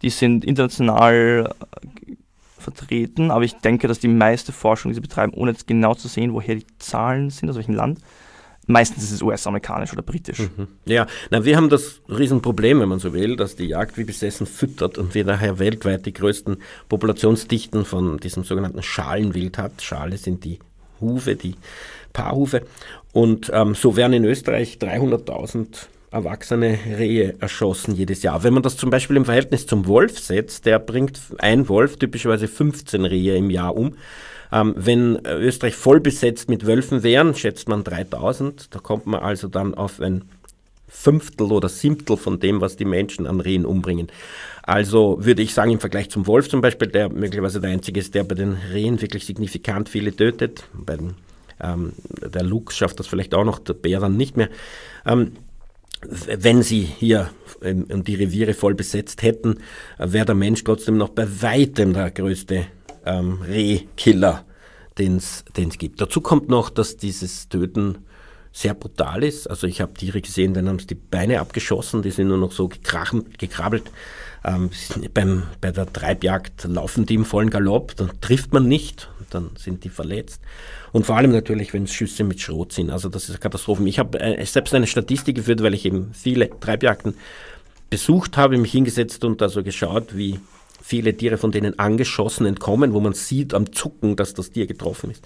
Die 0.03 0.11
sind 0.11 0.45
international 0.45 1.53
äh, 1.71 2.15
vertreten, 2.59 3.31
aber 3.31 3.45
ich 3.45 3.55
denke, 3.57 3.89
dass 3.89 3.99
die 3.99 4.09
meiste 4.09 4.53
Forschung, 4.53 4.91
die 4.91 4.95
sie 4.95 5.01
betreiben, 5.01 5.35
ohne 5.35 5.51
jetzt 5.51 5.67
genau 5.67 5.95
zu 5.95 6.09
sehen, 6.09 6.33
woher 6.33 6.55
die 6.55 6.67
Zahlen 6.79 7.31
sind, 7.31 7.51
aus 7.51 7.57
welchem 7.57 7.75
Land, 7.75 8.01
Meistens 8.67 9.05
ist 9.05 9.13
es 9.13 9.23
US-amerikanisch 9.23 9.93
oder 9.93 10.03
britisch. 10.03 10.39
Mhm. 10.39 10.69
Ja, 10.87 11.07
na, 11.31 11.45
wir 11.45 11.57
haben 11.57 11.69
das 11.69 12.01
Riesenproblem, 12.09 12.81
wenn 12.81 12.89
man 12.89 12.99
so 12.99 13.13
will, 13.13 13.37
dass 13.37 13.57
die 13.57 13.67
Jagd 13.67 13.99
wie 13.99 14.05
besessen 14.05 14.47
füttert 14.47 14.97
und 14.97 15.15
wir 15.15 15.25
daher 15.25 15.59
weltweit 15.59 16.07
die 16.07 16.13
größten 16.13 16.57
Populationsdichten 16.89 17.85
von 17.85 18.19
diesem 18.19 18.45
sogenannten 18.45 18.83
Schalenwild 18.83 19.59
hat. 19.59 19.83
Schale 19.83 20.17
sind 20.17 20.45
die 20.45 20.61
Hufe, 21.01 21.37
die 21.37 21.55
Paarhufe. 22.13 22.63
Und 23.13 23.51
ähm, 23.53 23.75
so 23.75 23.97
werden 23.97 24.13
in 24.13 24.25
Österreich 24.25 24.79
300.000 24.81 25.87
erwachsene 26.11 26.79
Rehe 26.97 27.35
erschossen 27.41 27.95
jedes 27.95 28.23
Jahr. 28.23 28.45
Wenn 28.45 28.55
man 28.55 28.63
das 28.63 28.77
zum 28.77 28.89
Beispiel 28.89 29.17
im 29.17 29.25
Verhältnis 29.25 29.67
zum 29.67 29.87
Wolf 29.87 30.21
setzt, 30.21 30.65
der 30.65 30.79
bringt 30.79 31.21
ein 31.39 31.69
Wolf 31.69 31.97
typischerweise 31.97 32.47
15 32.47 33.05
Rehe 33.05 33.37
im 33.37 33.51
Jahr 33.51 33.77
um. 33.77 33.97
Ähm, 34.53 34.75
wenn 34.77 35.19
Österreich 35.27 35.75
voll 35.75 36.01
besetzt 36.01 36.49
mit 36.49 36.67
Wölfen 36.67 37.03
wären, 37.03 37.35
schätzt 37.35 37.69
man 37.69 37.83
3000. 37.83 38.73
Da 38.73 38.79
kommt 38.79 39.07
man 39.07 39.21
also 39.21 39.49
dann 39.49 39.75
auf 39.75 40.01
ein 40.01 40.25
Fünftel 40.95 41.53
oder 41.53 41.69
Siebtel 41.69 42.17
von 42.17 42.41
dem, 42.41 42.61
was 42.61 42.77
die 42.77 42.85
Menschen 42.85 43.27
an 43.27 43.41
Rehen 43.41 43.67
umbringen. 43.67 44.09
Also 44.63 45.19
würde 45.21 45.43
ich 45.43 45.53
sagen, 45.53 45.73
im 45.73 45.81
Vergleich 45.81 46.09
zum 46.09 46.27
Wolf 46.27 46.49
zum 46.49 46.61
Beispiel, 46.61 46.89
der 46.89 47.11
möglicherweise 47.11 47.61
der 47.61 47.71
einzige 47.71 48.01
ist, 48.01 48.15
der 48.15 48.25
bei 48.25 48.37
den 48.37 48.57
Rehen 48.73 49.03
wirklich 49.03 49.27
signifikant 49.27 49.89
viele 49.89 50.15
tötet. 50.15 50.65
Bei 50.73 50.97
den, 50.97 51.15
ähm, 51.61 51.93
der 52.33 52.45
Luchs 52.45 52.77
schafft 52.77 53.01
das 53.01 53.07
vielleicht 53.07 53.35
auch 53.35 53.45
noch, 53.45 53.59
der 53.59 53.75
Bär 53.75 54.01
dann 54.01 54.17
nicht 54.17 54.37
mehr. 54.37 54.49
Ähm, 55.05 55.33
wenn 56.09 56.63
sie 56.63 56.83
hier 56.83 57.31
ähm, 57.61 58.05
die 58.05 58.15
Reviere 58.15 58.55
voll 58.55 58.75
besetzt 58.75 59.23
hätten, 59.23 59.59
wäre 59.99 60.27
der 60.27 60.35
Mensch 60.35 60.65
trotzdem 60.65 60.97
noch 60.97 61.11
bei 61.11 61.27
weitem 61.43 61.93
der 61.93 62.11
größte 62.13 62.67
ähm, 63.05 63.43
Rehkiller, 63.43 64.45
den 64.97 65.17
es 65.17 65.45
gibt. 65.77 66.01
Dazu 66.01 66.21
kommt 66.21 66.49
noch, 66.49 66.71
dass 66.71 66.97
dieses 66.97 67.49
Töten 67.49 67.99
sehr 68.57 68.73
brutal 68.73 69.25
ist. 69.25 69.49
Also 69.51 69.67
ich 69.67 69.81
habe 69.81 69.95
Tiere 69.95 70.21
gesehen, 70.21 70.55
denen 70.55 70.69
haben 70.69 70.79
sie 70.79 70.87
die 70.87 70.95
Beine 70.95 71.41
abgeschossen, 71.41 72.03
die 72.03 72.13
sind 72.13 72.29
nur 72.29 72.39
noch 72.39 72.53
so 72.53 72.69
gekrabbelt. 72.69 73.91
Ähm, 74.45 74.71
beim, 75.13 75.43
bei 75.61 75.73
der 75.73 75.93
Treibjagd 75.93 76.65
laufen 76.65 77.05
die 77.05 77.15
im 77.15 77.25
vollen 77.25 77.51
Galopp, 77.51 77.97
dann 77.97 78.13
trifft 78.21 78.53
man 78.53 78.69
nicht, 78.69 79.11
dann 79.31 79.51
sind 79.59 79.83
die 79.83 79.89
verletzt. 79.89 80.41
Und 80.93 81.05
vor 81.05 81.17
allem 81.17 81.33
natürlich, 81.33 81.73
wenn 81.73 81.83
es 81.85 81.93
Schüsse 81.93 82.23
mit 82.23 82.41
Schrot 82.41 82.73
sind. 82.73 82.91
Also 82.91 83.09
das 83.09 83.25
ist 83.25 83.31
eine 83.31 83.39
Katastrophe. 83.39 83.83
Ich 83.89 83.99
habe 83.99 84.21
äh, 84.21 84.47
selbst 84.47 84.73
eine 84.73 84.87
Statistik 84.87 85.35
geführt, 85.35 85.61
weil 85.61 85.75
ich 85.75 85.85
eben 85.85 86.13
viele 86.15 86.49
Treibjagden 86.61 87.15
besucht 87.91 88.37
habe, 88.37 88.57
mich 88.57 88.71
hingesetzt 88.71 89.25
und 89.25 89.43
also 89.43 89.65
geschaut, 89.65 90.17
wie 90.17 90.39
viele 90.81 91.17
Tiere 91.17 91.39
von 91.39 91.51
denen 91.51 91.77
angeschossen 91.81 92.47
entkommen, 92.47 92.93
wo 92.93 93.01
man 93.01 93.15
sieht 93.15 93.53
am 93.53 93.73
Zucken, 93.73 94.15
dass 94.15 94.33
das 94.33 94.53
Tier 94.53 94.69
getroffen 94.69 95.11
ist. 95.11 95.25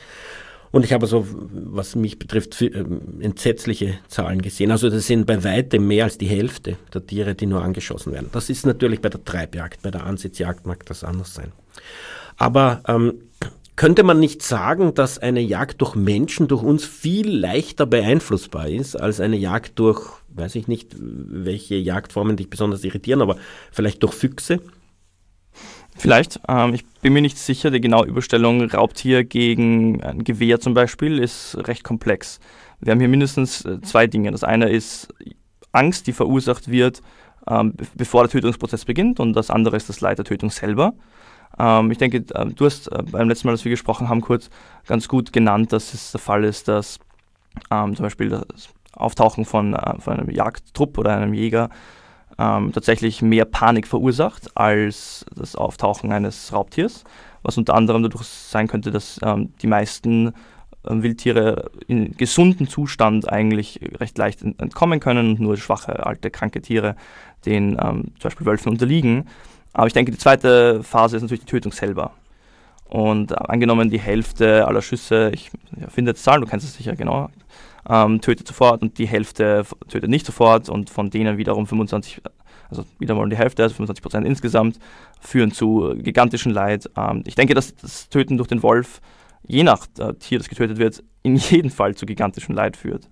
Und 0.70 0.84
ich 0.84 0.92
habe 0.92 1.04
also, 1.04 1.26
was 1.30 1.96
mich 1.96 2.18
betrifft, 2.18 2.60
ähm, 2.60 3.20
entsetzliche 3.20 3.98
Zahlen 4.08 4.42
gesehen. 4.42 4.70
Also 4.70 4.90
das 4.90 5.06
sind 5.06 5.26
bei 5.26 5.42
weitem 5.44 5.86
mehr 5.86 6.04
als 6.04 6.18
die 6.18 6.26
Hälfte 6.26 6.76
der 6.92 7.06
Tiere, 7.06 7.34
die 7.34 7.46
nur 7.46 7.62
angeschossen 7.62 8.12
werden. 8.12 8.28
Das 8.32 8.50
ist 8.50 8.66
natürlich 8.66 9.00
bei 9.00 9.08
der 9.08 9.24
Treibjagd, 9.24 9.82
bei 9.82 9.90
der 9.90 10.04
Ansitzjagd 10.04 10.66
mag 10.66 10.84
das 10.86 11.04
anders 11.04 11.34
sein. 11.34 11.52
Aber 12.36 12.82
ähm, 12.86 13.14
könnte 13.78 14.02
man 14.02 14.18
nicht 14.18 14.42
sagen, 14.42 14.92
dass 14.94 15.18
eine 15.18 15.40
Jagd 15.40 15.80
durch 15.80 15.94
Menschen, 15.94 16.48
durch 16.48 16.62
uns 16.62 16.84
viel 16.84 17.30
leichter 17.30 17.86
beeinflussbar 17.86 18.68
ist 18.68 18.96
als 18.96 19.20
eine 19.20 19.36
Jagd 19.36 19.78
durch, 19.78 20.02
weiß 20.30 20.56
ich 20.56 20.66
nicht, 20.66 20.96
welche 20.98 21.76
Jagdformen 21.76 22.36
dich 22.36 22.50
besonders 22.50 22.82
irritieren, 22.82 23.22
aber 23.22 23.36
vielleicht 23.70 24.02
durch 24.02 24.14
Füchse? 24.14 24.60
Vielleicht. 25.98 26.40
Ähm, 26.48 26.74
ich 26.74 26.86
bin 27.02 27.12
mir 27.12 27.22
nicht 27.22 27.38
sicher, 27.38 27.70
die 27.70 27.80
genaue 27.80 28.06
Überstellung 28.06 28.62
Raubtier 28.70 29.24
gegen 29.24 30.02
ein 30.02 30.24
Gewehr 30.24 30.60
zum 30.60 30.72
Beispiel 30.72 31.18
ist 31.18 31.56
recht 31.66 31.82
komplex. 31.82 32.38
Wir 32.80 32.92
haben 32.92 33.00
hier 33.00 33.08
mindestens 33.08 33.64
äh, 33.64 33.80
zwei 33.82 34.06
Dinge. 34.06 34.30
Das 34.30 34.44
eine 34.44 34.70
ist 34.70 35.08
Angst, 35.72 36.06
die 36.06 36.12
verursacht 36.12 36.70
wird, 36.70 37.02
ähm, 37.48 37.74
bevor 37.94 38.22
der 38.22 38.30
Tötungsprozess 38.30 38.84
beginnt 38.84 39.20
und 39.20 39.32
das 39.34 39.50
andere 39.50 39.76
ist 39.76 39.88
das 39.88 40.00
Leid 40.00 40.18
der 40.18 40.24
Tötung 40.24 40.50
selber. 40.50 40.94
Ähm, 41.58 41.90
ich 41.90 41.98
denke, 41.98 42.18
äh, 42.34 42.46
du 42.46 42.64
hast 42.64 42.90
äh, 42.92 43.02
beim 43.02 43.28
letzten 43.28 43.48
Mal, 43.48 43.52
als 43.52 43.64
wir 43.64 43.70
gesprochen 43.70 44.08
haben, 44.08 44.20
kurz 44.20 44.50
ganz 44.86 45.08
gut 45.08 45.32
genannt, 45.32 45.72
dass 45.72 45.94
es 45.94 46.12
der 46.12 46.20
Fall 46.20 46.44
ist, 46.44 46.68
dass 46.68 47.00
ähm, 47.70 47.96
zum 47.96 48.04
Beispiel 48.04 48.28
das 48.28 48.68
Auftauchen 48.92 49.44
von, 49.44 49.74
äh, 49.74 50.00
von 50.00 50.14
einem 50.14 50.30
Jagdtrupp 50.30 50.98
oder 50.98 51.16
einem 51.16 51.34
Jäger, 51.34 51.70
ähm, 52.38 52.72
tatsächlich 52.72 53.22
mehr 53.22 53.44
Panik 53.44 53.86
verursacht 53.86 54.56
als 54.56 55.26
das 55.34 55.56
Auftauchen 55.56 56.12
eines 56.12 56.52
Raubtiers, 56.52 57.04
was 57.42 57.58
unter 57.58 57.74
anderem 57.74 58.02
dadurch 58.02 58.24
sein 58.24 58.68
könnte, 58.68 58.90
dass 58.90 59.18
ähm, 59.22 59.52
die 59.60 59.66
meisten 59.66 60.32
ähm, 60.88 61.02
Wildtiere 61.02 61.70
in 61.86 62.16
gesundem 62.16 62.68
Zustand 62.68 63.28
eigentlich 63.30 63.80
recht 63.98 64.16
leicht 64.18 64.42
entkommen 64.42 65.00
können 65.00 65.30
und 65.30 65.40
nur 65.40 65.56
schwache, 65.56 66.06
alte, 66.06 66.30
kranke 66.30 66.62
Tiere 66.62 66.96
den 67.44 67.72
ähm, 67.80 68.12
zum 68.18 68.30
Beispiel 68.30 68.46
Wölfen 68.46 68.72
unterliegen. 68.72 69.26
Aber 69.72 69.86
ich 69.86 69.92
denke, 69.92 70.12
die 70.12 70.18
zweite 70.18 70.82
Phase 70.82 71.16
ist 71.16 71.22
natürlich 71.22 71.44
die 71.44 71.50
Tötung 71.50 71.72
selber. 71.72 72.12
Und 72.88 73.32
äh, 73.32 73.34
angenommen, 73.34 73.90
die 73.90 74.00
Hälfte 74.00 74.66
aller 74.66 74.82
Schüsse, 74.82 75.30
ich 75.34 75.50
ja, 75.78 75.88
finde 75.88 76.12
jetzt 76.12 76.24
Zahlen, 76.24 76.40
du 76.40 76.46
kennst 76.46 76.66
es 76.66 76.74
sicher 76.74 76.96
genau, 76.96 77.30
ähm, 77.88 78.20
tötet 78.20 78.46
sofort 78.46 78.82
und 78.82 78.98
die 78.98 79.06
Hälfte 79.06 79.64
tötet 79.88 80.10
nicht 80.10 80.26
sofort 80.26 80.68
und 80.68 80.90
von 80.90 81.10
denen 81.10 81.38
wiederum 81.38 81.66
25, 81.66 82.20
also 82.70 82.84
wieder 82.98 83.14
mal 83.14 83.28
die 83.28 83.36
Hälfte, 83.36 83.62
also 83.62 83.74
25 83.74 84.02
Prozent 84.02 84.26
insgesamt, 84.26 84.78
führen 85.20 85.52
zu 85.52 85.94
gigantischen 85.96 86.52
Leid. 86.52 86.90
Ähm, 86.96 87.22
ich 87.26 87.34
denke, 87.34 87.54
dass 87.54 87.74
das 87.76 88.08
Töten 88.08 88.36
durch 88.36 88.48
den 88.48 88.62
Wolf, 88.62 89.00
je 89.46 89.62
nach 89.62 89.86
äh, 89.98 90.14
Tier, 90.14 90.38
das 90.38 90.48
getötet 90.48 90.78
wird, 90.78 91.02
in 91.22 91.36
jedem 91.36 91.70
Fall 91.70 91.94
zu 91.94 92.06
gigantischem 92.06 92.54
Leid 92.54 92.76
führt. 92.76 93.08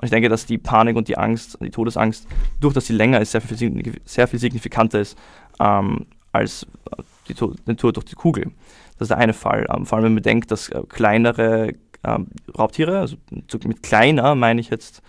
Und 0.00 0.04
ich 0.04 0.10
denke, 0.10 0.28
dass 0.28 0.46
die 0.46 0.58
Panik 0.58 0.96
und 0.96 1.08
die 1.08 1.18
Angst, 1.18 1.58
die 1.60 1.70
Todesangst, 1.70 2.26
durch 2.60 2.72
dass 2.72 2.86
sie 2.86 2.94
länger 2.94 3.20
ist, 3.20 3.32
sehr 3.32 3.40
viel, 3.40 4.00
sehr 4.04 4.28
viel 4.28 4.38
signifikanter 4.38 5.00
ist 5.00 5.18
ähm, 5.58 6.06
als 6.32 6.66
äh, 6.96 7.02
die, 7.28 7.34
die 7.34 7.76
Tour 7.76 7.92
durch 7.92 8.06
die 8.06 8.14
Kugel. 8.14 8.52
Das 8.98 9.06
ist 9.06 9.10
der 9.10 9.18
eine 9.18 9.32
Fall. 9.32 9.66
Ähm, 9.74 9.86
vor 9.86 9.96
allem, 9.96 10.04
wenn 10.04 10.12
man 10.14 10.22
bedenkt, 10.22 10.50
dass 10.50 10.68
äh, 10.68 10.82
kleinere 10.88 11.74
ähm, 12.04 12.28
Raubtiere, 12.56 13.00
also 13.00 13.16
mit 13.30 13.82
kleiner 13.82 14.34
meine 14.34 14.60
ich 14.60 14.70
jetzt 14.70 15.02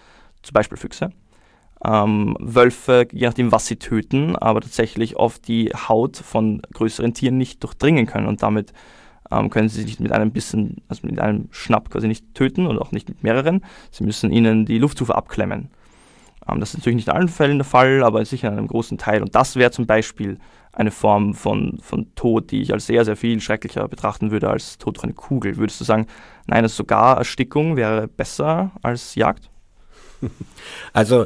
zum 0.44 0.54
Beispiel 0.54 0.78
Füchse, 0.78 1.12
ähm, 1.86 2.36
Wölfe, 2.39 3.08
je 3.12 3.28
nachdem, 3.28 3.52
was 3.52 3.68
sie 3.68 3.78
töten, 3.78 4.36
aber 4.36 4.62
tatsächlich 4.62 5.18
oft 5.18 5.48
die 5.48 5.70
Haut 5.70 6.18
von 6.18 6.62
größeren 6.74 7.14
Tieren 7.14 7.38
nicht 7.38 7.64
durchdringen 7.64 8.06
können 8.06 8.28
und 8.28 8.44
damit 8.44 8.74
ähm, 9.32 9.50
können 9.50 9.70
sie 9.70 9.82
sich 9.84 10.00
mit 10.00 10.12
einem 10.12 10.32
bisschen, 10.32 10.78
also 10.88 11.08
mit 11.08 11.20
einem 11.20 11.48
Schnapp 11.52 11.89
quasi 11.89 12.08
nicht 12.08 12.36
töten 12.36 12.68
und 12.68 12.78
auch 12.78 12.92
nicht 12.92 13.10
mit 13.10 13.24
mehreren. 13.24 13.64
Sie 13.89 14.04
müssen 14.04 14.32
ihnen 14.32 14.66
die 14.66 14.78
Luftzufuhr 14.78 15.16
abklemmen. 15.16 15.70
Ähm, 16.48 16.60
das 16.60 16.72
ist 16.72 16.80
natürlich 16.80 16.98
nicht 16.98 17.08
in 17.08 17.14
allen 17.14 17.30
Fällen 17.30 17.58
der 17.58 17.66
Fall, 17.66 18.04
aber 18.04 18.24
sicher 18.26 18.50
in 18.50 18.58
einem 18.58 18.68
großen 18.68 18.98
Teil. 18.98 19.22
Und 19.22 19.36
das 19.36 19.56
wäre 19.56 19.72
zum 19.72 19.88
Beispiel 19.88 20.38
eine 20.74 20.92
Form 20.92 21.34
von, 21.34 21.80
von 21.82 22.14
Tod, 22.16 22.52
die 22.52 22.62
ich 22.62 22.74
als 22.74 22.86
sehr, 22.86 23.04
sehr 23.06 23.16
viel 23.16 23.40
schrecklicher 23.42 23.88
betrachten 23.88 24.32
würde 24.32 24.50
als 24.50 24.78
Tod 24.78 24.98
durch 24.98 25.04
eine 25.04 25.14
Kugel. 25.14 25.58
Würdest 25.58 25.80
du 25.82 25.86
sagen, 25.86 26.08
nein, 26.48 26.68
sogar 26.68 27.18
Erstickung 27.18 27.76
wäre 27.76 28.08
besser 28.08 28.72
als 28.82 29.16
Jagd? 29.16 29.50
Also 30.94 31.26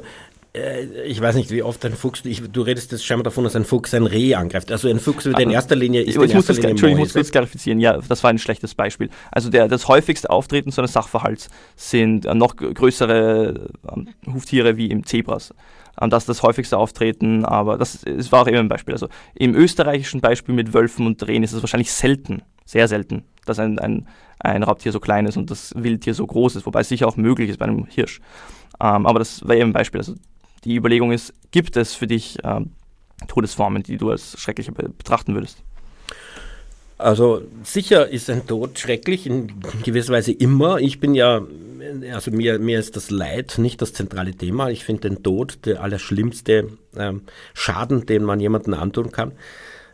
ich 1.06 1.20
weiß 1.20 1.36
nicht, 1.36 1.52
wie 1.52 1.64
oft 1.64 1.84
ein 1.86 1.94
Fuchs, 1.94 2.24
ich, 2.24 2.42
du 2.52 2.62
redest 2.62 2.92
jetzt 2.92 3.06
scheinbar 3.06 3.24
davon, 3.24 3.44
dass 3.44 3.56
ein 3.56 3.66
Fuchs 3.66 3.94
ein 3.94 4.06
Reh 4.06 4.36
angreift. 4.36 4.72
Also 4.72 4.88
ein 4.88 5.00
Fuchs 5.00 5.26
wird 5.26 5.40
in 5.40 5.50
erster 5.50 5.76
Linie 5.76 6.02
ist 6.02 6.16
ich, 6.16 6.16
in 6.16 6.36
muss 6.36 6.46
das, 6.46 6.58
Linie 6.58 6.72
Entschuldigung, 6.72 7.04
ich 7.04 7.08
muss 7.08 7.14
kurz 7.14 7.32
klarifizieren. 7.32 7.80
Ja, 7.80 8.00
das 8.08 8.24
war 8.24 8.30
ein 8.30 8.38
schlechtes 8.38 8.76
Beispiel. 8.76 9.10
Also 9.32 9.50
der, 9.50 9.68
das 9.68 9.88
häufigste 9.88 10.30
Auftreten 10.30 10.72
so 10.72 10.82
eines 10.82 10.94
Sachverhalts 10.94 11.50
sind 11.76 12.26
äh, 12.26 12.34
noch 12.34 12.56
größere 12.56 13.70
ähm, 13.92 14.08
Huftiere 14.34 14.78
wie 14.78 14.88
im 14.88 15.06
Zebras. 15.06 15.54
Ähm, 16.02 16.10
das 16.10 16.24
ist 16.24 16.30
das 16.30 16.44
häufigste 16.44 16.78
Auftreten, 16.78 17.46
aber 17.46 17.78
das, 17.78 18.02
das 18.02 18.32
war 18.32 18.44
auch 18.44 18.48
immer 18.48 18.60
ein 18.60 18.68
Beispiel. 18.68 18.94
Also 18.94 19.08
im 19.34 19.56
österreichischen 19.56 20.22
Beispiel 20.22 20.56
mit 20.56 20.74
Wölfen 20.74 21.06
und 21.06 21.26
Rehen 21.28 21.44
ist 21.44 21.54
es 21.54 21.62
wahrscheinlich 21.62 21.92
selten, 21.92 22.44
sehr 22.66 22.88
selten, 22.88 23.24
dass 23.46 23.60
ein, 23.60 23.80
ein, 23.80 24.08
ein 24.40 24.64
Raubtier 24.64 24.92
so 24.92 25.00
klein 25.00 25.26
ist 25.26 25.38
und 25.38 25.52
das 25.52 25.74
Wildtier 25.76 26.14
so 26.14 26.26
groß 26.26 26.56
ist, 26.56 26.66
wobei 26.66 26.82
es 26.82 26.90
sicher 26.90 27.08
auch 27.08 27.18
möglich 27.18 27.50
ist 27.50 27.58
bei 27.58 27.66
einem 27.66 27.86
Hirsch. 27.86 28.22
Ähm, 28.82 29.06
aber 29.06 29.20
das 29.20 29.48
war 29.48 29.56
eben 29.56 29.70
ein 29.70 29.74
Beispiel. 29.74 30.02
Also 30.02 30.16
die 30.66 30.76
Überlegung 30.76 31.12
ist, 31.12 31.34
gibt 31.52 31.78
es 31.78 31.94
für 31.94 32.08
dich 32.08 32.38
ähm, 32.44 32.72
Todesformen, 33.28 33.84
die 33.84 33.98
du 33.98 34.10
als 34.10 34.40
schrecklich 34.40 34.70
betrachten 34.72 35.34
würdest? 35.34 35.60
Also 36.98 37.42
sicher 37.64 38.08
ist 38.08 38.30
ein 38.30 38.48
Tod 38.48 38.80
schrecklich, 38.80 39.28
in 39.28 39.52
gewisser 39.84 40.14
Weise 40.14 40.32
immer. 40.32 40.80
Ich 40.80 41.00
bin 41.00 41.14
ja, 41.14 41.42
also 42.14 42.32
mir, 42.32 42.58
mir 42.58 42.80
ist 42.80 42.96
das 42.96 43.12
Leid 43.12 43.58
nicht 43.58 43.82
das 43.82 43.94
zentrale 43.94 44.34
Thema. 44.34 44.70
Ich 44.70 44.86
finde 44.86 45.10
den 45.10 45.22
Tod 45.22 45.66
der 45.66 45.82
allerschlimmste 45.82 46.70
ähm, 46.96 47.24
Schaden, 47.54 48.06
den 48.06 48.24
man 48.24 48.40
jemandem 48.40 48.76
antun 48.76 49.12
kann. 49.12 49.34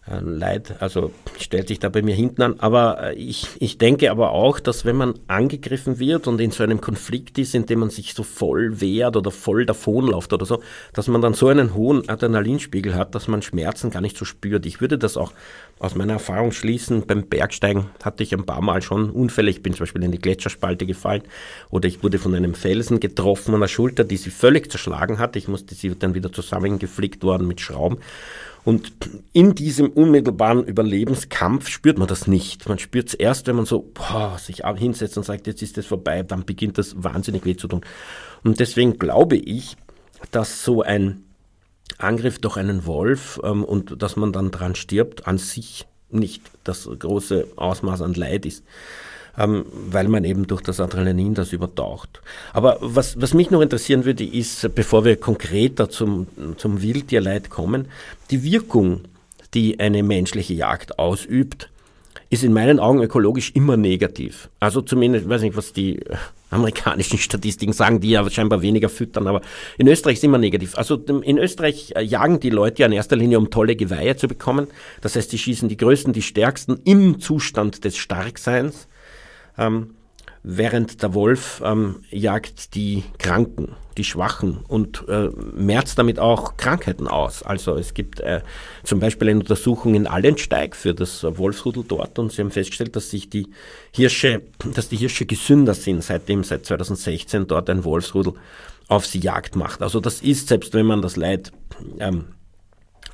Äh, 0.07 0.19
Leid, 0.21 0.81
also 0.81 1.11
stellt 1.39 1.67
sich 1.67 1.77
da 1.77 1.89
bei 1.89 2.01
mir 2.01 2.15
hinten 2.15 2.41
an. 2.41 2.59
Aber 2.59 3.11
äh, 3.11 3.13
ich, 3.13 3.47
ich 3.59 3.77
denke 3.77 4.09
aber 4.09 4.31
auch, 4.31 4.59
dass 4.59 4.83
wenn 4.83 4.95
man 4.95 5.13
angegriffen 5.27 5.99
wird 5.99 6.27
und 6.27 6.41
in 6.41 6.49
so 6.49 6.63
einem 6.63 6.81
Konflikt 6.81 7.37
ist, 7.37 7.53
in 7.53 7.67
dem 7.67 7.79
man 7.79 7.91
sich 7.91 8.15
so 8.15 8.23
voll 8.23 8.81
wehrt 8.81 9.15
oder 9.15 9.29
voll 9.29 9.65
davonläuft 9.67 10.33
oder 10.33 10.45
so, 10.47 10.63
dass 10.93 11.07
man 11.07 11.21
dann 11.21 11.35
so 11.35 11.49
einen 11.49 11.75
hohen 11.75 12.09
Adrenalinspiegel 12.09 12.95
hat, 12.95 13.13
dass 13.13 13.27
man 13.27 13.43
Schmerzen 13.43 13.91
gar 13.91 14.01
nicht 14.01 14.17
so 14.17 14.25
spürt. 14.25 14.65
Ich 14.65 14.81
würde 14.81 14.97
das 14.97 15.17
auch 15.17 15.33
aus 15.77 15.93
meiner 15.93 16.13
Erfahrung 16.13 16.51
schließen. 16.51 17.05
Beim 17.05 17.27
Bergsteigen 17.27 17.91
hatte 18.03 18.23
ich 18.23 18.33
ein 18.33 18.45
paar 18.45 18.61
Mal 18.61 18.81
schon 18.81 19.11
Unfälle. 19.11 19.51
Ich 19.51 19.61
bin 19.61 19.73
zum 19.73 19.81
Beispiel 19.81 20.03
in 20.03 20.11
die 20.11 20.19
Gletscherspalte 20.19 20.87
gefallen 20.87 21.21
oder 21.69 21.87
ich 21.87 22.01
wurde 22.01 22.17
von 22.17 22.33
einem 22.33 22.55
Felsen 22.55 22.99
getroffen 22.99 23.53
an 23.53 23.61
der 23.61 23.67
Schulter, 23.67 24.03
die 24.03 24.17
sie 24.17 24.31
völlig 24.31 24.71
zerschlagen 24.71 25.19
hat. 25.19 25.35
Ich 25.35 25.47
musste 25.47 25.75
sie 25.75 25.93
dann 25.95 26.15
wieder 26.15 26.31
zusammengeflickt 26.31 27.23
worden 27.23 27.47
mit 27.47 27.61
Schrauben. 27.61 27.99
Und 28.63 28.91
in 29.33 29.55
diesem 29.55 29.89
unmittelbaren 29.89 30.63
Überlebenskampf 30.63 31.67
spürt 31.67 31.97
man 31.97 32.07
das 32.07 32.27
nicht. 32.27 32.69
Man 32.69 32.77
spürt 32.77 33.09
es 33.09 33.13
erst, 33.15 33.47
wenn 33.47 33.55
man 33.55 33.65
so 33.65 33.89
boah, 33.93 34.37
sich 34.37 34.63
hinsetzt 34.77 35.17
und 35.17 35.23
sagt, 35.23 35.47
jetzt 35.47 35.63
ist 35.63 35.77
es 35.77 35.87
vorbei, 35.87 36.21
dann 36.21 36.45
beginnt 36.45 36.77
das 36.77 37.03
wahnsinnig 37.03 37.45
weh 37.45 37.55
zu 37.55 37.67
tun. 37.67 37.81
Und 38.43 38.59
deswegen 38.59 38.99
glaube 38.99 39.37
ich, 39.37 39.77
dass 40.29 40.63
so 40.63 40.83
ein 40.83 41.23
Angriff 41.97 42.39
durch 42.39 42.57
einen 42.57 42.85
Wolf 42.85 43.39
ähm, 43.43 43.63
und 43.63 44.01
dass 44.01 44.15
man 44.15 44.31
dann 44.31 44.51
dran 44.51 44.75
stirbt, 44.75 45.27
an 45.27 45.37
sich 45.37 45.87
nicht 46.09 46.43
das 46.63 46.87
große 46.99 47.47
Ausmaß 47.55 48.01
an 48.01 48.13
Leid 48.13 48.45
ist 48.45 48.63
ähm, 49.37 49.65
weil 49.71 50.07
man 50.07 50.23
eben 50.23 50.47
durch 50.47 50.61
das 50.61 50.79
Adrenalin 50.79 51.33
das 51.33 51.53
übertaucht. 51.53 52.21
Aber 52.53 52.77
was, 52.81 53.19
was 53.19 53.33
mich 53.33 53.51
noch 53.51 53.61
interessieren 53.61 54.05
würde, 54.05 54.23
ist, 54.23 54.73
bevor 54.75 55.05
wir 55.05 55.15
konkreter 55.15 55.89
zum, 55.89 56.27
zum 56.57 56.81
Wildtierleid 56.81 57.49
kommen, 57.49 57.87
die 58.29 58.43
Wirkung, 58.43 59.01
die 59.53 59.79
eine 59.79 60.03
menschliche 60.03 60.53
Jagd 60.53 60.99
ausübt, 60.99 61.69
ist 62.31 62.45
in 62.45 62.53
meinen 62.53 62.79
Augen 62.79 63.03
ökologisch 63.03 63.51
immer 63.55 63.75
negativ. 63.75 64.49
Also 64.61 64.81
zumindest, 64.81 65.25
ich 65.25 65.29
weiß 65.29 65.41
nicht, 65.41 65.57
was 65.57 65.73
die 65.73 65.99
amerikanischen 66.49 67.17
Statistiken 67.17 67.73
sagen, 67.73 67.99
die 67.99 68.11
ja 68.11 68.29
scheinbar 68.29 68.61
weniger 68.61 68.87
füttern, 68.89 69.27
aber 69.27 69.41
in 69.77 69.87
Österreich 69.87 70.15
ist 70.15 70.23
immer 70.23 70.37
negativ. 70.37 70.77
Also 70.77 70.95
in 70.95 71.37
Österreich 71.37 71.93
äh, 71.95 72.01
jagen 72.01 72.39
die 72.39 72.49
Leute 72.49 72.81
ja 72.81 72.87
in 72.87 72.93
erster 72.93 73.17
Linie, 73.17 73.37
um 73.37 73.49
tolle 73.49 73.75
Geweihe 73.75 74.15
zu 74.15 74.29
bekommen. 74.29 74.67
Das 75.01 75.15
heißt, 75.15 75.31
die 75.31 75.37
schießen 75.37 75.67
die 75.67 75.77
größten, 75.77 76.13
die 76.13 76.21
stärksten 76.21 76.79
im 76.85 77.19
Zustand 77.19 77.83
des 77.83 77.97
Starkseins 77.97 78.87
ähm, 79.61 79.95
während 80.43 81.03
der 81.03 81.13
Wolf 81.13 81.61
ähm, 81.63 82.03
jagt 82.09 82.73
die 82.73 83.03
Kranken, 83.19 83.75
die 83.97 84.03
Schwachen 84.03 84.59
und 84.67 85.07
äh, 85.07 85.29
merzt 85.53 85.99
damit 85.99 86.17
auch 86.19 86.57
Krankheiten 86.57 87.07
aus. 87.07 87.43
Also 87.43 87.75
es 87.75 87.93
gibt 87.93 88.19
äh, 88.21 88.41
zum 88.83 88.99
Beispiel 88.99 89.29
eine 89.29 89.39
Untersuchung 89.39 89.93
in 89.93 90.07
Allensteig 90.07 90.75
für 90.75 90.93
das 90.95 91.23
Wolfsrudel 91.23 91.83
dort 91.87 92.17
und 92.17 92.31
sie 92.31 92.41
haben 92.41 92.51
festgestellt, 92.51 92.95
dass 92.95 93.11
sich 93.11 93.29
die 93.29 93.47
Hirsche, 93.91 94.41
dass 94.73 94.89
die 94.89 94.97
Hirsche 94.97 95.25
gesünder 95.25 95.75
sind, 95.75 96.03
seitdem 96.03 96.43
seit 96.43 96.65
2016 96.65 97.45
dort 97.47 97.69
ein 97.69 97.83
Wolfsrudel 97.83 98.33
auf 98.87 99.05
sie 99.05 99.19
Jagd 99.19 99.55
macht. 99.55 99.83
Also 99.83 99.99
das 99.99 100.21
ist, 100.21 100.47
selbst 100.47 100.73
wenn 100.73 100.85
man 100.85 101.01
das 101.01 101.15
Leid 101.15 101.51
ähm, 101.99 102.25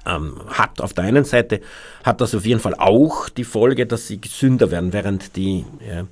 ähm, 0.08 0.38
hat. 0.48 0.82
Auf 0.82 0.94
der 0.94 1.06
einen 1.06 1.26
Seite 1.26 1.62
hat 2.04 2.22
das 2.22 2.34
auf 2.34 2.46
jeden 2.46 2.60
Fall 2.60 2.76
auch 2.76 3.30
die 3.30 3.44
Folge, 3.44 3.86
dass 3.86 4.08
sie 4.08 4.22
gesünder 4.22 4.72
werden, 4.72 4.94
während 4.94 5.36
die, 5.36 5.66
ja, 5.88 6.06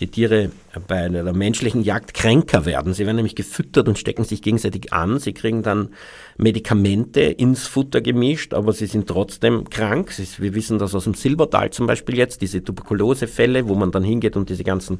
die 0.00 0.08
Tiere 0.08 0.50
bei 0.88 1.04
einer 1.04 1.32
menschlichen 1.32 1.82
Jagd 1.82 2.14
kränker 2.14 2.66
werden. 2.66 2.94
Sie 2.94 3.06
werden 3.06 3.16
nämlich 3.16 3.36
gefüttert 3.36 3.86
und 3.86 3.98
stecken 3.98 4.24
sich 4.24 4.42
gegenseitig 4.42 4.92
an. 4.92 5.20
Sie 5.20 5.32
kriegen 5.32 5.62
dann 5.62 5.90
Medikamente 6.36 7.20
ins 7.20 7.68
Futter 7.68 8.00
gemischt, 8.00 8.54
aber 8.54 8.72
sie 8.72 8.86
sind 8.86 9.06
trotzdem 9.06 9.70
krank. 9.70 10.12
wir 10.38 10.54
wissen 10.54 10.80
das 10.80 10.94
aus 10.94 11.04
dem 11.04 11.14
Silbertal 11.14 11.70
zum 11.70 11.86
Beispiel 11.86 12.16
jetzt, 12.16 12.42
diese 12.42 12.62
Tuberkulosefälle, 12.64 13.68
wo 13.68 13.76
man 13.76 13.92
dann 13.92 14.02
hingeht 14.02 14.36
und 14.36 14.48
diese 14.50 14.64
ganzen 14.64 14.98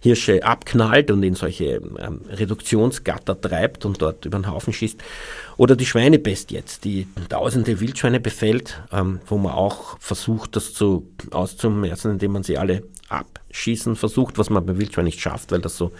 Hirsche 0.00 0.44
abknallt 0.44 1.10
und 1.10 1.22
in 1.22 1.34
solche 1.34 1.76
ähm, 1.76 2.20
Reduktionsgatter 2.28 3.40
treibt 3.40 3.86
und 3.86 4.02
dort 4.02 4.26
über 4.26 4.38
den 4.38 4.50
Haufen 4.50 4.74
schießt. 4.74 5.02
Oder 5.56 5.74
die 5.74 5.86
Schweinepest 5.86 6.50
jetzt, 6.50 6.84
die 6.84 7.06
tausende 7.30 7.80
Wildschweine 7.80 8.20
befällt, 8.20 8.82
ähm, 8.92 9.20
wo 9.26 9.38
man 9.38 9.52
auch 9.52 9.98
versucht, 10.00 10.56
das 10.56 10.74
zu, 10.74 11.08
auszumerzen, 11.30 12.12
indem 12.12 12.32
man 12.32 12.42
sie 12.42 12.58
alle 12.58 12.82
abschießen 13.08 13.96
versucht, 13.96 14.38
was 14.38 14.50
man 14.50 14.64
bei 14.64 14.78
Wildschwein 14.78 15.04
nicht 15.04 15.20
schafft, 15.20 15.52
weil 15.52 15.60
das 15.60 15.76
so 15.76 15.92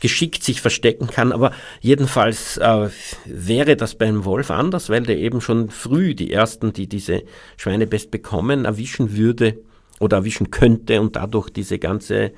geschickt 0.00 0.42
sich 0.42 0.60
verstecken 0.60 1.08
kann. 1.08 1.32
Aber 1.32 1.52
jedenfalls 1.80 2.56
äh, 2.56 2.88
wäre 3.26 3.76
das 3.76 3.94
beim 3.94 4.24
Wolf 4.24 4.50
anders, 4.50 4.88
weil 4.88 5.02
der 5.02 5.18
eben 5.18 5.40
schon 5.40 5.70
früh 5.70 6.14
die 6.14 6.32
ersten, 6.32 6.72
die 6.72 6.86
diese 6.86 7.22
Schweinepest 7.56 8.10
bekommen, 8.10 8.64
erwischen 8.64 9.16
würde, 9.16 9.58
oder 10.00 10.16
erwischen 10.18 10.50
könnte 10.50 11.00
und 11.00 11.14
dadurch 11.14 11.50
diese 11.50 11.78
ganze 11.78 12.32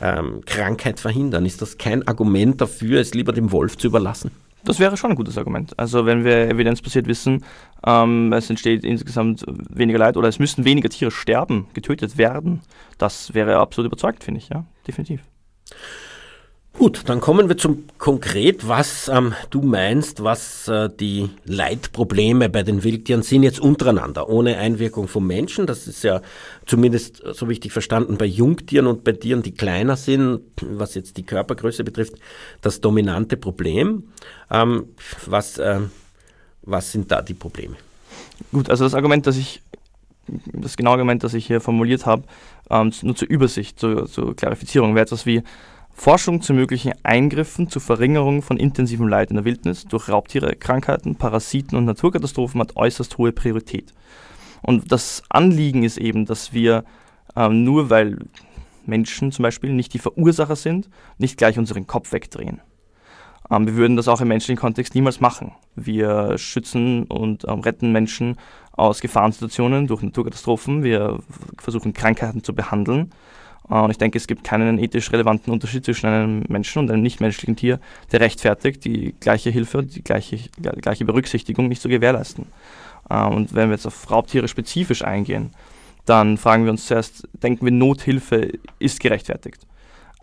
ähm, 0.00 0.40
Krankheit 0.46 1.00
verhindern. 1.00 1.44
Ist 1.44 1.60
das 1.60 1.76
kein 1.76 2.06
Argument 2.08 2.60
dafür, 2.60 3.00
es 3.00 3.12
lieber 3.12 3.32
dem 3.32 3.52
Wolf 3.52 3.76
zu 3.76 3.88
überlassen? 3.88 4.30
Das 4.64 4.80
wäre 4.80 4.96
schon 4.96 5.10
ein 5.10 5.16
gutes 5.16 5.38
Argument. 5.38 5.78
Also 5.78 6.04
wenn 6.04 6.24
wir 6.24 6.48
evidenzbasiert 6.48 7.06
wissen, 7.06 7.44
ähm, 7.86 8.32
es 8.32 8.50
entsteht 8.50 8.84
insgesamt 8.84 9.44
weniger 9.46 9.98
Leid 9.98 10.16
oder 10.16 10.28
es 10.28 10.38
müssten 10.38 10.64
weniger 10.64 10.88
Tiere 10.88 11.10
sterben, 11.10 11.68
getötet 11.74 12.18
werden, 12.18 12.60
das 12.98 13.34
wäre 13.34 13.56
absolut 13.56 13.86
überzeugt, 13.88 14.24
finde 14.24 14.40
ich, 14.40 14.48
ja, 14.48 14.64
definitiv. 14.86 15.20
Gut, 16.78 17.02
dann 17.06 17.20
kommen 17.20 17.48
wir 17.48 17.56
zum 17.56 17.88
konkret, 17.98 18.68
was 18.68 19.08
ähm, 19.08 19.34
du 19.50 19.62
meinst, 19.62 20.22
was 20.22 20.68
äh, 20.68 20.88
die 20.88 21.28
Leitprobleme 21.44 22.48
bei 22.48 22.62
den 22.62 22.84
Wildtieren 22.84 23.22
sind 23.22 23.42
jetzt 23.42 23.58
untereinander, 23.58 24.28
ohne 24.28 24.58
Einwirkung 24.58 25.08
vom 25.08 25.26
Menschen. 25.26 25.66
Das 25.66 25.88
ist 25.88 26.04
ja 26.04 26.20
zumindest 26.66 27.24
äh, 27.24 27.34
so 27.34 27.48
wichtig 27.48 27.72
verstanden 27.72 28.16
bei 28.16 28.26
Jungtieren 28.26 28.86
und 28.86 29.02
bei 29.02 29.10
Tieren, 29.10 29.42
die 29.42 29.54
kleiner 29.54 29.96
sind, 29.96 30.42
was 30.62 30.94
jetzt 30.94 31.16
die 31.16 31.24
Körpergröße 31.24 31.82
betrifft, 31.82 32.14
das 32.62 32.80
dominante 32.80 33.36
Problem. 33.36 34.04
Ähm, 34.48 34.84
was, 35.26 35.58
äh, 35.58 35.80
was 36.62 36.92
sind 36.92 37.10
da 37.10 37.22
die 37.22 37.34
Probleme? 37.34 37.74
Gut, 38.52 38.70
also 38.70 38.84
das 38.84 38.94
Argument, 38.94 39.26
das 39.26 39.36
ich 39.36 39.62
das 40.52 40.76
genaue 40.76 40.92
Argument, 40.92 41.24
das 41.24 41.34
ich 41.34 41.48
hier 41.48 41.60
formuliert 41.60 42.06
habe, 42.06 42.22
ähm, 42.70 42.92
nur 43.02 43.16
zur 43.16 43.28
Übersicht, 43.28 43.80
zur, 43.80 44.06
zur 44.06 44.36
Klarifizierung, 44.36 44.94
wäre 44.94 45.06
etwas 45.06 45.26
wie 45.26 45.42
Forschung 45.98 46.40
zu 46.40 46.54
möglichen 46.54 46.92
Eingriffen 47.02 47.68
zur 47.68 47.82
Verringerung 47.82 48.40
von 48.40 48.56
intensivem 48.56 49.08
Leid 49.08 49.30
in 49.30 49.36
der 49.36 49.44
Wildnis 49.44 49.84
durch 49.84 50.08
Raubtiere, 50.08 50.54
Krankheiten, 50.54 51.16
Parasiten 51.16 51.76
und 51.76 51.86
Naturkatastrophen 51.86 52.60
hat 52.60 52.76
äußerst 52.76 53.18
hohe 53.18 53.32
Priorität. 53.32 53.92
Und 54.62 54.92
das 54.92 55.24
Anliegen 55.28 55.82
ist 55.82 55.98
eben, 55.98 56.24
dass 56.24 56.52
wir 56.52 56.84
ähm, 57.34 57.64
nur 57.64 57.90
weil 57.90 58.16
Menschen 58.86 59.32
zum 59.32 59.42
Beispiel 59.42 59.72
nicht 59.72 59.92
die 59.92 59.98
Verursacher 59.98 60.54
sind, 60.54 60.88
nicht 61.18 61.36
gleich 61.36 61.58
unseren 61.58 61.88
Kopf 61.88 62.12
wegdrehen. 62.12 62.60
Ähm, 63.50 63.66
wir 63.66 63.74
würden 63.74 63.96
das 63.96 64.06
auch 64.06 64.20
im 64.20 64.28
menschlichen 64.28 64.60
Kontext 64.60 64.94
niemals 64.94 65.20
machen. 65.20 65.50
Wir 65.74 66.38
schützen 66.38 67.06
und 67.06 67.44
ähm, 67.48 67.58
retten 67.58 67.90
Menschen 67.90 68.36
aus 68.70 69.00
Gefahrensituationen 69.00 69.88
durch 69.88 70.02
Naturkatastrophen. 70.02 70.84
Wir 70.84 71.18
versuchen 71.58 71.92
Krankheiten 71.92 72.44
zu 72.44 72.54
behandeln 72.54 73.10
und 73.68 73.90
ich 73.90 73.98
denke, 73.98 74.16
es 74.16 74.26
gibt 74.26 74.44
keinen 74.44 74.78
ethisch 74.78 75.12
relevanten 75.12 75.52
Unterschied 75.52 75.84
zwischen 75.84 76.06
einem 76.06 76.44
Menschen 76.48 76.80
und 76.80 76.90
einem 76.90 77.02
nichtmenschlichen 77.02 77.56
Tier, 77.56 77.80
der 78.12 78.20
rechtfertigt, 78.20 78.84
die 78.84 79.14
gleiche 79.20 79.50
Hilfe, 79.50 79.82
die 79.82 80.02
gleiche, 80.02 80.38
gleiche 80.80 81.04
Berücksichtigung 81.04 81.68
nicht 81.68 81.82
zu 81.82 81.88
gewährleisten. 81.88 82.46
Äh, 83.10 83.24
und 83.24 83.54
wenn 83.54 83.68
wir 83.68 83.74
jetzt 83.74 83.86
auf 83.86 84.10
Raubtiere 84.10 84.48
spezifisch 84.48 85.04
eingehen, 85.04 85.50
dann 86.06 86.38
fragen 86.38 86.64
wir 86.64 86.70
uns 86.70 86.86
zuerst, 86.86 87.28
denken 87.42 87.66
wir, 87.66 87.72
Nothilfe 87.72 88.52
ist 88.78 89.00
gerechtfertigt. 89.00 89.66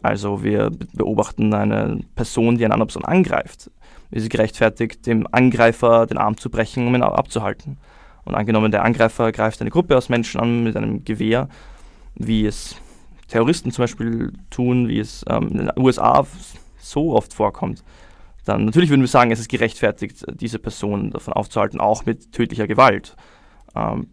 Also 0.02 0.44
wir 0.44 0.72
beobachten 0.94 1.54
eine 1.54 2.00
Person, 2.16 2.58
die 2.58 2.66
eine 2.66 2.74
andere 2.74 2.88
Person 2.88 3.06
angreift. 3.06 3.70
Ist 4.10 4.24
sie 4.24 4.30
gerechtfertigt, 4.30 5.06
dem 5.06 5.28
Angreifer 5.32 6.08
den 6.08 6.18
Arm 6.18 6.38
zu 6.38 6.50
brechen, 6.50 6.88
um 6.88 6.96
ihn 6.96 7.04
abzuhalten? 7.04 7.78
Und 8.24 8.34
angenommen, 8.34 8.72
der 8.72 8.84
Angreifer 8.84 9.32
greift 9.32 9.62
eine 9.62 9.70
Gruppe 9.70 9.96
aus 9.96 10.10
Menschen 10.10 10.40
an 10.40 10.64
mit 10.64 10.76
einem 10.76 11.06
Gewehr, 11.06 11.48
wie 12.16 12.48
es 12.48 12.76
Terroristen 13.28 13.72
zum 13.72 13.84
Beispiel 13.84 14.34
tun, 14.50 14.88
wie 14.88 15.00
es 15.00 15.26
ähm, 15.30 15.48
in 15.50 15.58
den 15.58 15.72
USA 15.78 16.26
so 16.78 17.14
oft 17.14 17.34
vorkommt, 17.34 17.84
dann 18.46 18.66
natürlich 18.66 18.90
würden 18.90 19.02
wir 19.02 19.08
sagen, 19.08 19.32
es 19.32 19.40
ist 19.40 19.50
gerechtfertigt, 19.50 20.24
diese 20.40 20.60
Person 20.60 21.12
davon 21.12 21.34
aufzuhalten, 21.34 21.80
auch 21.80 22.06
mit 22.06 22.32
tödlicher 22.32 22.68
Gewalt. 22.68 23.16
Ähm, 23.76 24.08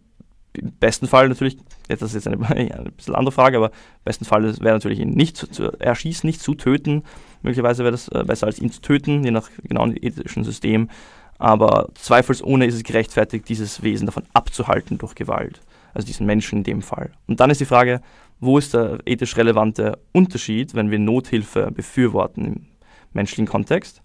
Im 0.53 0.71
besten 0.73 1.07
Fall 1.07 1.29
natürlich, 1.29 1.57
das 1.87 2.01
ist 2.01 2.13
jetzt 2.15 2.27
eine, 2.27 2.43
eine 2.49 2.91
bisschen 2.91 3.15
andere 3.15 3.31
Frage, 3.31 3.57
aber 3.57 3.69
im 3.69 4.03
besten 4.05 4.25
Fall 4.25 4.43
wäre 4.43 4.75
natürlich 4.75 4.99
ihn 4.99 5.11
nicht 5.11 5.37
zu, 5.37 5.47
zu, 5.47 5.79
erschießen, 5.79 6.27
nicht 6.27 6.41
zu 6.41 6.55
töten. 6.55 7.03
Möglicherweise 7.43 7.83
wäre 7.83 7.91
das 7.91 8.07
äh, 8.07 8.23
besser 8.25 8.47
als 8.47 8.59
ihn 8.59 8.71
zu 8.71 8.81
töten, 8.81 9.23
je 9.23 9.31
nach 9.31 9.49
genauen 9.63 9.95
ethischen 9.95 10.43
System. 10.43 10.89
Aber 11.37 11.89
zweifelsohne 11.93 12.65
ist 12.65 12.75
es 12.75 12.83
gerechtfertigt, 12.83 13.47
dieses 13.49 13.83
Wesen 13.83 14.07
davon 14.07 14.23
abzuhalten 14.33 14.97
durch 14.97 15.13
Gewalt. 15.13 15.61
Also 15.93 16.07
diesen 16.07 16.25
Menschen 16.25 16.59
in 16.59 16.63
dem 16.63 16.81
Fall. 16.81 17.11
Und 17.27 17.39
dann 17.39 17.51
ist 17.51 17.61
die 17.61 17.65
Frage, 17.65 18.01
wo 18.43 18.57
ist 18.57 18.73
der 18.73 18.99
ethisch 19.05 19.37
relevante 19.37 19.99
Unterschied, 20.11 20.75
wenn 20.75 20.91
wir 20.91 20.99
Nothilfe 20.99 21.71
befürworten 21.71 22.45
im 22.45 22.65
menschlichen 23.13 23.47
Kontext, 23.47 24.01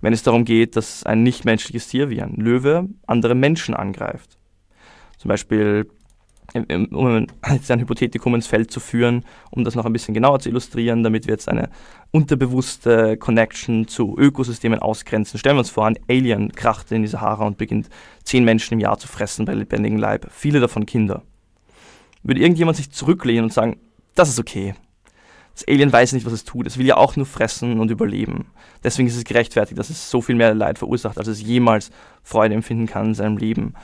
wenn 0.00 0.12
es 0.12 0.22
darum 0.22 0.44
geht, 0.44 0.76
dass 0.76 1.04
ein 1.04 1.22
nichtmenschliches 1.22 1.88
Tier 1.88 2.10
wie 2.10 2.22
ein 2.22 2.34
Löwe 2.36 2.88
andere 3.06 3.34
Menschen 3.34 3.74
angreift? 3.74 4.38
Zum 5.18 5.28
Beispiel, 5.28 5.88
um 6.54 7.26
jetzt 7.50 7.70
ein 7.70 7.80
Hypothetikum 7.80 8.34
ins 8.34 8.46
Feld 8.46 8.70
zu 8.70 8.80
führen, 8.80 9.24
um 9.50 9.64
das 9.64 9.74
noch 9.74 9.86
ein 9.86 9.92
bisschen 9.92 10.12
genauer 10.12 10.40
zu 10.40 10.48
illustrieren, 10.48 11.02
damit 11.02 11.26
wir 11.26 11.34
jetzt 11.34 11.48
eine 11.48 11.70
unterbewusste 12.10 13.16
Connection 13.16 13.86
zu 13.86 14.16
Ökosystemen 14.18 14.80
ausgrenzen. 14.80 15.38
Stellen 15.38 15.56
wir 15.56 15.60
uns 15.60 15.70
vor, 15.70 15.86
ein 15.86 15.98
Alien 16.08 16.52
kracht 16.52 16.90
in 16.92 17.02
die 17.02 17.08
Sahara 17.08 17.46
und 17.46 17.58
beginnt 17.58 17.88
zehn 18.24 18.44
Menschen 18.44 18.74
im 18.74 18.80
Jahr 18.80 18.98
zu 18.98 19.08
fressen 19.08 19.44
bei 19.44 19.54
lebendigem 19.54 19.98
Leib, 19.98 20.26
viele 20.30 20.60
davon 20.60 20.84
Kinder 20.84 21.22
würde 22.22 22.40
irgendjemand 22.40 22.76
sich 22.76 22.90
zurücklehnen 22.90 23.44
und 23.44 23.52
sagen, 23.52 23.78
das 24.14 24.28
ist 24.28 24.38
okay. 24.38 24.74
Das 25.54 25.68
Alien 25.68 25.92
weiß 25.92 26.12
nicht, 26.12 26.24
was 26.24 26.32
es 26.32 26.44
tut. 26.44 26.66
Es 26.66 26.78
will 26.78 26.86
ja 26.86 26.96
auch 26.96 27.16
nur 27.16 27.26
fressen 27.26 27.78
und 27.78 27.90
überleben. 27.90 28.46
Deswegen 28.82 29.08
ist 29.08 29.16
es 29.16 29.24
gerechtfertigt, 29.24 29.78
dass 29.78 29.90
es 29.90 30.10
so 30.10 30.22
viel 30.22 30.34
mehr 30.34 30.54
Leid 30.54 30.78
verursacht, 30.78 31.18
als 31.18 31.28
es 31.28 31.42
jemals 31.42 31.90
Freude 32.22 32.54
empfinden 32.54 32.86
kann 32.86 33.08
in 33.08 33.14
seinem 33.14 33.36
Leben. 33.36 33.74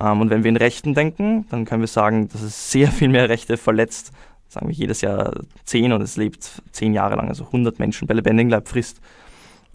Ähm, 0.00 0.20
und 0.20 0.30
wenn 0.30 0.44
wir 0.44 0.48
in 0.48 0.56
Rechten 0.56 0.94
denken, 0.94 1.46
dann 1.50 1.66
können 1.66 1.82
wir 1.82 1.88
sagen, 1.88 2.28
dass 2.28 2.42
es 2.42 2.70
sehr 2.70 2.88
viel 2.92 3.08
mehr 3.08 3.28
Rechte 3.28 3.56
verletzt. 3.56 4.12
Sagen 4.48 4.68
wir 4.68 4.74
jedes 4.74 5.00
Jahr 5.02 5.32
zehn 5.64 5.92
und 5.92 6.00
es 6.00 6.16
lebt 6.16 6.62
zehn 6.72 6.92
Jahre 6.92 7.16
lang, 7.16 7.28
also 7.28 7.44
100 7.44 7.78
Menschen 7.78 8.08
bei 8.08 8.14
lebendigem 8.14 8.50
Leib 8.50 8.66
frisst. 8.66 9.00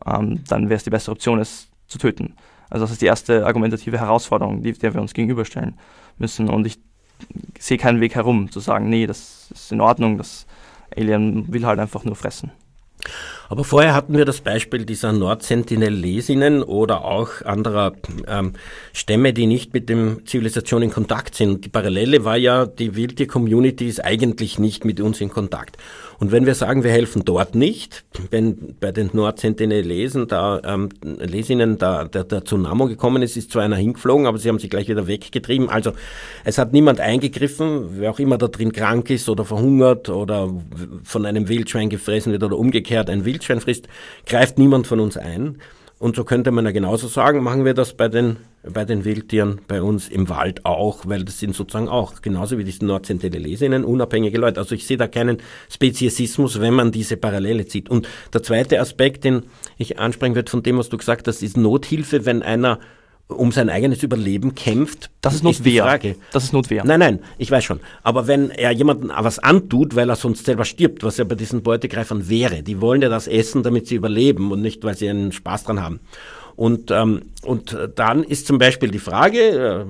Ähm, 0.06 0.44
dann 0.48 0.70
wäre 0.70 0.78
es 0.78 0.84
die 0.84 0.90
bessere 0.90 1.14
Option, 1.14 1.40
es 1.40 1.68
zu 1.88 1.98
töten. 1.98 2.36
Also 2.70 2.84
das 2.84 2.92
ist 2.92 3.02
die 3.02 3.06
erste 3.06 3.46
argumentative 3.46 4.00
Herausforderung, 4.00 4.64
die, 4.64 4.74
der 4.74 4.94
wir 4.94 5.02
uns 5.02 5.14
gegenüberstellen 5.14 5.78
müssen. 6.18 6.50
Und 6.50 6.66
ich 6.66 6.80
sehe 7.60 7.78
keinen 7.78 8.02
Weg 8.02 8.16
herum, 8.16 8.52
zu 8.52 8.60
sagen, 8.60 8.90
nee, 8.90 9.08
das 9.08 9.50
ist 9.52 9.72
in 9.72 9.82
Ordnung, 9.82 10.18
das 10.18 10.46
Alien 10.96 11.52
will 11.52 11.66
halt 11.66 11.80
einfach 11.80 12.04
nur 12.04 12.16
fressen. 12.16 12.52
Aber 13.48 13.64
vorher 13.64 13.94
hatten 13.94 14.18
wir 14.18 14.26
das 14.26 14.42
Beispiel 14.42 14.86
dieser 14.86 15.12
Nordsentinel-Lesinnen 15.14 16.64
oder 16.64 17.06
auch 17.06 17.42
anderer 17.44 17.94
ähm, 18.28 18.54
Stämme, 18.92 19.34
die 19.34 19.46
nicht 19.46 19.74
mit 19.74 19.88
dem 19.90 20.26
Zivilisation 20.26 20.82
in 20.82 20.92
Kontakt 20.92 21.36
sind. 21.36 21.64
Die 21.64 21.70
Parallele 21.70 22.26
war 22.26 22.38
ja, 22.38 22.66
die 22.66 22.96
Wildtier-Community 22.96 23.88
ist 23.88 24.04
eigentlich 24.04 24.58
nicht 24.58 24.84
mit 24.84 25.00
uns 25.00 25.22
in 25.22 25.30
Kontakt. 25.30 25.78
Und 26.18 26.32
wenn 26.32 26.46
wir 26.46 26.56
sagen, 26.56 26.84
wir 26.84 26.92
helfen 26.92 27.24
dort 27.26 27.56
nicht, 27.56 28.06
wenn 28.32 28.76
bei 28.80 28.92
den 28.92 29.10
Nordsentinel-Lesen 29.12 30.28
da, 30.28 30.62
ähm, 30.64 30.90
Lesinnen 31.04 31.78
da, 31.78 32.06
der, 32.06 32.24
der 32.24 32.46
Tsunami 32.46 32.88
gekommen 32.88 33.22
ist, 33.22 33.36
ist 33.36 33.52
zwar 33.52 33.64
einer 33.64 33.76
hingeflogen, 33.76 34.26
aber 34.26 34.38
sie 34.38 34.48
haben 34.48 34.60
sich 34.60 34.70
gleich 34.70 34.88
wieder 34.88 35.08
weggetrieben. 35.08 35.70
Also 35.70 35.92
es 36.46 36.58
hat 36.58 36.72
niemand 36.72 37.02
eingegriffen, 37.02 38.00
wer 38.00 38.12
auch 38.12 38.20
immer 38.20 38.38
da 38.38 38.48
drin 38.48 38.72
krank 38.72 39.10
ist 39.10 39.28
oder 39.28 39.44
verhungert 39.44 40.10
oder 40.10 40.50
von 41.04 41.26
einem 41.26 41.50
Wildschwein 41.50 41.90
gefressen 41.90 42.32
wird 42.32 42.44
oder 42.44 42.58
umgekehrt 42.58 43.10
ein 43.10 43.26
Wildschwein 43.26 43.35
frisst, 43.44 43.88
greift 44.26 44.58
niemand 44.58 44.88
von 44.88 45.00
uns 45.00 45.18
ein. 45.18 45.58
Und 45.98 46.18
so 46.18 46.26
könnte 46.26 46.52
man 46.52 46.66
ja 46.66 46.72
genauso 46.72 47.08
sagen, 47.08 47.42
machen 47.42 47.64
wir 47.64 47.74
das 47.74 47.94
bei 47.94 48.10
den, 48.10 48.36
bei 48.64 48.84
den 48.84 49.06
Wildtieren 49.06 49.62
bei 49.68 49.82
uns 49.82 50.10
im 50.10 50.28
Wald 50.28 50.66
auch, 50.66 51.06
weil 51.06 51.24
das 51.24 51.40
sind 51.40 51.56
sozusagen 51.56 51.88
auch, 51.88 52.22
genauso 52.22 52.58
wie 52.58 52.66
diese 52.66 52.86
Nordzentelesinnen, 52.86 53.86
unabhängige 53.86 54.38
Leute. 54.38 54.60
Also 54.60 54.76
ich 54.76 54.86
sehe 54.86 54.98
da 54.98 55.08
keinen 55.08 55.38
Speziesismus, 55.70 56.60
wenn 56.60 56.74
man 56.74 56.92
diese 56.92 57.16
Parallele 57.16 57.66
zieht. 57.66 57.90
Und 57.90 58.10
der 58.34 58.44
zweite 58.44 58.82
Aspekt, 58.82 59.24
den 59.24 59.44
ich 59.78 59.98
ansprechen 59.98 60.36
würde 60.36 60.52
von 60.52 60.64
dem, 60.64 60.78
was 60.78 60.90
du 60.90 60.98
gesagt 60.98 61.30
hast, 61.30 61.42
ist 61.42 61.56
Nothilfe, 61.56 62.26
wenn 62.26 62.44
einer 62.44 62.80
um 63.28 63.52
sein 63.52 63.70
eigenes 63.70 64.04
Überleben 64.04 64.54
kämpft. 64.54 65.10
Das 65.22 65.34
ist 65.34 65.44
Notwehr. 65.44 65.84
Frage. 65.84 66.16
Das 66.32 66.44
ist 66.44 66.54
Notwehr. 66.54 66.84
Nein, 66.86 67.00
nein, 67.00 67.20
ich 67.38 67.50
weiß 67.50 67.64
schon. 67.64 67.80
Aber 68.04 68.28
wenn 68.28 68.52
er 68.52 68.72
jemandem 68.72 69.12
was 69.18 69.40
antut, 69.40 69.96
weil 69.96 70.10
er 70.10 70.16
sonst 70.16 70.46
selber 70.46 70.64
stirbt, 70.64 71.04
was 71.04 71.18
ja 71.18 71.24
bei 71.24 71.36
diesen 71.36 71.64
Beutegreifern 71.64 72.30
wäre, 72.30 72.62
die 72.62 72.82
wollen 72.82 73.02
ja 73.02 73.10
das 73.10 73.28
essen, 73.28 73.64
damit 73.64 73.88
sie 73.88 73.96
überleben 73.96 74.52
und 74.52 74.62
nicht, 74.62 74.84
weil 74.84 74.96
sie 74.96 75.10
einen 75.10 75.32
Spaß 75.32 75.64
dran 75.64 75.82
haben. 75.82 76.00
Und, 76.56 76.90
ähm, 76.90 77.24
und 77.44 77.78
dann 77.96 78.24
ist 78.24 78.48
zum 78.48 78.60
Beispiel 78.60 78.90
die 78.90 79.00
Frage, 79.00 79.40
äh, 79.40 79.86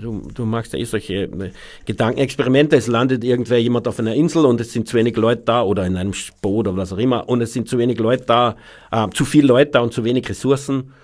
du, 0.00 0.22
du 0.34 0.46
machst 0.46 0.72
ja 0.72 0.78
eh 0.78 0.84
solche 0.84 1.24
äh, 1.24 1.50
Gedankenexperimente, 1.84 2.76
es 2.76 2.86
landet 2.86 3.22
irgendwer 3.24 3.60
jemand 3.60 3.86
auf 3.86 3.98
einer 3.98 4.14
Insel 4.14 4.46
und 4.46 4.58
es 4.60 4.72
sind 4.72 4.88
zu 4.88 4.96
wenig 4.96 5.16
Leute 5.16 5.42
da 5.44 5.62
oder 5.62 5.84
in 5.84 5.96
einem 5.98 6.12
Boot 6.40 6.66
oder 6.66 6.78
was 6.78 6.94
auch 6.94 6.98
immer 6.98 7.28
und 7.28 7.42
es 7.42 7.52
sind 7.52 7.68
zu 7.68 7.76
wenig 7.76 7.98
Leute 7.98 8.24
da, 8.24 8.56
äh, 8.90 9.10
zu 9.10 9.26
viele 9.26 9.48
Leute 9.48 9.72
da 9.72 9.80
und 9.80 9.92
zu 9.92 10.02
wenig 10.02 10.26
Ressourcen 10.30 10.94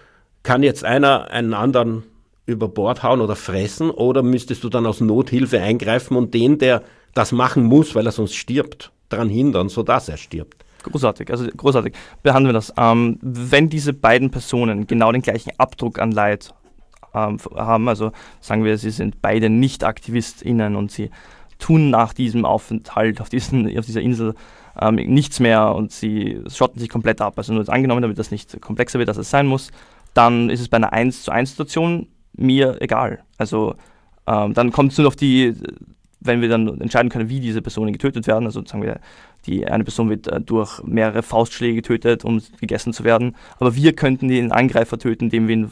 kann 0.42 0.62
jetzt 0.62 0.84
einer 0.84 1.30
einen 1.30 1.54
anderen 1.54 2.04
über 2.46 2.68
Bord 2.68 3.02
hauen 3.02 3.20
oder 3.20 3.36
fressen 3.36 3.90
oder 3.90 4.22
müsstest 4.22 4.64
du 4.64 4.68
dann 4.70 4.86
aus 4.86 5.00
Nothilfe 5.00 5.60
eingreifen 5.60 6.16
und 6.16 6.32
den, 6.32 6.58
der 6.58 6.82
das 7.14 7.32
machen 7.32 7.64
muss, 7.64 7.94
weil 7.94 8.06
er 8.06 8.12
sonst 8.12 8.34
stirbt, 8.34 8.90
daran 9.10 9.28
hindern, 9.28 9.68
sodass 9.68 10.08
er 10.08 10.16
stirbt? 10.16 10.64
Großartig, 10.84 11.30
also 11.30 11.46
großartig. 11.46 11.94
Behandeln 12.22 12.50
wir 12.50 12.54
das. 12.54 12.72
Ähm, 12.78 13.18
wenn 13.20 13.68
diese 13.68 13.92
beiden 13.92 14.30
Personen 14.30 14.86
genau 14.86 15.12
den 15.12 15.22
gleichen 15.22 15.52
Abdruck 15.58 15.98
an 15.98 16.12
Leid 16.12 16.54
ähm, 17.14 17.38
haben, 17.54 17.88
also 17.88 18.12
sagen 18.40 18.64
wir, 18.64 18.78
sie 18.78 18.90
sind 18.90 19.20
beide 19.20 19.50
nicht 19.50 19.84
AktivistInnen 19.84 20.76
und 20.76 20.90
sie 20.90 21.10
tun 21.58 21.90
nach 21.90 22.14
diesem 22.14 22.44
Aufenthalt 22.44 23.20
auf, 23.20 23.28
diesen, 23.28 23.76
auf 23.78 23.84
dieser 23.84 24.00
Insel 24.00 24.34
ähm, 24.80 24.94
nichts 24.94 25.40
mehr 25.40 25.74
und 25.74 25.92
sie 25.92 26.40
schotten 26.48 26.78
sich 26.78 26.88
komplett 26.88 27.20
ab. 27.20 27.34
Also 27.36 27.52
nur 27.52 27.62
jetzt 27.62 27.70
angenommen, 27.70 28.02
damit 28.02 28.18
das 28.18 28.30
nicht 28.30 28.60
komplexer 28.60 28.98
wird, 28.98 29.08
als 29.08 29.18
es 29.18 29.30
sein 29.30 29.46
muss, 29.46 29.70
dann 30.18 30.50
ist 30.50 30.60
es 30.60 30.68
bei 30.68 30.78
einer 30.78 30.92
1 30.92 31.22
zu 31.22 31.30
1 31.30 31.50
Situation 31.50 32.08
mir 32.36 32.82
egal. 32.82 33.20
Also 33.36 33.76
ähm, 34.26 34.52
dann 34.52 34.72
kommt 34.72 34.90
es 34.90 34.98
nur 34.98 35.06
auf 35.06 35.14
die, 35.14 35.54
wenn 36.18 36.40
wir 36.40 36.48
dann 36.48 36.80
entscheiden 36.80 37.08
können, 37.08 37.28
wie 37.28 37.38
diese 37.38 37.62
Personen 37.62 37.92
getötet 37.92 38.26
werden, 38.26 38.44
also 38.44 38.64
sagen 38.66 38.82
wir, 38.82 38.98
die 39.46 39.64
eine 39.68 39.84
Person 39.84 40.10
wird 40.10 40.26
äh, 40.26 40.40
durch 40.40 40.82
mehrere 40.82 41.22
Faustschläge 41.22 41.76
getötet, 41.76 42.24
um 42.24 42.42
gegessen 42.60 42.92
zu 42.92 43.04
werden, 43.04 43.36
aber 43.60 43.76
wir 43.76 43.92
könnten 43.94 44.26
den 44.26 44.50
Angreifer 44.50 44.98
töten, 44.98 45.26
indem 45.26 45.46
wir 45.46 45.54
ihn 45.54 45.70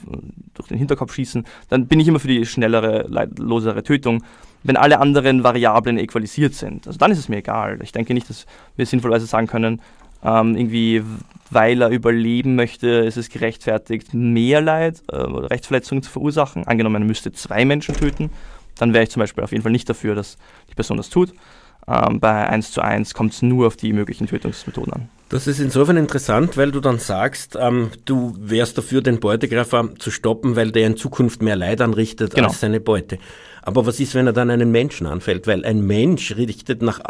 durch 0.54 0.68
den 0.68 0.78
Hinterkopf 0.78 1.12
schießen, 1.12 1.44
dann 1.68 1.88
bin 1.88 1.98
ich 1.98 2.06
immer 2.06 2.20
für 2.20 2.28
die 2.28 2.46
schnellere, 2.46 3.08
losere 3.38 3.82
Tötung, 3.82 4.22
wenn 4.62 4.76
alle 4.76 5.00
anderen 5.00 5.42
Variablen 5.42 5.98
equalisiert 5.98 6.54
sind. 6.54 6.86
Also 6.86 7.00
dann 7.00 7.10
ist 7.10 7.18
es 7.18 7.28
mir 7.28 7.38
egal. 7.38 7.80
Ich 7.82 7.90
denke 7.90 8.14
nicht, 8.14 8.30
dass 8.30 8.46
wir 8.76 8.86
sinnvollerweise 8.86 9.26
sagen 9.26 9.48
können, 9.48 9.80
ähm, 10.26 10.56
irgendwie, 10.56 11.02
weil 11.50 11.80
er 11.80 11.90
überleben 11.90 12.56
möchte, 12.56 12.88
ist 12.88 13.16
es 13.16 13.28
gerechtfertigt, 13.28 14.12
mehr 14.12 14.60
Leid 14.60 15.02
äh, 15.10 15.18
oder 15.18 15.50
Rechtsverletzungen 15.50 16.02
zu 16.02 16.10
verursachen. 16.10 16.66
Angenommen, 16.66 17.02
er 17.02 17.06
müsste 17.06 17.32
zwei 17.32 17.64
Menschen 17.64 17.94
töten, 17.94 18.30
dann 18.78 18.92
wäre 18.92 19.04
ich 19.04 19.10
zum 19.10 19.20
Beispiel 19.20 19.44
auf 19.44 19.52
jeden 19.52 19.62
Fall 19.62 19.72
nicht 19.72 19.88
dafür, 19.88 20.14
dass 20.14 20.36
die 20.68 20.74
Person 20.74 20.96
das 20.96 21.08
tut. 21.08 21.32
Ähm, 21.88 22.18
bei 22.18 22.48
1 22.48 22.72
zu 22.72 22.80
1 22.82 23.14
kommt 23.14 23.32
es 23.32 23.42
nur 23.42 23.68
auf 23.68 23.76
die 23.76 23.92
möglichen 23.92 24.26
Tötungsmethoden 24.26 24.92
an. 24.92 25.08
Das 25.28 25.46
ist 25.46 25.60
insofern 25.60 25.96
interessant, 25.96 26.56
weil 26.56 26.72
du 26.72 26.80
dann 26.80 26.98
sagst, 26.98 27.56
ähm, 27.60 27.90
du 28.04 28.34
wärst 28.38 28.76
dafür, 28.78 29.02
den 29.02 29.20
Beutegreifer 29.20 29.90
zu 29.98 30.10
stoppen, 30.10 30.56
weil 30.56 30.72
der 30.72 30.86
in 30.86 30.96
Zukunft 30.96 31.42
mehr 31.42 31.56
Leid 31.56 31.80
anrichtet 31.80 32.34
genau. 32.34 32.48
als 32.48 32.60
seine 32.60 32.80
Beute. 32.80 33.18
Aber 33.66 33.84
was 33.84 33.98
ist, 33.98 34.14
wenn 34.14 34.28
er 34.28 34.32
dann 34.32 34.48
einen 34.48 34.70
Menschen 34.70 35.08
anfällt? 35.08 35.48
Weil 35.48 35.64
ein 35.64 35.84
Mensch 35.84 36.36
richtet 36.36 36.82
nach 36.82 37.00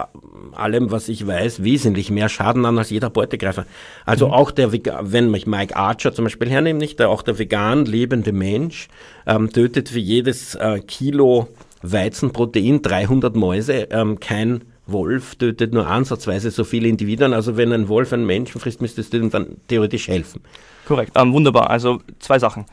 allem, 0.52 0.90
was 0.90 1.10
ich 1.10 1.26
weiß, 1.26 1.62
wesentlich 1.62 2.10
mehr 2.10 2.30
Schaden 2.30 2.64
an 2.64 2.78
als 2.78 2.88
jeder 2.88 3.10
Beutegreifer. 3.10 3.66
Also 4.06 4.28
mhm. 4.28 4.32
auch 4.32 4.50
der, 4.50 4.72
wenn 4.72 5.34
ich 5.34 5.46
Mike 5.46 5.76
Archer 5.76 6.14
zum 6.14 6.24
Beispiel 6.24 6.48
hernehme, 6.48 6.78
nicht, 6.78 7.02
auch 7.02 7.20
der 7.20 7.38
vegan 7.38 7.84
lebende 7.84 8.32
Mensch 8.32 8.88
ähm, 9.26 9.52
tötet 9.52 9.90
für 9.90 9.98
jedes 9.98 10.54
äh, 10.54 10.80
Kilo 10.80 11.48
Weizenprotein 11.82 12.80
300 12.80 13.36
Mäuse. 13.36 13.88
Ähm, 13.90 14.18
kein 14.18 14.62
Wolf 14.86 15.34
tötet 15.34 15.74
nur 15.74 15.86
ansatzweise 15.86 16.50
so 16.50 16.64
viele 16.64 16.88
Individuen. 16.88 17.34
Also 17.34 17.58
wenn 17.58 17.70
ein 17.70 17.88
Wolf 17.88 18.14
einen 18.14 18.24
Menschen 18.24 18.62
frisst, 18.62 18.80
müsste 18.80 19.02
es 19.02 19.10
dem 19.10 19.28
dann 19.28 19.58
theoretisch 19.68 20.08
helfen. 20.08 20.40
Korrekt, 20.86 21.12
ähm, 21.16 21.34
wunderbar. 21.34 21.68
Also 21.68 22.00
zwei 22.18 22.38
Sachen 22.38 22.64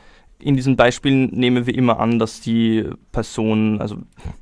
in 0.44 0.56
diesen 0.56 0.76
Beispielen 0.76 1.30
nehmen 1.30 1.66
wir 1.66 1.74
immer 1.74 1.98
an, 1.98 2.18
dass 2.18 2.40
die 2.40 2.84
Person, 3.12 3.80
also 3.80 3.96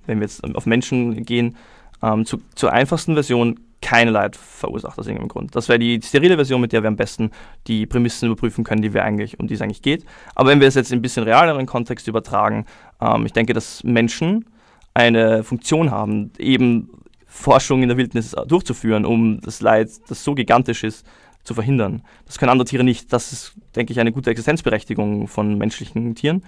wenn 0.06 0.18
wir 0.18 0.26
jetzt 0.26 0.42
auf 0.56 0.66
Menschen 0.66 1.24
gehen, 1.24 1.56
ähm, 2.02 2.26
zu, 2.26 2.42
zur 2.54 2.72
einfachsten 2.72 3.14
Version 3.14 3.60
keine 3.80 4.10
Leid 4.10 4.36
verursacht 4.36 4.98
aus 4.98 5.06
irgendeinem 5.06 5.28
Grund. 5.28 5.54
Das 5.54 5.68
wäre 5.68 5.78
die 5.78 6.00
sterile 6.02 6.36
Version, 6.36 6.60
mit 6.60 6.72
der 6.72 6.82
wir 6.82 6.88
am 6.88 6.96
besten 6.96 7.30
die 7.66 7.86
Prämissen 7.86 8.26
überprüfen 8.26 8.64
können, 8.64 8.82
die 8.82 8.94
wir 8.94 9.04
eigentlich, 9.04 9.38
um 9.38 9.46
die 9.46 9.54
es 9.54 9.62
eigentlich 9.62 9.82
geht. 9.82 10.04
Aber 10.34 10.50
wenn 10.50 10.60
wir 10.60 10.68
es 10.68 10.74
jetzt 10.74 10.92
in 10.92 10.98
ein 10.98 11.02
bisschen 11.02 11.24
realeren 11.24 11.66
Kontext 11.66 12.08
übertragen, 12.08 12.66
ähm, 13.00 13.26
ich 13.26 13.32
denke, 13.32 13.52
dass 13.52 13.84
Menschen 13.84 14.46
eine 14.94 15.44
Funktion 15.44 15.90
haben, 15.90 16.32
eben 16.38 16.90
Forschung 17.26 17.82
in 17.82 17.88
der 17.88 17.96
Wildnis 17.96 18.36
durchzuführen, 18.46 19.04
um 19.04 19.40
das 19.40 19.60
Leid, 19.60 19.88
das 20.08 20.22
so 20.22 20.34
gigantisch 20.34 20.84
ist, 20.84 21.06
zu 21.44 21.54
verhindern. 21.54 22.02
Das 22.26 22.38
können 22.38 22.50
andere 22.50 22.66
Tiere 22.66 22.84
nicht. 22.84 23.12
Das 23.12 23.32
ist, 23.32 23.54
denke 23.76 23.92
ich, 23.92 24.00
eine 24.00 24.12
gute 24.12 24.30
Existenzberechtigung 24.30 25.28
von 25.28 25.58
menschlichen 25.58 26.14
Tieren. 26.14 26.42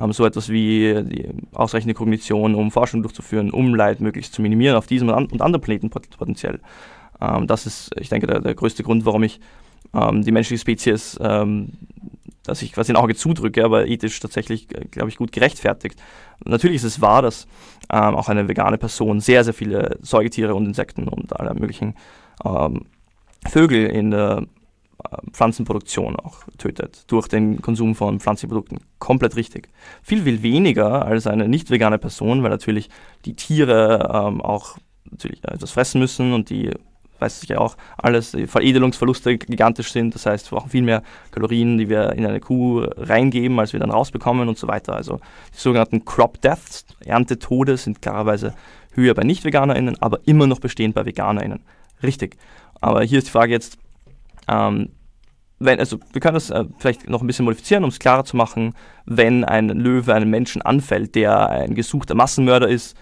Ähm, 0.00 0.12
so 0.12 0.24
etwas 0.24 0.48
wie 0.48 1.02
die 1.04 1.28
ausreichende 1.52 1.94
Kognition, 1.94 2.54
um 2.54 2.70
Forschung 2.70 3.02
durchzuführen, 3.02 3.50
um 3.50 3.74
Leid 3.74 4.00
möglichst 4.00 4.34
zu 4.34 4.42
minimieren 4.42 4.76
auf 4.76 4.86
diesem 4.86 5.08
und 5.08 5.40
anderen 5.40 5.60
Planeten 5.60 5.90
potenziell. 5.90 6.60
Ähm, 7.20 7.46
das 7.46 7.66
ist, 7.66 7.90
ich 7.98 8.08
denke, 8.08 8.26
der, 8.26 8.40
der 8.40 8.54
größte 8.54 8.82
Grund, 8.82 9.04
warum 9.06 9.22
ich 9.22 9.40
ähm, 9.94 10.22
die 10.22 10.32
menschliche 10.32 10.60
Spezies, 10.60 11.18
ähm, 11.20 11.72
dass 12.42 12.62
ich 12.62 12.72
quasi 12.72 12.92
ein 12.92 12.96
Auge 12.96 13.14
zudrücke, 13.14 13.64
aber 13.64 13.86
ethisch 13.86 14.20
tatsächlich, 14.20 14.72
äh, 14.74 14.84
glaube 14.84 15.08
ich, 15.08 15.16
gut 15.16 15.32
gerechtfertigt. 15.32 16.00
Natürlich 16.44 16.76
ist 16.76 16.84
es 16.84 17.00
wahr, 17.00 17.22
dass 17.22 17.46
ähm, 17.90 18.14
auch 18.14 18.28
eine 18.28 18.48
vegane 18.48 18.78
Person 18.78 19.20
sehr, 19.20 19.44
sehr 19.44 19.54
viele 19.54 19.98
Säugetiere 20.02 20.54
und 20.54 20.66
Insekten 20.66 21.08
und 21.08 21.38
alle 21.38 21.54
möglichen 21.54 21.94
ähm, 22.44 22.86
Vögel 23.46 23.86
in 23.86 24.10
der 24.10 24.42
Pflanzenproduktion 25.32 26.16
auch 26.16 26.38
tötet, 26.58 27.04
durch 27.08 27.28
den 27.28 27.60
Konsum 27.62 27.94
von 27.94 28.20
Pflanzenprodukten. 28.20 28.80
Komplett 28.98 29.36
richtig. 29.36 29.68
Viel, 30.02 30.22
viel 30.22 30.42
weniger 30.42 31.04
als 31.04 31.26
eine 31.26 31.48
nicht 31.48 31.70
vegane 31.70 31.98
Person, 31.98 32.42
weil 32.42 32.50
natürlich 32.50 32.88
die 33.24 33.34
Tiere 33.34 34.10
ähm, 34.12 34.40
auch 34.40 34.78
natürlich 35.10 35.44
etwas 35.44 35.70
fressen 35.70 36.00
müssen 36.00 36.32
und 36.32 36.50
die 36.50 36.70
weiß 37.18 37.42
ich 37.42 37.48
ja 37.48 37.58
auch 37.58 37.76
alles, 37.96 38.32
die 38.32 38.46
Veredelungsverluste 38.46 39.38
gigantisch 39.38 39.90
sind, 39.90 40.14
das 40.14 40.26
heißt, 40.26 40.50
wir 40.50 40.58
brauchen 40.58 40.70
viel 40.70 40.82
mehr 40.82 41.02
Kalorien, 41.30 41.78
die 41.78 41.88
wir 41.88 42.12
in 42.12 42.26
eine 42.26 42.40
Kuh 42.40 42.80
reingeben, 42.96 43.58
als 43.58 43.72
wir 43.72 43.80
dann 43.80 43.90
rausbekommen 43.90 44.48
und 44.48 44.58
so 44.58 44.68
weiter. 44.68 44.94
Also 44.94 45.20
die 45.54 45.58
sogenannten 45.58 46.04
Crop 46.04 46.40
Deaths, 46.42 46.84
Erntetode, 47.04 47.78
sind 47.78 48.02
klarerweise 48.02 48.54
höher 48.92 49.14
bei 49.14 49.24
Nicht-VeganerInnen, 49.24 50.00
aber 50.02 50.20
immer 50.26 50.46
noch 50.46 50.60
bestehend 50.60 50.94
bei 50.94 51.06
VeganerInnen. 51.06 51.60
Richtig. 52.02 52.36
Aber 52.80 53.02
hier 53.02 53.18
ist 53.18 53.28
die 53.28 53.32
Frage 53.32 53.52
jetzt, 53.52 53.78
ähm, 54.48 54.90
wenn, 55.58 55.78
also 55.78 55.98
wir 56.12 56.20
können 56.20 56.34
das 56.34 56.50
äh, 56.50 56.64
vielleicht 56.78 57.08
noch 57.08 57.22
ein 57.22 57.26
bisschen 57.26 57.44
modifizieren, 57.44 57.84
um 57.84 57.90
es 57.90 57.98
klarer 57.98 58.24
zu 58.24 58.36
machen, 58.36 58.74
wenn 59.06 59.44
ein 59.44 59.68
Löwe 59.68 60.14
einen 60.14 60.30
Menschen 60.30 60.62
anfällt, 60.62 61.14
der 61.14 61.48
ein 61.48 61.74
gesuchter 61.74 62.14
Massenmörder 62.14 62.68
ist, 62.68 62.96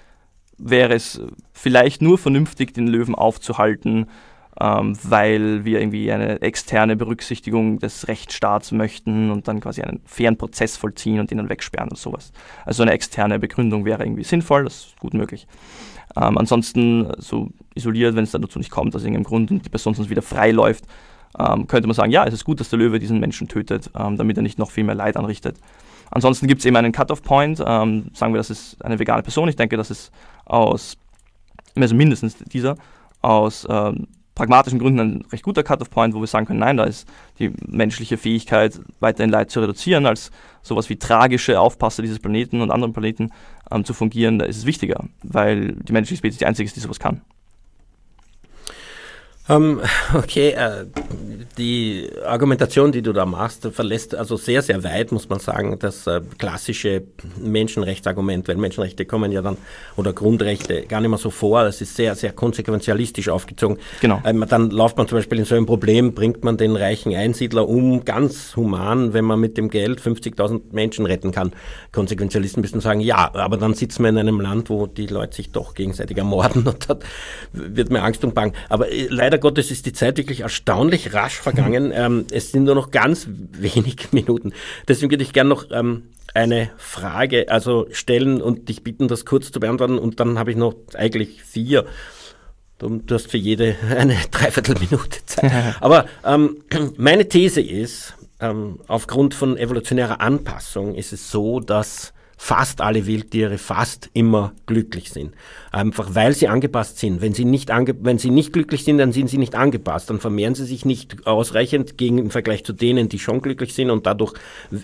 wäre 0.57 0.95
es 0.95 1.21
vielleicht 1.53 2.01
nur 2.01 2.17
vernünftig, 2.17 2.73
den 2.73 2.87
Löwen 2.87 3.17
aufzuhalten, 3.17 4.07
ähm, 4.61 4.97
weil 5.03 5.65
wir 5.65 5.81
irgendwie 5.81 6.13
eine 6.13 6.43
externe 6.43 6.95
Berücksichtigung 6.95 7.81
des 7.81 8.07
Rechtsstaats 8.07 8.71
möchten 8.71 9.33
und 9.33 9.49
dann 9.49 9.59
quasi 9.59 9.83
einen 9.83 10.01
fairen 10.05 10.39
Prozess 10.39 10.77
vollziehen 10.77 11.19
und 11.19 11.33
ihn 11.33 11.39
dann 11.39 11.49
wegsperren 11.49 11.89
und 11.89 11.99
sowas. 11.99 12.33
Also 12.65 12.85
eine 12.85 12.93
externe 12.93 13.41
Begründung 13.41 13.85
wäre 13.85 14.05
irgendwie 14.05 14.23
sinnvoll, 14.23 14.65
das 14.65 14.87
ist 14.87 15.01
gut 15.01 15.15
möglich. 15.15 15.49
Ähm, 16.17 16.39
ansonsten 16.39 17.13
so 17.19 17.51
isoliert, 17.75 18.15
wenn 18.15 18.23
es 18.23 18.31
dazu 18.31 18.61
nicht 18.61 18.71
kommt, 18.71 18.95
aus 18.95 19.03
irgendeinem 19.03 19.25
Grund 19.25 19.51
und 19.51 19.65
die 19.65 19.71
Person 19.71 19.95
sonst 19.95 20.11
wieder 20.11 20.23
frei 20.23 20.53
läuft, 20.53 20.85
ähm, 21.39 21.67
könnte 21.67 21.87
man 21.87 21.95
sagen, 21.95 22.13
ja, 22.13 22.25
es 22.25 22.35
ist 22.35 22.45
gut, 22.45 22.61
dass 22.61 22.71
der 22.71 22.79
Löwe 22.79 22.99
diesen 22.99 23.21
Menschen 23.21 23.49
tötet, 23.49 23.91
ähm, 23.99 24.17
damit 24.17 24.37
er 24.37 24.43
nicht 24.43 24.59
noch 24.59 24.71
viel 24.71 24.85
mehr 24.85 24.95
Leid 24.95 25.17
anrichtet. 25.17 25.57
Ansonsten 26.11 26.47
gibt 26.47 26.61
es 26.61 26.65
eben 26.67 26.77
einen 26.77 26.93
Cut-off-Point, 26.93 27.63
ähm, 27.67 28.07
sagen 28.13 28.33
wir, 28.33 28.39
das 28.39 28.51
ist 28.51 28.83
eine 28.85 28.99
vegane 28.99 29.23
Person. 29.23 29.49
Ich 29.49 29.57
denke, 29.57 29.77
das 29.77 29.91
ist 29.91 30.13
aus, 30.45 30.97
also 31.75 31.95
mindestens 31.95 32.37
dieser, 32.37 32.77
aus 33.21 33.67
ähm, 33.69 34.07
pragmatischen 34.35 34.79
Gründen 34.79 35.01
ein 35.01 35.25
recht 35.33 35.45
guter 35.45 35.63
Cut-off-Point, 35.63 36.15
wo 36.15 36.21
wir 36.21 36.27
sagen 36.27 36.47
können, 36.47 36.61
nein, 36.61 36.77
da 36.77 36.85
ist 36.85 37.09
die 37.39 37.53
menschliche 37.67 38.17
Fähigkeit, 38.17 38.81
weiterhin 39.01 39.31
Leid 39.31 39.51
zu 39.51 39.61
reduzieren, 39.61 40.07
als 40.07 40.31
sowas 40.63 40.89
wie 40.89 40.97
tragische 40.97 41.61
Aufpasser 41.61 42.03
dieses 42.03 42.19
Planeten 42.19 42.61
und 42.61 42.71
anderen 42.71 42.93
Planeten 42.93 43.31
ähm, 43.71 43.85
zu 43.85 43.95
fungieren, 43.95 44.39
da 44.39 44.45
ist 44.45 44.57
es 44.57 44.67
wichtiger, 44.67 45.05
weil 45.23 45.73
die 45.73 45.93
menschliche 45.93 46.19
Spezies 46.19 46.39
die 46.39 46.47
einzige 46.47 46.67
ist, 46.67 46.77
die 46.77 46.81
sowas 46.81 46.99
kann. 46.99 47.23
Um, 49.49 49.81
okay, 50.15 50.51
äh, 50.53 50.87
die 51.59 52.11
Argumentation, 52.27 52.93
die 52.93 53.03
du 53.03 53.13
da 53.13 53.27
machst, 53.27 53.69
verlässt 53.73 54.15
also 54.15 54.37
sehr, 54.37 54.63
sehr 54.63 54.83
weit, 54.85 55.13
muss 55.13 55.29
man 55.29 55.39
sagen, 55.39 55.79
das 55.79 56.07
äh, 56.07 56.21
klassische 56.39 57.05
Menschenrechtsargument, 57.41 58.49
weil 58.49 58.57
Menschenrechte 58.57 59.05
kommen 59.05 59.33
ja 59.33 59.43
dann, 59.43 59.57
oder 59.97 60.13
Grundrechte 60.13 60.83
gar 60.87 61.01
nicht 61.01 61.11
mehr 61.11 61.19
so 61.19 61.31
vor, 61.31 61.65
das 61.65 61.81
ist 61.81 61.97
sehr, 61.97 62.15
sehr 62.15 62.33
konsequenzialistisch 62.33 63.29
aufgezogen. 63.29 63.79
Genau. 64.01 64.21
Ähm, 64.25 64.45
dann 64.49 64.71
läuft 64.71 64.97
man 64.97 65.09
zum 65.09 65.19
Beispiel 65.19 65.39
in 65.39 65.45
so 65.45 65.55
ein 65.55 65.67
Problem, 65.67 66.15
bringt 66.15 66.45
man 66.45 66.57
den 66.57 66.77
reichen 66.77 67.15
Einsiedler 67.15 67.69
um, 67.69 68.05
ganz 68.05 68.57
human, 68.57 69.13
wenn 69.13 69.25
man 69.25 69.39
mit 69.41 69.57
dem 69.57 69.69
Geld 69.69 70.01
50.000 70.01 70.73
Menschen 70.73 71.07
retten 71.07 71.33
kann. 71.33 71.53
Konsequenzialisten 71.93 72.61
müssen 72.61 72.81
sagen, 72.81 73.01
ja, 73.01 73.33
aber 73.35 73.57
dann 73.57 73.75
sitzen 73.75 74.03
wir 74.03 74.11
in 74.11 74.19
einem 74.19 74.41
Land, 74.41 74.71
wo 74.71 74.87
die 74.87 75.07
Leute 75.07 75.37
sich 75.37 75.53
doch 75.53 75.75
gegenseitig 75.75 76.17
ermorden 76.17 76.67
und 76.67 76.89
dort 76.89 77.05
wird 77.53 77.91
mir 77.91 78.03
Angst 78.03 78.25
und 78.25 78.35
Bang. 78.35 78.53
Aber 78.69 78.91
äh, 78.91 79.07
leider 79.09 79.39
Gottes 79.39 79.71
ist 79.71 79.87
die 79.87 79.93
Zeit 79.93 80.17
wirklich 80.17 80.41
erstaunlich 80.41 81.15
rasch 81.15 81.44
vergangen. 81.45 81.93
Ähm, 81.95 82.27
es 82.33 82.51
sind 82.51 82.65
nur 82.65 82.75
noch 82.75 82.91
ganz 82.91 83.29
wenig 83.29 84.09
Minuten. 84.13 84.53
Deswegen 84.89 85.13
würde 85.13 85.23
ich 85.23 85.33
gerne 85.33 85.51
noch 85.51 85.67
ähm, 85.71 86.11
eine 86.35 86.71
Frage 86.77 87.49
also 87.49 87.87
stellen 87.93 88.43
und 88.43 88.69
dich 88.69 88.83
bitten, 88.83 89.07
das 89.07 89.25
kurz 89.25 89.53
zu 89.53 89.61
beantworten. 89.61 89.99
Und 89.99 90.19
dann 90.19 90.39
habe 90.39 90.51
ich 90.51 90.57
noch 90.57 90.75
eigentlich 90.95 91.43
vier. 91.43 91.87
Du, 92.79 93.01
hast 93.11 93.31
für 93.31 93.39
jede 93.39 93.77
eine 93.97 94.17
Dreiviertelminute 94.31 95.25
Zeit. 95.27 95.53
Aber 95.81 96.07
ähm, 96.25 96.59
meine 96.97 97.29
These 97.29 97.61
ist, 97.61 98.15
ähm, 98.41 98.81
aufgrund 98.89 99.35
von 99.35 99.57
evolutionärer 99.57 100.21
Anpassung 100.21 100.97
ist 100.97 101.13
es 101.13 101.31
so, 101.31 101.61
dass 101.61 102.13
fast 102.37 102.81
alle 102.81 103.07
Wildtiere 103.07 103.59
fast 103.59 104.11
immer 104.13 104.53
glücklich 104.67 105.11
sind. 105.11 105.35
Einfach 105.75 106.15
weil 106.15 106.35
sie 106.35 106.47
angepasst 106.47 107.01
sind. 107.01 107.21
Wenn 107.21 107.35
sie 107.35 107.45
nicht, 107.45 107.73
ange 107.73 107.97
wenn 108.01 108.17
sie 108.17 108.31
nicht 108.31 108.53
glücklich 108.53 108.85
sind, 108.85 108.99
dann 108.99 109.11
sind 109.11 109.29
sie 109.29 109.39
nicht 109.39 109.57
angepasst. 109.57 110.09
Dann 110.09 110.21
vermehren 110.21 110.55
sie 110.55 110.67
sich 110.67 110.85
nicht 110.85 111.27
ausreichend 111.27 111.99
gegen, 111.99 112.19
im 112.19 112.31
Vergleich 112.31 112.63
zu 112.63 112.73
denen, 112.73 113.09
die 113.09 113.19
schon 113.19 113.43
glücklich 113.43 113.75
sind 113.75 113.91
und 113.91 114.07
dadurch 114.07 114.35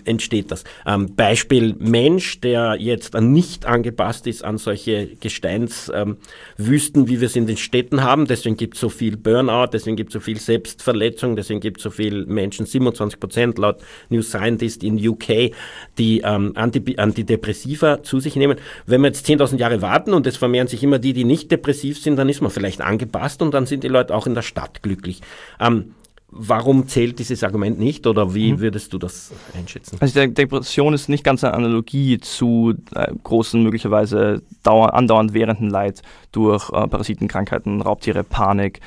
entsteht 0.03 0.51
das. 0.51 0.65
Ähm, 0.85 1.15
Beispiel 1.15 1.77
Mensch, 1.79 2.41
der 2.41 2.75
jetzt 2.77 3.13
nicht 3.13 3.65
angepasst 3.65 4.27
ist 4.27 4.43
an 4.43 4.57
solche 4.57 5.07
Gesteinswüsten, 5.21 7.01
ähm, 7.03 7.07
wie 7.07 7.21
wir 7.21 7.27
es 7.27 7.37
in 7.37 7.47
den 7.47 7.55
Städten 7.55 8.03
haben. 8.03 8.25
Deswegen 8.25 8.57
gibt 8.57 8.73
es 8.73 8.81
so 8.81 8.89
viel 8.89 9.15
Burnout, 9.15 9.67
deswegen 9.71 9.95
gibt 9.95 10.09
es 10.09 10.15
so 10.15 10.19
viel 10.19 10.41
Selbstverletzung, 10.41 11.37
deswegen 11.37 11.61
gibt 11.61 11.77
es 11.77 11.83
so 11.83 11.89
viel 11.89 12.25
Menschen, 12.25 12.65
27 12.65 13.17
Prozent 13.17 13.57
laut 13.59 13.77
New 14.09 14.23
Scientist 14.23 14.83
in 14.83 14.97
UK, 15.07 15.53
die 15.97 16.19
ähm, 16.25 16.51
Antidepressiva 16.55 18.03
zu 18.03 18.19
sich 18.19 18.35
nehmen. 18.35 18.57
Wenn 18.85 18.99
wir 18.99 19.07
jetzt 19.07 19.25
10.000 19.25 19.57
Jahre 19.57 19.81
warten 19.81 20.13
und 20.13 20.27
es 20.27 20.35
vermehren 20.35 20.67
sich 20.67 20.80
immer 20.83 20.99
die, 20.99 21.13
die 21.13 21.23
nicht 21.23 21.51
depressiv 21.51 21.99
sind, 21.99 22.15
dann 22.15 22.29
ist 22.29 22.41
man 22.41 22.51
vielleicht 22.51 22.81
angepasst 22.81 23.41
und 23.41 23.53
dann 23.53 23.65
sind 23.65 23.83
die 23.83 23.87
Leute 23.87 24.15
auch 24.15 24.27
in 24.27 24.33
der 24.33 24.41
Stadt 24.41 24.83
glücklich. 24.83 25.21
Ähm, 25.59 25.93
Warum 26.33 26.87
zählt 26.87 27.19
dieses 27.19 27.43
Argument 27.43 27.77
nicht 27.77 28.07
oder 28.07 28.33
wie 28.33 28.53
mhm. 28.53 28.61
würdest 28.61 28.93
du 28.93 28.97
das 28.97 29.33
einschätzen? 29.53 29.97
Also 29.99 30.25
Depression 30.27 30.93
ist 30.93 31.09
nicht 31.09 31.25
ganz 31.25 31.43
eine 31.43 31.53
Analogie 31.53 32.19
zu 32.19 32.73
äh, 32.95 33.11
großen, 33.21 33.61
möglicherweise 33.61 34.41
dauer, 34.63 34.93
andauernd 34.93 35.33
währenden 35.33 35.69
Leid 35.69 36.01
durch 36.31 36.69
äh, 36.69 36.87
Parasitenkrankheiten, 36.87 37.81
Raubtiere, 37.81 38.23
Panik, 38.23 38.79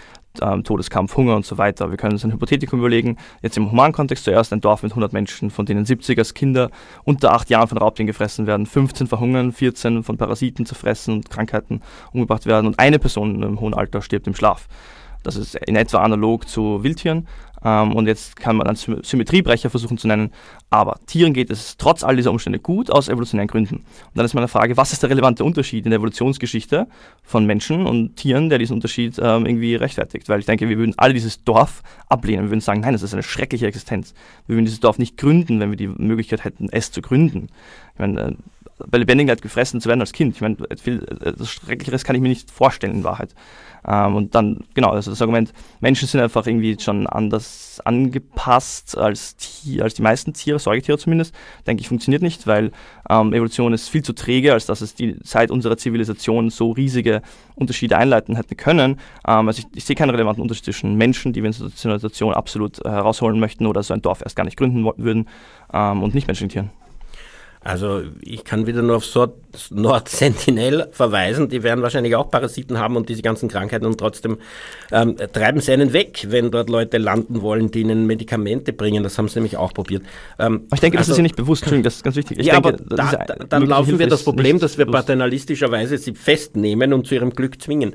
ähm, 0.43 0.65
Todeskampf, 0.65 1.17
Hunger 1.17 1.37
und 1.37 1.45
so 1.45 1.59
weiter. 1.59 1.91
Wir 1.91 1.97
können 1.97 2.13
uns 2.15 2.25
ein 2.25 2.33
Hypothetikum 2.33 2.79
überlegen, 2.79 3.17
jetzt 3.43 3.57
im 3.57 3.71
humanen 3.71 3.93
Kontext 3.93 4.25
zuerst 4.25 4.53
ein 4.53 4.61
Dorf 4.61 4.83
mit 4.83 4.93
100 4.93 5.13
Menschen, 5.13 5.51
von 5.51 5.67
denen 5.67 5.85
70 5.85 6.19
als 6.19 6.35
Kinder 6.35 6.71
unter 7.05 7.33
8 7.33 7.51
Jahren 7.51 7.69
von 7.69 7.79
Raubtieren 7.79 8.07
gefressen 8.07 8.47
werden, 8.47 8.67
15 8.67 9.07
verhungern, 9.07 9.53
14 9.53 10.03
von 10.03 10.17
Parasiten 10.17 10.67
zerfressen 10.67 11.15
und 11.15 11.31
Krankheiten 11.31 11.83
umgebracht 12.13 12.47
werden 12.47 12.67
und 12.67 12.79
eine 12.79 12.99
Person 12.99 13.43
im 13.43 13.61
hohen 13.61 13.75
Alter 13.75 14.03
stirbt 14.03 14.27
im 14.27 14.35
Schlaf. 14.35 14.69
Das 15.23 15.37
ist 15.37 15.55
in 15.55 15.75
etwa 15.75 15.99
analog 16.03 16.47
zu 16.49 16.85
Wildtieren. 16.85 17.27
Ähm, 17.65 17.95
und 17.95 18.07
jetzt 18.07 18.37
kann 18.37 18.57
man 18.57 18.67
dann 18.67 18.77
Symmetriebrecher 18.77 19.71
versuchen 19.71 19.99
zu 19.99 20.07
nennen. 20.07 20.31
Aber 20.71 20.99
Tieren 21.07 21.33
geht 21.33 21.51
es 21.51 21.77
trotz 21.77 22.05
all 22.05 22.17
dieser 22.17 22.31
Umstände 22.31 22.59
gut 22.59 22.91
aus 22.91 23.09
evolutionären 23.09 23.49
Gründen. 23.49 23.77
Und 23.77 23.85
dann 24.15 24.27
ist 24.27 24.35
meine 24.35 24.49
Frage, 24.49 24.77
was 24.77 24.93
ist 24.93 25.03
der 25.03 25.11
relevante 25.11 25.45
Unterschied 25.45 25.85
in 25.85 25.91
der 25.91 25.99
Evolutionsgeschichte 25.99 26.87
von 27.23 27.47
Menschen 27.47 27.87
und 27.87 28.17
Tieren, 28.17 28.49
der 28.49 28.59
diesen 28.59 28.75
Unterschied 28.75 29.19
ähm, 29.19 29.47
irgendwie 29.47 29.75
rechtfertigt? 29.77 30.29
Weil 30.29 30.41
ich 30.41 30.47
denke, 30.47 30.69
wir 30.69 30.79
würden 30.79 30.95
alle 30.97 31.15
dieses 31.15 31.43
Dorf 31.45 31.83
ablehnen. 32.09 32.45
Wir 32.45 32.51
würden 32.51 32.61
sagen, 32.61 32.81
nein, 32.81 32.93
das 32.93 33.03
ist 33.03 33.15
eine 33.15 33.23
schreckliche 33.23 33.67
Existenz. 33.67 34.15
Wir 34.47 34.57
würden 34.57 34.67
dieses 34.67 34.81
Dorf 34.81 34.99
nicht 34.99 35.17
gründen, 35.17 35.61
wenn 35.61 35.71
wir 35.71 35.77
die 35.77 35.89
Möglichkeit 35.89 36.45
hätten, 36.45 36.69
es 36.71 36.91
zu 36.91 37.01
gründen. 37.01 37.49
Ich 37.95 38.01
meine, 38.01 38.21
äh, 38.21 38.33
bei 38.79 38.99
Lebendigen 38.99 39.29
halt 39.29 39.43
gefressen 39.43 39.81
zu 39.81 39.89
werden 39.89 40.01
als 40.01 40.13
Kind. 40.13 40.35
Ich 40.35 40.41
meine, 40.41 40.57
viel 40.81 41.05
äh, 41.21 41.33
das 41.33 41.51
Schrecklicheres 41.51 42.05
kann 42.05 42.17
ich 42.17 42.23
mir 42.23 42.29
nicht 42.29 42.51
vorstellen 42.51 42.95
in 42.95 43.05
Wahrheit. 43.05 43.35
Ähm, 43.87 44.17
und 44.17 44.35
dann, 44.35 44.65
genau, 44.73 44.91
also 44.91 45.11
das 45.11 45.21
Argument, 45.21 45.53
Menschen 45.81 46.09
sind 46.09 46.21
einfach 46.21 46.47
irgendwie 46.47 46.77
schon 46.81 47.07
anders 47.07 47.81
angepasst 47.85 48.97
als, 48.97 49.37
Tier, 49.37 49.85
als 49.85 49.95
die 49.95 50.03
meisten 50.03 50.33
Tiere, 50.33 50.59
Säugetiere 50.59 50.99
zumindest, 50.99 51.35
denke 51.67 51.83
ich, 51.83 51.89
funktioniert 51.89 52.23
nicht, 52.23 52.47
weil 52.47 52.73
ähm, 53.11 53.35
Evolution 53.35 53.75
ist 53.75 53.89
viel 53.91 54.03
zu 54.03 54.15
träge, 54.15 54.55
als 54.55 54.67
dass 54.67 54.81
es 54.81 54.95
die 54.95 55.21
Zeit 55.21 55.51
unserer 55.51 55.77
Zivilisation 55.77 56.51
so 56.51 56.73
riesige 56.73 57.21
Unterschiede 57.57 57.99
einleiten 57.99 58.37
hätte 58.37 58.55
können. 58.55 58.99
Ähm, 59.29 59.49
also 59.49 59.61
ich, 59.61 59.77
ich, 59.77 59.85
sehe 59.85 59.97
keinen 59.97 60.11
relevanten 60.11 60.41
Unterschied 60.41 60.65
zwischen 60.65 60.95
Menschen, 60.97 61.33
die 61.33 61.43
wir 61.43 61.51
in 61.51 61.57
einer 61.85 61.99
Situation 61.99 62.33
absolut 62.33 62.85
äh, 62.85 62.89
herausholen 62.89 63.39
möchten 63.39 63.67
oder 63.67 63.83
so 63.83 63.93
ein 63.93 64.03
Dorf 64.03 64.23
erst 64.23 64.37
gar 64.37 64.45
nicht 64.45 64.57
gründen 64.57 64.85
würden 64.97 65.29
ähm, 65.73 66.03
und 66.03 66.15
nicht 66.15 66.27
menschlichen 66.27 66.49
Tieren. 66.49 66.84
Also 67.65 68.03
ich 68.21 68.45
kann 68.45 68.67
wieder 68.67 68.83
nur 68.83 68.97
auf 68.97 69.07
Nord 69.71 70.09
Sentinel 70.11 70.89
verweisen. 70.93 71.49
Die 71.49 71.63
werden 71.63 71.83
wahrscheinlich 71.83 72.15
auch 72.15 72.31
Parasiten 72.31 72.79
haben 72.79 72.95
und 72.95 73.09
diese 73.09 73.23
ganzen 73.23 73.49
Krankheiten 73.49 73.87
und 73.87 73.99
trotzdem 73.99 74.37
ähm, 74.93 75.17
treiben 75.33 75.61
sie 75.61 75.73
einen 75.73 75.95
weg, 75.95 76.27
wenn 76.29 76.51
dort 76.51 76.69
Leute 76.69 76.99
landen 76.99 77.41
wollen, 77.41 77.71
die 77.71 77.81
ihnen 77.81 78.07
Medikamente 78.07 78.75
bringen. 78.75 79.03
Das 79.03 79.17
haben 79.17 79.29
sie 79.29 79.37
nämlich 79.37 79.57
auch 79.57 79.73
probiert. 79.73 80.03
Ähm, 80.39 80.69
ich 80.75 80.81
denke, 80.81 80.99
das 80.99 81.09
ist 81.09 81.17
ja 81.17 81.23
nicht 81.23 81.37
bewusst. 81.37 81.63
Entschuldigung, 81.63 81.85
das 81.85 81.97
ist 81.97 82.05
ganz 82.05 82.17
wichtig. 82.17 82.39
Ich 82.39 82.47
ja, 82.47 82.61
denke, 82.61 82.85
aber 82.85 82.97
da, 82.97 83.25
da, 83.25 83.35
dann 83.47 83.67
laufen 83.67 83.99
wir 83.99 84.09
das 84.09 84.25
Problem, 84.25 84.59
dass 84.59 84.77
wir 84.77 84.85
paternalistischerweise 84.85 85.97
sie 85.97 86.13
festnehmen 86.13 86.93
und 86.93 87.07
zu 87.07 87.15
ihrem 87.15 87.31
Glück 87.31 87.63
zwingen. 87.63 87.95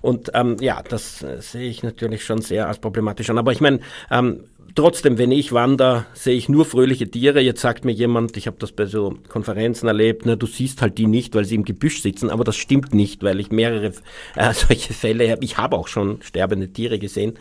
Und 0.00 0.30
ähm, 0.32 0.56
ja, 0.60 0.82
das 0.88 1.22
äh, 1.22 1.42
sehe 1.42 1.68
ich 1.68 1.82
natürlich 1.82 2.24
schon 2.24 2.40
sehr 2.40 2.68
als 2.68 2.78
problematisch 2.78 3.28
an. 3.28 3.36
Aber 3.36 3.52
ich 3.52 3.60
meine, 3.60 3.80
ähm, 4.10 4.44
trotzdem, 4.74 5.18
wenn 5.18 5.32
ich 5.32 5.52
wandere, 5.52 6.06
sehe 6.14 6.36
ich 6.36 6.48
nur 6.48 6.64
fröhliche 6.64 7.10
Tiere. 7.10 7.40
Jetzt 7.40 7.60
sagt 7.60 7.84
mir 7.84 7.92
jemand, 7.92 8.36
ich 8.36 8.46
habe 8.46 8.56
das 8.58 8.72
bei 8.72 8.86
so 8.86 9.14
Konferenzen 9.28 9.86
erlebt, 9.86 10.22
na, 10.24 10.36
du 10.36 10.46
siehst 10.46 10.82
halt 10.82 10.98
die 10.98 11.06
nicht, 11.06 11.34
weil 11.34 11.44
sie 11.44 11.54
im 11.54 11.64
Gebüsch 11.64 12.02
sitzen, 12.02 12.30
aber 12.30 12.44
das 12.44 12.56
stimmt 12.56 12.94
nicht, 12.94 13.22
weil 13.22 13.40
ich 13.40 13.50
mehrere 13.50 13.92
äh, 14.36 14.52
solche 14.52 14.92
Fälle 14.92 15.30
habe. 15.30 15.44
Ich 15.44 15.56
habe 15.56 15.76
auch 15.76 15.88
schon 15.88 16.22
sterbende 16.22 16.72
Tiere 16.72 16.98
gesehen, 16.98 17.34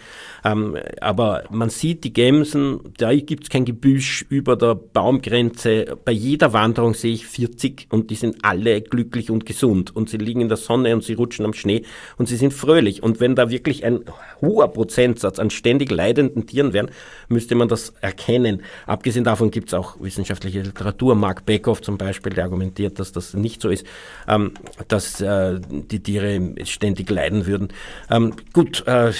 ähm, 0.43 0.77
aber 1.01 1.43
man 1.49 1.69
sieht 1.69 2.03
die 2.03 2.13
Gämsen, 2.13 2.79
da 2.97 3.13
gibt 3.13 3.43
es 3.43 3.49
kein 3.49 3.65
Gebüsch 3.65 4.25
über 4.29 4.55
der 4.55 4.75
Baumgrenze. 4.75 5.97
Bei 6.05 6.11
jeder 6.11 6.53
Wanderung 6.53 6.93
sehe 6.93 7.13
ich 7.13 7.25
40 7.27 7.87
und 7.89 8.09
die 8.09 8.15
sind 8.15 8.37
alle 8.43 8.81
glücklich 8.81 9.29
und 9.29 9.45
gesund 9.45 9.95
und 9.95 10.09
sie 10.09 10.17
liegen 10.17 10.41
in 10.41 10.47
der 10.47 10.57
Sonne 10.57 10.93
und 10.93 11.03
sie 11.03 11.13
rutschen 11.13 11.45
am 11.45 11.53
Schnee 11.53 11.83
und 12.17 12.27
sie 12.27 12.35
sind 12.35 12.53
fröhlich. 12.53 13.03
Und 13.03 13.19
wenn 13.19 13.35
da 13.35 13.49
wirklich 13.49 13.85
ein 13.85 14.01
hoher 14.41 14.67
Prozentsatz 14.69 15.39
an 15.39 15.49
ständig 15.49 15.91
leidenden 15.91 16.45
Tieren 16.45 16.73
wären, 16.73 16.91
müsste 17.29 17.55
man 17.55 17.67
das 17.67 17.93
erkennen. 18.01 18.63
Abgesehen 18.85 19.23
davon 19.23 19.51
gibt 19.51 19.69
es 19.69 19.73
auch 19.73 19.99
wissenschaftliche 19.99 20.61
Literatur. 20.61 21.15
Mark 21.15 21.45
Beckhoff 21.45 21.81
zum 21.81 21.97
Beispiel, 21.97 22.33
der 22.33 22.45
argumentiert, 22.45 22.99
dass 22.99 23.11
das 23.11 23.33
nicht 23.33 23.61
so 23.61 23.69
ist, 23.69 23.85
ähm, 24.27 24.53
dass 24.87 25.21
äh, 25.21 25.59
die 25.69 26.01
Tiere 26.01 26.55
ständig 26.65 27.09
leiden 27.09 27.45
würden. 27.45 27.69
Ähm, 28.09 28.33
gut, 28.53 28.85
äh, 28.87 29.13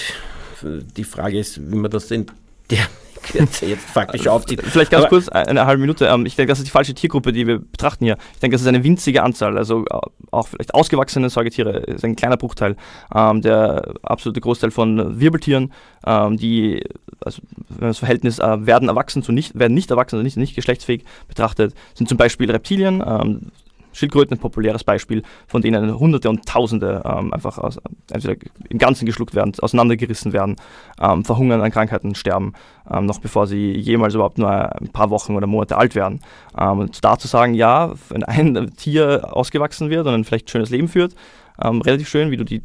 die 0.98 1.04
Frage 1.04 1.40
ist, 1.40 1.72
wie 1.72 1.76
man 1.76 1.92
das 1.92 2.12
in 2.12 2.26
der 2.70 2.88
jetzt 3.34 3.86
faktisch 3.86 4.28
aufzieht. 4.28 4.62
Vielleicht 4.64 4.92
ganz 4.92 5.06
Aber 5.06 5.10
kurz, 5.10 5.30
eine 5.30 5.66
halbe 5.66 5.82
Minute. 5.82 6.06
Ähm, 6.06 6.26
ich 6.26 6.36
denke, 6.36 6.52
das 6.52 6.60
ist 6.60 6.68
die 6.68 6.72
falsche 6.72 6.94
Tiergruppe, 6.94 7.32
die 7.32 7.48
wir 7.48 7.60
betrachten 7.60 8.06
hier. 8.06 8.18
Ich 8.34 8.40
denke, 8.40 8.56
das 8.56 8.62
ist 8.62 8.68
eine 8.68 8.84
winzige 8.84 9.24
Anzahl. 9.24 9.58
Also 9.58 9.86
äh, 9.86 10.00
auch 10.32 10.48
vielleicht 10.48 10.74
ausgewachsene 10.74 11.30
Säugetiere 11.30 11.78
ist 11.80 12.04
ein 12.04 12.16
kleiner 12.16 12.38
Bruchteil. 12.38 12.76
Ähm, 13.14 13.42
der 13.42 13.94
absolute 14.04 14.42
Großteil 14.42 14.72
von 14.72 15.20
Wirbeltieren, 15.20 15.74
ähm, 16.06 16.38
die, 16.38 16.84
also 17.22 17.42
das 17.80 18.00
Verhältnis 18.00 18.40
äh, 18.40 18.66
werden 18.66 18.90
erwachsen 18.90 19.24
zu 19.24 19.32
nicht, 19.32 19.58
werden 19.58 19.74
nicht 19.74 19.92
erwachsen, 19.92 20.16
also 20.16 20.24
nicht, 20.24 20.38
nicht 20.38 20.56
geschlechtsfähig 20.56 21.04
betrachtet, 21.28 21.74
sind 21.94 22.08
zum 22.08 22.18
Beispiel 22.18 22.50
Reptilien, 22.50 23.52
Schildkröten 23.92 24.38
ein 24.38 24.40
populäres 24.40 24.84
Beispiel, 24.84 25.24
von 25.48 25.62
denen 25.62 25.98
Hunderte 26.00 26.30
und 26.30 26.46
Tausende 26.46 27.02
ähm, 27.06 27.34
einfach 27.34 27.58
aus, 27.58 27.80
entweder 28.12 28.36
im 28.70 28.78
Ganzen 28.78 29.06
geschluckt 29.06 29.36
werden, 29.36 29.54
auseinandergerissen 29.60 30.34
werden, 30.34 30.56
ähm, 31.02 31.26
verhungern 31.26 31.62
an 31.62 31.72
Krankheiten, 31.72 32.16
sterben, 32.16 32.54
ähm, 32.92 33.06
noch 33.06 33.20
bevor 33.20 33.48
sie 33.48 33.72
jemals 33.78 34.16
überhaupt 34.16 34.38
nur 34.38 34.50
ein 34.50 34.90
paar 34.90 35.10
Wochen 35.10 35.36
oder 35.36 35.48
Monate 35.48 35.78
alt 35.78 35.96
werden. 35.96 36.20
Ähm, 36.58 36.80
und 36.80 37.04
da 37.04 37.18
zu 37.18 37.28
sagen, 37.28 37.54
ja, 37.54 37.94
wenn 38.10 38.24
ein 38.24 38.74
Tier 38.78 39.30
ausgewachsen 39.32 39.90
wird 39.90 40.08
und 40.08 40.14
ein 40.14 40.24
vielleicht 40.24 40.50
schönes 40.50 40.70
Leben 40.70 40.88
führt, 40.88 41.16
ähm, 41.62 41.82
relativ 41.82 42.08
schön, 42.08 42.32
wie 42.32 42.38
du 42.38 42.46
die 42.46 42.64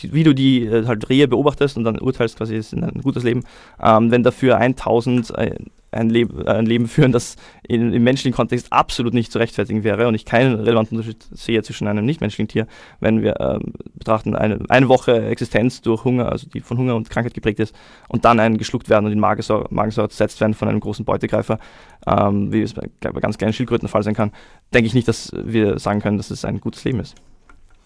wie 0.00 0.24
du 0.24 0.34
die 0.34 0.64
äh, 0.64 0.86
halt 0.86 1.08
Rehe 1.08 1.28
beobachtest 1.28 1.76
und 1.76 1.84
dann 1.84 1.98
urteilst, 1.98 2.36
quasi, 2.36 2.56
ist 2.56 2.72
ein 2.72 3.00
gutes 3.02 3.22
Leben. 3.22 3.44
Ähm, 3.82 4.10
wenn 4.10 4.22
dafür 4.22 4.56
1000 4.56 5.30
äh, 5.36 5.56
ein, 5.92 6.08
Leben, 6.08 6.46
ein 6.46 6.66
Leben 6.66 6.88
führen, 6.88 7.12
das 7.12 7.36
in, 7.62 7.92
im 7.92 8.02
menschlichen 8.02 8.34
Kontext 8.34 8.72
absolut 8.72 9.14
nicht 9.14 9.30
zu 9.30 9.38
rechtfertigen 9.38 9.84
wäre 9.84 10.08
und 10.08 10.14
ich 10.14 10.24
keinen 10.24 10.54
relevanten 10.54 10.96
Unterschied 10.96 11.24
sehe 11.30 11.62
zwischen 11.62 11.86
einem 11.86 12.04
nichtmenschlichen 12.04 12.48
Tier, 12.48 12.66
wenn 13.00 13.22
wir 13.22 13.38
ähm, 13.40 13.74
betrachten, 13.94 14.34
eine, 14.34 14.58
eine 14.68 14.88
Woche 14.88 15.26
Existenz 15.26 15.82
durch 15.82 16.04
Hunger, 16.04 16.32
also 16.32 16.48
die 16.48 16.60
von 16.60 16.78
Hunger 16.78 16.96
und 16.96 17.10
Krankheit 17.10 17.34
geprägt 17.34 17.60
ist, 17.60 17.74
und 18.08 18.24
dann 18.24 18.40
ein 18.40 18.56
geschluckt 18.56 18.88
werden 18.88 19.06
und 19.06 19.12
in 19.12 19.20
Magensäure, 19.20 19.68
zersetzt 20.08 20.40
werden 20.40 20.54
von 20.54 20.68
einem 20.68 20.80
großen 20.80 21.04
Beutegreifer, 21.04 21.58
ähm, 22.06 22.52
wie 22.52 22.62
es 22.62 22.72
bei, 22.72 22.88
bei 23.00 23.20
ganz 23.20 23.38
kleinen 23.38 23.52
Schildkröten 23.52 23.86
der 23.86 23.90
Fall 23.90 24.02
sein 24.02 24.14
kann, 24.14 24.32
denke 24.72 24.86
ich 24.86 24.94
nicht, 24.94 25.08
dass 25.08 25.30
wir 25.34 25.78
sagen 25.78 26.00
können, 26.00 26.16
dass 26.16 26.30
es 26.30 26.44
ein 26.44 26.60
gutes 26.60 26.84
Leben 26.84 27.00
ist. 27.00 27.14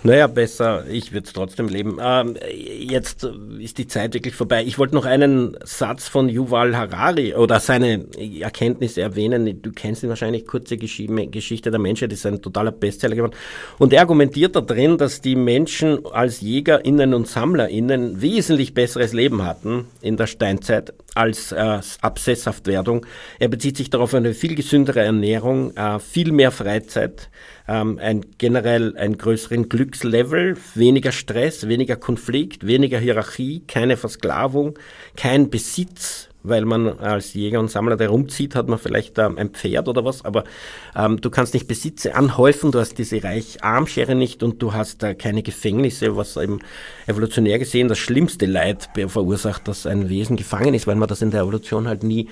Naja, 0.04 0.28
besser, 0.28 0.84
ich 0.88 1.12
würde 1.12 1.26
es 1.26 1.32
trotzdem 1.32 1.66
leben. 1.66 1.98
Ähm, 2.00 2.36
jetzt 2.54 3.28
ist 3.58 3.78
die 3.78 3.88
Zeit 3.88 4.14
wirklich 4.14 4.36
vorbei. 4.36 4.62
Ich 4.64 4.78
wollte 4.78 4.94
noch 4.94 5.06
einen 5.06 5.56
Satz 5.64 6.06
von 6.06 6.28
Yuval 6.28 6.76
Harari 6.76 7.34
oder 7.34 7.58
seine 7.58 8.06
Erkenntnisse 8.40 9.00
erwähnen. 9.00 9.60
Du 9.60 9.72
kennst 9.72 10.04
ihn 10.04 10.08
wahrscheinlich, 10.08 10.46
kurze 10.46 10.76
Geschichte 10.76 11.70
der 11.72 11.80
Menschheit, 11.80 12.12
ist 12.12 12.26
ein 12.26 12.40
totaler 12.40 12.70
Bestseller 12.70 13.16
geworden. 13.16 13.34
Und 13.78 13.92
er 13.92 14.02
argumentiert 14.02 14.54
da 14.54 14.60
drin, 14.60 14.98
dass 14.98 15.20
die 15.20 15.34
Menschen 15.34 16.06
als 16.06 16.42
JägerInnen 16.42 17.12
und 17.12 17.26
SammlerInnen 17.26 18.22
wesentlich 18.22 18.74
besseres 18.74 19.12
Leben 19.12 19.44
hatten 19.44 19.86
in 20.00 20.16
der 20.16 20.28
Steinzeit 20.28 20.94
als 21.16 21.50
äh, 21.50 21.80
Absesshaftwerdung. 22.00 23.04
Er 23.40 23.48
bezieht 23.48 23.76
sich 23.76 23.90
darauf 23.90 24.14
eine 24.14 24.32
viel 24.32 24.54
gesündere 24.54 25.00
Ernährung, 25.00 25.76
äh, 25.76 25.98
viel 25.98 26.30
mehr 26.30 26.52
Freizeit, 26.52 27.30
ähm, 27.68 27.98
ein 28.00 28.24
generell 28.38 28.96
einen 28.96 29.18
größeren 29.18 29.68
Glückslevel, 29.68 30.56
weniger 30.74 31.12
Stress, 31.12 31.68
weniger 31.68 31.96
Konflikt, 31.96 32.66
weniger 32.66 32.98
Hierarchie, 32.98 33.62
keine 33.66 33.96
Versklavung, 33.96 34.78
kein 35.16 35.50
Besitz, 35.50 36.28
weil 36.42 36.64
man 36.64 36.98
als 36.98 37.34
Jäger 37.34 37.60
und 37.60 37.70
Sammler, 37.70 37.96
der 37.96 38.08
rumzieht, 38.08 38.54
hat 38.54 38.68
man 38.68 38.78
vielleicht 38.78 39.18
ähm, 39.18 39.36
ein 39.36 39.50
Pferd 39.50 39.88
oder 39.88 40.04
was, 40.04 40.24
aber 40.24 40.44
ähm, 40.96 41.20
du 41.20 41.30
kannst 41.30 41.52
nicht 41.52 41.68
Besitze 41.68 42.14
anhäufen, 42.14 42.72
du 42.72 42.78
hast 42.78 42.96
diese 42.96 43.22
Reich-Arm-Schere 43.22 44.14
nicht 44.14 44.42
und 44.42 44.62
du 44.62 44.72
hast 44.72 45.02
äh, 45.02 45.14
keine 45.14 45.42
Gefängnisse, 45.42 46.16
was 46.16 46.36
eben 46.36 46.60
evolutionär 47.06 47.58
gesehen 47.58 47.88
das 47.88 47.98
schlimmste 47.98 48.46
Leid 48.46 48.88
verursacht, 49.08 49.68
dass 49.68 49.84
ein 49.84 50.08
Wesen 50.08 50.36
gefangen 50.36 50.74
ist, 50.74 50.86
weil 50.86 50.96
man 50.96 51.08
das 51.08 51.22
in 51.22 51.30
der 51.30 51.42
Evolution 51.42 51.86
halt 51.86 52.02
nie 52.02 52.28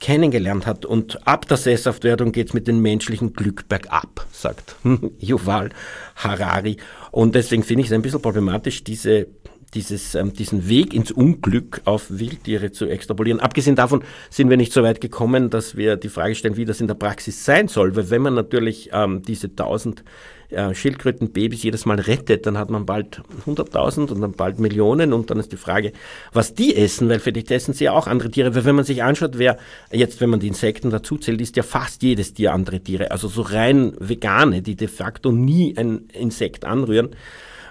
kennengelernt 0.00 0.66
hat. 0.66 0.84
Und 0.84 1.26
ab 1.26 1.46
der 1.46 1.56
Sesshaftwerdung 1.56 2.32
geht 2.32 2.48
es 2.48 2.54
mit 2.54 2.66
dem 2.66 2.80
menschlichen 2.80 3.34
Glück 3.34 3.68
bergab, 3.68 4.26
sagt 4.32 4.76
Yuval 5.18 5.70
Harari. 6.16 6.78
Und 7.12 7.34
deswegen 7.34 7.62
finde 7.62 7.82
ich 7.82 7.88
es 7.88 7.92
ein 7.92 8.02
bisschen 8.02 8.22
problematisch, 8.22 8.82
diese 8.82 9.28
dieses, 9.74 10.14
ähm, 10.14 10.32
diesen 10.32 10.68
Weg 10.68 10.94
ins 10.94 11.12
Unglück 11.12 11.82
auf 11.84 12.06
Wildtiere 12.10 12.72
zu 12.72 12.86
extrapolieren. 12.86 13.40
Abgesehen 13.40 13.76
davon 13.76 14.02
sind 14.28 14.50
wir 14.50 14.56
nicht 14.56 14.72
so 14.72 14.82
weit 14.82 15.00
gekommen, 15.00 15.50
dass 15.50 15.76
wir 15.76 15.96
die 15.96 16.08
Frage 16.08 16.34
stellen, 16.34 16.56
wie 16.56 16.64
das 16.64 16.80
in 16.80 16.88
der 16.88 16.94
Praxis 16.94 17.44
sein 17.44 17.68
soll. 17.68 17.94
Weil 17.94 18.10
wenn 18.10 18.22
man 18.22 18.34
natürlich 18.34 18.90
ähm, 18.92 19.22
diese 19.22 19.54
tausend 19.54 20.04
äh, 20.50 20.74
Schildkrötenbabys 20.74 21.62
jedes 21.62 21.86
Mal 21.86 22.00
rettet, 22.00 22.46
dann 22.46 22.58
hat 22.58 22.70
man 22.70 22.86
bald 22.86 23.22
100.000 23.46 24.10
und 24.12 24.20
dann 24.20 24.32
bald 24.32 24.58
Millionen 24.58 25.12
und 25.12 25.30
dann 25.30 25.38
ist 25.38 25.52
die 25.52 25.56
Frage, 25.56 25.92
was 26.32 26.54
die 26.54 26.76
essen, 26.76 27.08
weil 27.08 27.20
vielleicht 27.20 27.50
essen 27.50 27.74
sie 27.74 27.84
ja 27.84 27.92
auch 27.92 28.06
andere 28.06 28.30
Tiere. 28.30 28.54
Weil 28.54 28.64
wenn 28.64 28.74
man 28.74 28.84
sich 28.84 29.02
anschaut, 29.02 29.38
wer 29.38 29.58
jetzt, 29.92 30.20
wenn 30.20 30.30
man 30.30 30.40
die 30.40 30.48
Insekten 30.48 30.90
dazu 30.90 31.16
zählt, 31.18 31.40
ist 31.40 31.56
ja 31.56 31.62
fast 31.62 32.02
jedes 32.02 32.34
Tier 32.34 32.52
andere 32.52 32.80
Tiere. 32.80 33.10
Also 33.10 33.28
so 33.28 33.42
rein 33.42 33.94
vegane, 33.98 34.62
die 34.62 34.76
de 34.76 34.88
facto 34.88 35.32
nie 35.32 35.76
ein 35.76 36.08
Insekt 36.12 36.64
anrühren 36.64 37.10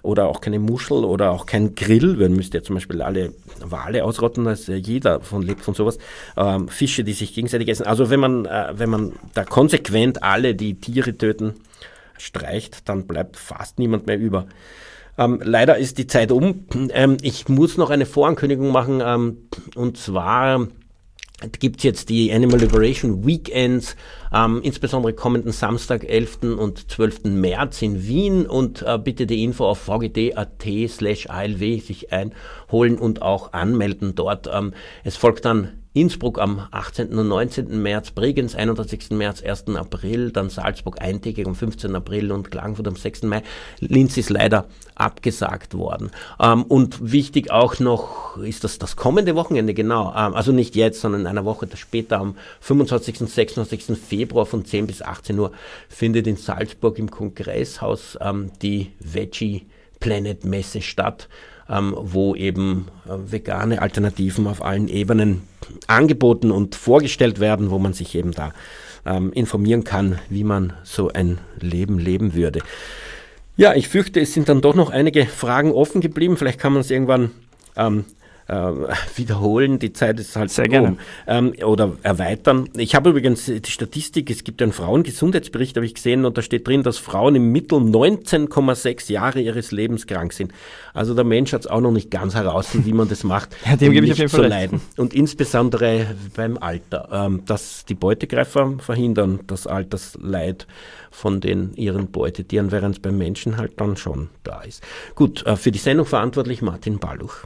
oder 0.02 0.28
auch 0.28 0.42
keine 0.42 0.60
Muschel 0.60 1.04
oder 1.04 1.32
auch 1.32 1.46
kein 1.46 1.76
Grill. 1.76 2.16
Man 2.16 2.34
müsste 2.34 2.58
ja 2.58 2.64
zum 2.64 2.76
Beispiel 2.76 3.02
alle 3.02 3.34
Wale 3.62 4.04
ausrotten, 4.04 4.46
dass 4.46 4.68
jeder 4.68 5.22
von 5.22 5.42
lebt 5.42 5.62
von 5.62 5.74
sowas. 5.74 5.98
Ähm, 6.38 6.70
Fische, 6.70 7.04
die 7.04 7.14
sich 7.14 7.34
gegenseitig 7.34 7.68
essen. 7.70 7.86
Also 7.86 8.10
wenn 8.10 8.20
man, 8.20 8.46
äh, 8.46 8.74
wenn 8.74 8.90
man 8.90 9.14
da 9.34 9.44
konsequent 9.44 10.24
alle, 10.24 10.56
die 10.56 10.80
Tiere 10.80 11.18
töten, 11.18 11.56
streicht, 12.22 12.88
dann 12.90 13.08
bleibt 13.08 13.38
fast 13.38 13.80
niemand 13.80 14.08
mehr 14.08 14.20
über. 14.20 14.48
Ähm, 15.18 15.42
leider 15.44 15.78
ist 15.78 15.98
die 15.98 16.08
Zeit 16.08 16.32
um. 16.32 16.66
Ähm, 16.92 17.18
ich 17.22 17.50
muss 17.50 17.78
noch 17.78 17.90
eine 17.90 18.06
Vorankündigung 18.06 18.72
machen, 18.72 19.02
ähm, 19.04 19.50
und 19.76 19.98
zwar 19.98 20.68
gibt 21.60 21.78
es 21.78 21.84
jetzt 21.84 22.10
die 22.10 22.34
Animal 22.34 22.60
Liberation 22.60 23.26
Weekends, 23.26 23.96
ähm, 24.34 24.62
insbesondere 24.62 25.14
kommenden 25.14 25.52
Samstag, 25.52 26.04
11. 26.04 26.58
und 26.58 26.92
12. 26.92 27.26
März 27.26 27.82
in 27.82 28.06
Wien 28.08 28.46
und 28.46 28.82
äh, 28.82 28.98
bitte 28.98 29.26
die 29.26 29.44
Info 29.44 29.66
auf 29.66 29.80
vgd.at 29.80 30.66
slash 30.88 31.30
ALW 31.30 31.80
sich 31.80 32.12
einholen 32.12 32.98
und 32.98 33.22
auch 33.22 33.54
anmelden 33.54 34.16
dort. 34.16 34.50
Ähm, 34.52 34.74
es 35.04 35.16
folgt 35.16 35.46
dann 35.46 35.79
Innsbruck 35.94 36.40
am 36.40 36.68
18. 36.70 37.18
und 37.18 37.28
19. 37.28 37.82
März, 37.82 38.12
Bregenz 38.12 38.54
31. 38.54 39.10
März, 39.10 39.42
1. 39.42 39.70
April, 39.76 40.32
dann 40.32 40.50
Salzburg 40.50 41.02
eintägig 41.02 41.48
am 41.48 41.56
15. 41.56 41.96
April 41.96 42.32
und 42.32 42.52
Klagenfurt 42.52 42.88
am 42.88 42.96
6. 42.96 43.24
Mai. 43.24 43.42
Linz 43.80 44.16
ist 44.16 44.30
leider 44.30 44.68
abgesagt 44.94 45.74
worden. 45.74 46.12
Ähm, 46.40 46.64
und 46.64 47.12
wichtig 47.12 47.50
auch 47.50 47.80
noch 47.80 48.38
ist 48.38 48.64
das 48.64 48.78
das 48.78 48.98
kommende 48.98 49.36
Wochenende, 49.36 49.74
genau. 49.74 50.14
Ähm, 50.16 50.36
also 50.36 50.52
nicht 50.52 50.76
jetzt, 50.76 51.02
sondern 51.02 51.22
in 51.22 51.28
einer 51.28 51.46
Woche 51.46 51.68
später 51.74 52.20
am 52.20 52.36
25. 52.62 53.22
und 53.22 53.30
26. 53.30 53.98
Februar 53.98 54.46
von 54.46 54.66
10 54.66 54.86
bis 54.86 55.02
18 55.02 55.40
Uhr 55.40 55.52
findet 55.88 56.28
in 56.28 56.38
Salzburg 56.38 57.00
im 57.00 57.10
Kongresshaus 57.10 58.16
ähm, 58.22 58.52
die 58.62 58.92
Veggie 59.00 59.66
Planet 60.00 60.46
Messe 60.46 60.82
statt 60.82 61.28
ähm, 61.70 61.96
wo 61.98 62.36
eben 62.36 62.88
äh, 63.06 63.32
vegane 63.32 63.82
Alternativen 63.82 64.48
auf 64.48 64.64
allen 64.64 64.88
Ebenen 64.88 65.44
angeboten 65.88 66.52
und 66.52 66.76
vorgestellt 66.76 67.40
werden, 67.40 67.70
wo 67.70 67.80
man 67.80 67.94
sich 67.94 68.16
eben 68.16 68.32
da 68.32 68.54
ähm, 69.06 69.32
informieren 69.34 69.84
kann, 69.84 70.20
wie 70.30 70.44
man 70.44 70.74
so 70.84 71.10
ein 71.10 71.40
Leben 71.60 72.00
leben 72.00 72.34
würde. 72.34 72.62
Ja, 73.56 73.74
ich 73.76 73.90
fürchte, 73.90 74.20
es 74.22 74.34
sind 74.34 74.50
dann 74.50 74.62
doch 74.62 74.76
noch 74.76 74.90
einige 74.90 75.26
Fragen 75.26 75.72
offen 75.72 76.02
geblieben. 76.02 76.38
Vielleicht 76.38 76.60
kann 76.60 76.74
man 76.74 76.82
es 76.82 76.92
irgendwann 76.92 77.32
ähm, 77.76 78.00
äh, 78.00 78.19
wiederholen. 79.16 79.80
Die 79.80 79.94
Zeit 79.94 80.20
ist 80.20 80.36
halt 80.36 80.50
sehr 80.52 80.68
gerne. 80.68 80.98
Ähm, 81.28 81.54
oder 81.64 81.94
erweitern. 82.04 82.70
Ich 82.76 82.96
habe 82.96 83.12
übrigens 83.12 83.46
die 83.46 83.72
Statistik, 83.72 84.30
es 84.30 84.44
gibt 84.44 84.62
einen 84.62 84.72
Frauengesundheitsbericht, 84.72 85.76
habe 85.76 85.86
ich 85.86 85.94
gesehen, 85.94 86.26
und 86.26 86.38
da 86.38 86.42
steht 86.42 86.68
drin, 86.68 86.84
dass 86.84 86.98
Frauen 86.98 87.36
im 87.36 87.52
Mittel 87.52 87.78
19,6 87.78 89.12
Jahre 89.12 89.40
ihres 89.40 89.72
Lebens 89.72 90.08
krank 90.08 90.34
sind. 90.34 90.52
Also 90.94 91.14
der 91.14 91.24
Mensch 91.24 91.54
hat 91.54 91.62
es 91.62 91.68
auch 91.68 91.82
noch 91.82 91.92
nicht 91.92 92.12
ganz 92.12 92.36
heraus, 92.36 92.70
wie 92.74 92.94
man 92.94 93.08
das 93.08 93.24
macht, 93.24 93.56
ja, 93.66 93.76
dem 93.76 93.90
um 93.90 93.94
gebe 93.94 94.06
ich 94.06 94.14
auf 94.14 94.18
jeden 94.18 94.30
Fall 94.30 94.44
zu 94.44 94.48
leiden. 94.48 94.82
Und 94.98 95.14
insbesondere 95.14 96.08
beim 96.36 96.58
Alter, 96.58 97.10
ähm, 97.12 97.44
dass 97.46 97.86
die 97.86 97.96
Beutegreifer 97.96 98.76
verhindern 98.80 99.40
das 99.48 99.68
Altersleid 99.68 100.68
von 101.12 101.42
den 101.42 101.74
ihren 101.76 102.12
Beutetieren, 102.12 102.72
während 102.72 102.96
es 102.96 103.02
beim 103.02 103.18
Menschen 103.18 103.58
halt 103.58 103.80
dann 103.80 103.98
schon 103.98 104.30
da 104.44 104.62
ist. 104.62 104.84
Gut, 105.16 105.46
äh, 105.46 105.56
für 105.56 105.72
die 105.72 105.80
Sendung 105.80 106.06
verantwortlich 106.06 106.62
Martin 106.62 107.00
Balluch. 107.00 107.46